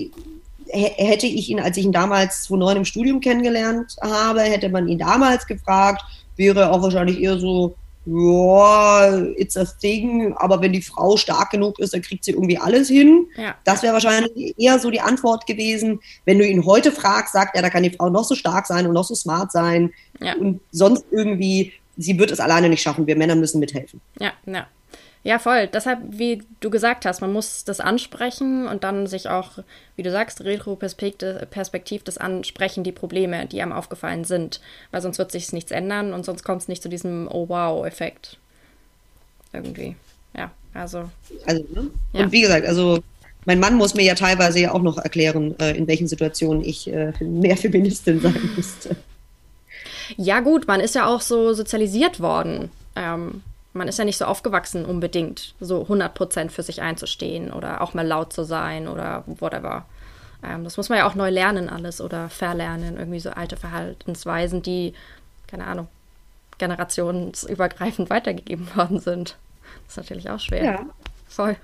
hätte 0.68 1.26
ich 1.26 1.50
ihn, 1.50 1.61
als 1.61 1.76
ich 1.76 1.84
ihn 1.84 1.92
damals 1.92 2.44
2009 2.44 2.76
im 2.78 2.84
Studium 2.84 3.20
kennengelernt 3.20 3.96
habe, 4.00 4.40
hätte 4.40 4.68
man 4.68 4.88
ihn 4.88 4.98
damals 4.98 5.46
gefragt, 5.46 6.03
wäre 6.36 6.70
auch 6.70 6.82
wahrscheinlich 6.82 7.20
eher 7.20 7.38
so, 7.38 7.74
ja, 8.05 9.16
it's 9.36 9.57
a 9.57 9.64
thing, 9.64 10.34
aber 10.36 10.61
wenn 10.61 10.72
die 10.72 10.82
Frau 10.82 11.16
stark 11.16 11.50
genug 11.50 11.78
ist, 11.78 11.94
dann 11.94 12.03
kriegt 12.03 12.24
sie 12.24 12.32
irgendwie 12.32 12.59
alles 12.59 12.88
hin. 12.88 13.26
Ja. 13.36 13.55
Das 13.64 13.82
wäre 13.82 13.92
wahrscheinlich 13.92 14.59
eher 14.59 14.78
so 14.80 14.90
die 14.90 15.00
Antwort 15.00 15.46
gewesen. 15.46 16.00
Wenn 16.24 16.38
du 16.38 16.46
ihn 16.46 16.64
heute 16.64 16.90
fragst, 16.90 17.32
sagt 17.32 17.55
er, 17.55 17.62
da 17.62 17.70
kann 17.70 17.84
die 17.84 17.90
Frau 17.90 18.09
noch 18.09 18.24
so 18.24 18.34
stark 18.34 18.66
sein 18.66 18.86
und 18.86 18.94
noch 18.94 19.05
so 19.05 19.14
smart 19.14 19.53
sein 19.53 19.92
ja. 20.20 20.34
und 20.34 20.61
sonst 20.72 21.05
irgendwie, 21.12 21.72
sie 21.96 22.18
wird 22.18 22.32
es 22.32 22.40
alleine 22.40 22.68
nicht 22.68 22.82
schaffen. 22.82 23.07
Wir 23.07 23.16
Männer 23.16 23.36
müssen 23.36 23.61
mithelfen. 23.61 24.00
Ja, 24.18 24.32
ja. 24.46 24.66
Ja, 25.25 25.39
voll. 25.39 25.68
Deshalb, 25.68 26.01
wie 26.11 26.43
du 26.61 26.68
gesagt 26.68 27.07
hast, 27.07 27.20
man 27.20 27.33
muss 27.33 27.64
das 27.64 27.79
ansprechen 27.79 28.66
und 28.66 28.83
dann 28.83 29.07
sich 29.07 29.29
auch, 29.29 29.51
wie 29.95 30.03
du 30.03 30.11
sagst, 30.11 30.43
retroperspektiv 30.43 32.03
das 32.03 32.18
ansprechen, 32.18 32.83
die 32.83 32.91
Probleme, 32.91 33.47
die 33.47 33.62
einem 33.62 33.73
aufgefallen 33.73 34.25
sind. 34.25 34.61
Weil 34.91 35.01
sonst 35.01 35.18
wird 35.18 35.31
sich 35.31 35.53
nichts 35.53 35.70
ändern 35.70 36.12
und 36.12 36.25
sonst 36.25 36.43
kommt 36.43 36.62
es 36.62 36.68
nicht 36.68 36.83
zu 36.83 36.89
diesem 36.89 37.29
Oh 37.31 37.49
wow-Effekt. 37.49 38.37
Irgendwie. 39.53 39.95
Ja, 40.37 40.51
also. 40.75 41.09
Also, 41.47 41.64
ne? 41.73 41.91
Ja. 42.12 42.25
Und 42.25 42.33
wie 42.33 42.41
gesagt, 42.41 42.66
also 42.66 42.99
mein 43.45 43.61
Mann 43.61 43.77
muss 43.77 43.95
mir 43.95 44.05
ja 44.05 44.14
teilweise 44.14 44.61
ja 44.61 44.73
auch 44.73 44.83
noch 44.83 44.99
erklären, 44.99 45.55
äh, 45.61 45.77
in 45.77 45.87
welchen 45.87 46.09
Situationen 46.09 46.64
ich 46.64 46.93
äh, 46.93 47.12
mehr 47.20 47.57
Feministin 47.57 48.20
sein 48.20 48.51
müsste. 48.57 48.97
Ja, 50.16 50.41
gut, 50.41 50.66
man 50.66 50.81
ist 50.81 50.97
ja 50.97 51.07
auch 51.07 51.20
so 51.20 51.55
sozialisiert 51.55 52.18
worden. 52.18 52.70
Ähm, 52.97 53.43
man 53.73 53.89
ist 53.89 53.99
ja 53.99 54.05
nicht 54.05 54.18
so 54.18 54.25
aufgewachsen 54.27 54.85
unbedingt, 54.85 55.55
so 55.61 55.83
100% 55.83 56.51
für 56.51 56.62
sich 56.62 56.83
einzustehen 56.83 57.53
oder 57.53 57.81
auch 57.81 57.95
mal 57.95 58.07
laut 58.07 58.33
zu 58.33 58.45
sein 58.45 58.89
oder 58.89 59.25
whatever. 59.27 59.87
Ähm, 60.43 60.64
das 60.64 60.77
muss 60.77 60.89
man 60.89 60.99
ja 60.99 61.09
auch 61.09 61.14
neu 61.14 61.31
lernen 61.31 61.68
alles 61.68 62.01
oder 62.01 62.29
verlernen, 62.29 62.97
irgendwie 62.97 63.20
so 63.20 63.31
alte 63.31 63.57
Verhaltensweisen, 63.57 64.62
die, 64.62 64.93
keine 65.47 65.66
Ahnung, 65.66 65.89
generationsübergreifend 66.59 68.11
weitergegeben 68.11 68.68
worden 68.77 69.01
sind. 69.01 69.37
Das 69.85 69.93
ist 69.93 69.97
natürlich 69.97 70.31
auch 70.31 70.41
schwer. 70.41 70.64
Ja. 70.64 70.87
Voll. 71.27 71.57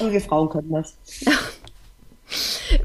Aber 0.00 0.10
wir 0.10 0.20
Frauen 0.20 0.48
können 0.48 0.72
das. 0.72 0.96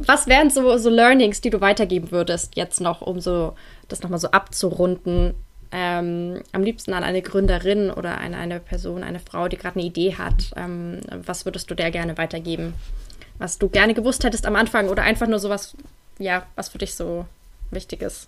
Was 0.06 0.28
wären 0.28 0.50
so, 0.50 0.78
so 0.78 0.90
Learnings, 0.90 1.40
die 1.40 1.50
du 1.50 1.62
weitergeben 1.62 2.12
würdest, 2.12 2.58
jetzt 2.58 2.82
noch, 2.82 3.02
um 3.02 3.22
so 3.22 3.56
das 3.88 4.02
nochmal 4.02 4.20
so 4.20 4.32
abzurunden? 4.32 5.36
Ähm, 5.72 6.42
am 6.52 6.64
liebsten 6.64 6.94
an 6.94 7.04
eine 7.04 7.22
Gründerin 7.22 7.92
oder 7.92 8.18
eine, 8.18 8.38
eine 8.38 8.60
Person, 8.60 9.04
eine 9.04 9.20
Frau, 9.20 9.48
die 9.48 9.58
gerade 9.58 9.80
eine 9.80 9.88
Idee 9.88 10.16
hat, 10.16 10.52
ähm, 10.56 11.00
was 11.12 11.46
würdest 11.46 11.70
du 11.70 11.76
der 11.76 11.92
gerne 11.92 12.18
weitergeben? 12.18 12.74
Was 13.38 13.58
du 13.58 13.70
gerne 13.70 13.94
gewusst 13.94 14.24
hättest 14.24 14.46
am 14.46 14.56
Anfang 14.56 14.90
oder 14.90 15.04
einfach 15.04 15.28
nur 15.28 15.40
sowas, 15.40 15.76
ja, 16.18 16.46
was 16.56 16.70
für 16.70 16.80
dich 16.80 16.96
so 16.96 17.26
wichtig 17.72 18.02
ist? 18.02 18.28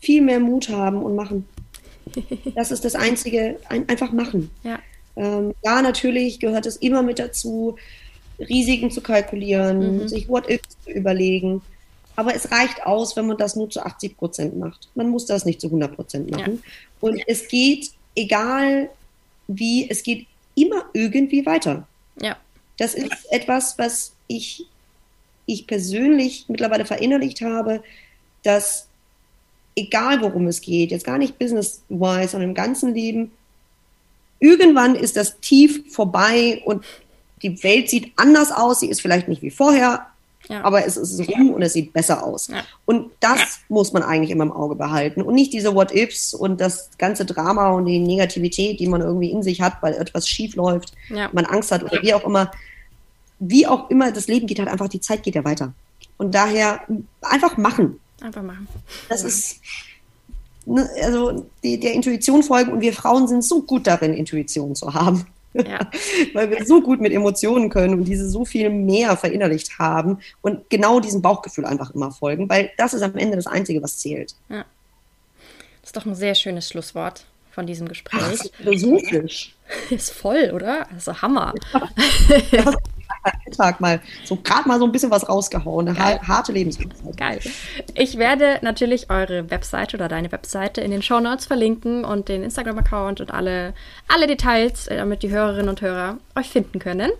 Viel 0.00 0.22
mehr 0.22 0.40
Mut 0.40 0.70
haben 0.70 1.02
und 1.02 1.14
machen. 1.14 1.46
Das 2.56 2.72
ist 2.72 2.84
das 2.84 2.96
Einzige, 2.96 3.58
ein, 3.68 3.88
einfach 3.88 4.10
machen. 4.10 4.50
Ja. 4.64 4.80
Ähm, 5.14 5.54
ja, 5.62 5.80
natürlich 5.82 6.40
gehört 6.40 6.66
es 6.66 6.76
immer 6.76 7.02
mit 7.02 7.18
dazu, 7.20 7.76
Risiken 8.40 8.90
zu 8.90 9.00
kalkulieren, 9.00 9.98
mhm. 9.98 10.08
sich 10.08 10.28
What-Ifs 10.28 10.76
zu 10.84 10.90
überlegen. 10.90 11.62
Aber 12.20 12.34
es 12.34 12.50
reicht 12.50 12.84
aus, 12.84 13.16
wenn 13.16 13.26
man 13.26 13.38
das 13.38 13.56
nur 13.56 13.70
zu 13.70 13.82
80 13.82 14.18
Prozent 14.18 14.58
macht. 14.58 14.90
Man 14.94 15.08
muss 15.08 15.24
das 15.24 15.46
nicht 15.46 15.58
zu 15.58 15.68
100 15.68 15.96
Prozent 15.96 16.30
machen. 16.30 16.62
Ja. 16.62 16.70
Und 17.00 17.16
ja. 17.16 17.24
es 17.26 17.48
geht, 17.48 17.92
egal 18.14 18.90
wie, 19.48 19.88
es 19.88 20.02
geht 20.02 20.26
immer 20.54 20.84
irgendwie 20.92 21.46
weiter. 21.46 21.88
Ja. 22.20 22.36
Das 22.76 22.92
ist 22.92 23.10
etwas, 23.30 23.78
was 23.78 24.12
ich, 24.26 24.66
ich 25.46 25.66
persönlich 25.66 26.44
mittlerweile 26.48 26.84
verinnerlicht 26.84 27.40
habe, 27.40 27.82
dass 28.42 28.86
egal 29.74 30.20
worum 30.20 30.46
es 30.46 30.60
geht, 30.60 30.90
jetzt 30.90 31.06
gar 31.06 31.16
nicht 31.16 31.38
business-wise, 31.38 32.28
sondern 32.28 32.50
im 32.50 32.54
ganzen 32.54 32.92
Leben, 32.92 33.32
irgendwann 34.40 34.94
ist 34.94 35.16
das 35.16 35.40
Tief 35.40 35.90
vorbei 35.90 36.60
und 36.66 36.84
die 37.40 37.62
Welt 37.62 37.88
sieht 37.88 38.12
anders 38.16 38.52
aus. 38.52 38.80
Sie 38.80 38.90
ist 38.90 39.00
vielleicht 39.00 39.26
nicht 39.26 39.40
wie 39.40 39.50
vorher, 39.50 40.09
ja. 40.50 40.64
Aber 40.64 40.84
es 40.84 40.96
ist 40.96 41.20
rum 41.28 41.50
und 41.50 41.62
es 41.62 41.74
sieht 41.74 41.92
besser 41.92 42.24
aus. 42.24 42.48
Ja. 42.48 42.64
Und 42.84 43.10
das 43.20 43.60
muss 43.68 43.92
man 43.92 44.02
eigentlich 44.02 44.30
immer 44.30 44.44
im 44.44 44.52
Auge 44.52 44.74
behalten. 44.74 45.22
Und 45.22 45.34
nicht 45.34 45.52
diese 45.52 45.74
What-Ifs 45.74 46.34
und 46.34 46.60
das 46.60 46.90
ganze 46.98 47.24
Drama 47.24 47.70
und 47.70 47.86
die 47.86 48.00
Negativität, 48.00 48.80
die 48.80 48.88
man 48.88 49.00
irgendwie 49.00 49.30
in 49.30 49.42
sich 49.42 49.60
hat, 49.60 49.74
weil 49.80 49.94
etwas 49.94 50.28
schief 50.28 50.56
läuft, 50.56 50.92
man 51.32 51.44
Angst 51.46 51.70
hat 51.70 51.84
oder 51.84 52.02
wie 52.02 52.14
auch 52.14 52.24
immer. 52.24 52.50
Wie 53.38 53.66
auch 53.66 53.88
immer 53.88 54.12
das 54.12 54.26
Leben 54.26 54.46
geht 54.46 54.58
halt 54.58 54.68
einfach, 54.68 54.88
die 54.88 55.00
Zeit 55.00 55.22
geht 55.22 55.34
ja 55.34 55.44
weiter. 55.44 55.72
Und 56.18 56.34
daher 56.34 56.80
einfach 57.22 57.56
machen. 57.56 57.98
Einfach 58.20 58.42
machen. 58.42 58.68
Das 59.08 59.24
ist 59.24 59.60
ne, 60.66 60.88
also 61.02 61.46
die, 61.62 61.78
der 61.78 61.94
Intuition 61.94 62.42
folgen 62.42 62.72
und 62.72 62.80
wir 62.80 62.92
Frauen 62.92 63.28
sind 63.28 63.44
so 63.44 63.62
gut 63.62 63.86
darin, 63.86 64.12
Intuition 64.12 64.74
zu 64.74 64.92
haben. 64.92 65.26
Ja. 65.52 65.80
Weil 66.32 66.50
wir 66.50 66.64
so 66.64 66.80
gut 66.80 67.00
mit 67.00 67.12
Emotionen 67.12 67.70
können 67.70 67.94
und 67.94 68.04
diese 68.04 68.28
so 68.28 68.44
viel 68.44 68.70
mehr 68.70 69.16
verinnerlicht 69.16 69.78
haben 69.78 70.18
und 70.42 70.68
genau 70.70 71.00
diesem 71.00 71.22
Bauchgefühl 71.22 71.64
einfach 71.64 71.90
immer 71.94 72.12
folgen, 72.12 72.48
weil 72.48 72.70
das 72.76 72.94
ist 72.94 73.02
am 73.02 73.16
Ende 73.16 73.36
das 73.36 73.46
Einzige, 73.46 73.82
was 73.82 73.98
zählt. 73.98 74.34
Ja. 74.48 74.64
Das 75.80 75.90
ist 75.90 75.96
doch 75.96 76.06
ein 76.06 76.14
sehr 76.14 76.34
schönes 76.34 76.68
Schlusswort 76.68 77.24
von 77.50 77.66
diesem 77.66 77.88
Gespräch. 77.88 78.20
Ach, 78.22 78.56
philosophisch. 78.56 79.56
Ist 79.90 80.12
voll, 80.12 80.52
oder? 80.54 80.86
Also 80.92 81.20
Hammer. 81.20 81.54
Ja. 82.50 82.72
Tag 83.56 83.80
mal 83.80 84.00
so 84.24 84.36
gerade 84.36 84.68
mal 84.68 84.78
so 84.78 84.84
ein 84.84 84.92
bisschen 84.92 85.10
was 85.10 85.28
rausgehauen. 85.28 85.88
Eine 85.88 85.98
Geil. 85.98 86.20
harte 86.26 86.52
Lebensweisheit. 86.52 87.16
Geil. 87.16 87.40
Ich 87.94 88.16
werde 88.16 88.58
natürlich 88.62 89.10
eure 89.10 89.50
Webseite 89.50 89.96
oder 89.96 90.08
deine 90.08 90.32
Webseite 90.32 90.80
in 90.80 90.90
den 90.90 91.02
Show 91.02 91.20
Notes 91.20 91.46
verlinken 91.46 92.04
und 92.04 92.28
den 92.28 92.42
Instagram-Account 92.42 93.20
und 93.20 93.32
alle, 93.32 93.74
alle 94.08 94.26
Details, 94.26 94.86
äh, 94.86 94.96
damit 94.96 95.22
die 95.22 95.30
Hörerinnen 95.30 95.68
und 95.68 95.80
Hörer 95.80 96.18
euch 96.36 96.48
finden 96.48 96.78
können. 96.78 97.10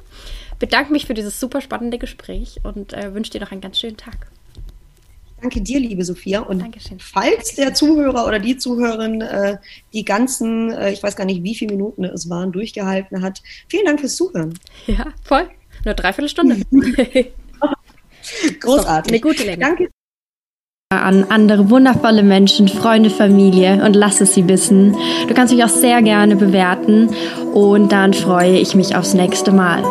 Bedanke 0.59 0.93
mich 0.93 1.07
für 1.07 1.15
dieses 1.15 1.41
super 1.41 1.61
spannende 1.61 1.99
Gespräch 1.99 2.61
und 2.63 2.93
äh, 2.93 3.15
wünsche 3.15 3.31
dir 3.33 3.41
noch 3.41 3.51
einen 3.51 3.61
ganz 3.61 3.79
schönen 3.79 3.97
Tag. 3.97 4.29
Danke 5.41 5.63
dir, 5.63 5.81
liebe 5.81 6.05
Sophia. 6.05 6.41
Und 6.41 6.61
Dankeschön. 6.61 6.99
falls 7.01 7.55
der 7.55 7.73
Zuhörer 7.73 8.27
oder 8.27 8.39
die 8.39 8.59
Zuhörerin 8.59 9.23
äh, 9.23 9.57
die 9.95 10.05
ganzen, 10.05 10.71
äh, 10.71 10.93
ich 10.93 11.03
weiß 11.03 11.17
gar 11.17 11.25
nicht, 11.25 11.43
wie 11.43 11.55
viele 11.55 11.73
Minuten 11.73 12.05
es 12.05 12.29
waren, 12.29 12.53
durchgehalten 12.53 13.23
hat, 13.23 13.43
vielen 13.69 13.87
Dank 13.87 14.01
fürs 14.01 14.17
Zuhören. 14.17 14.59
Ja, 14.87 15.07
voll. 15.25 15.49
Nur 15.85 15.95
dreiviertel 15.95 16.29
Stunde. 16.29 16.57
Großartig. 18.61 19.13
Eine 19.13 19.21
gute 19.21 19.45
Länge. 19.45 19.59
Danke. 19.59 19.89
An 20.93 21.25
andere 21.29 21.71
wundervolle 21.71 22.25
Menschen, 22.25 22.67
Freunde, 22.67 23.11
Familie 23.11 23.85
und 23.85 23.95
lass 23.95 24.21
es 24.21 24.35
sie 24.35 24.49
wissen. 24.49 24.97
Du 25.29 25.35
kannst 25.35 25.55
mich 25.55 25.63
auch 25.63 25.69
sehr 25.69 26.03
gerne 26.03 26.35
bewerten 26.35 27.11
und 27.55 27.93
dann 27.93 28.13
freue 28.13 28.59
ich 28.59 28.75
mich 28.75 28.97
aufs 28.97 29.15
nächste 29.15 29.53
Mal. 29.53 29.85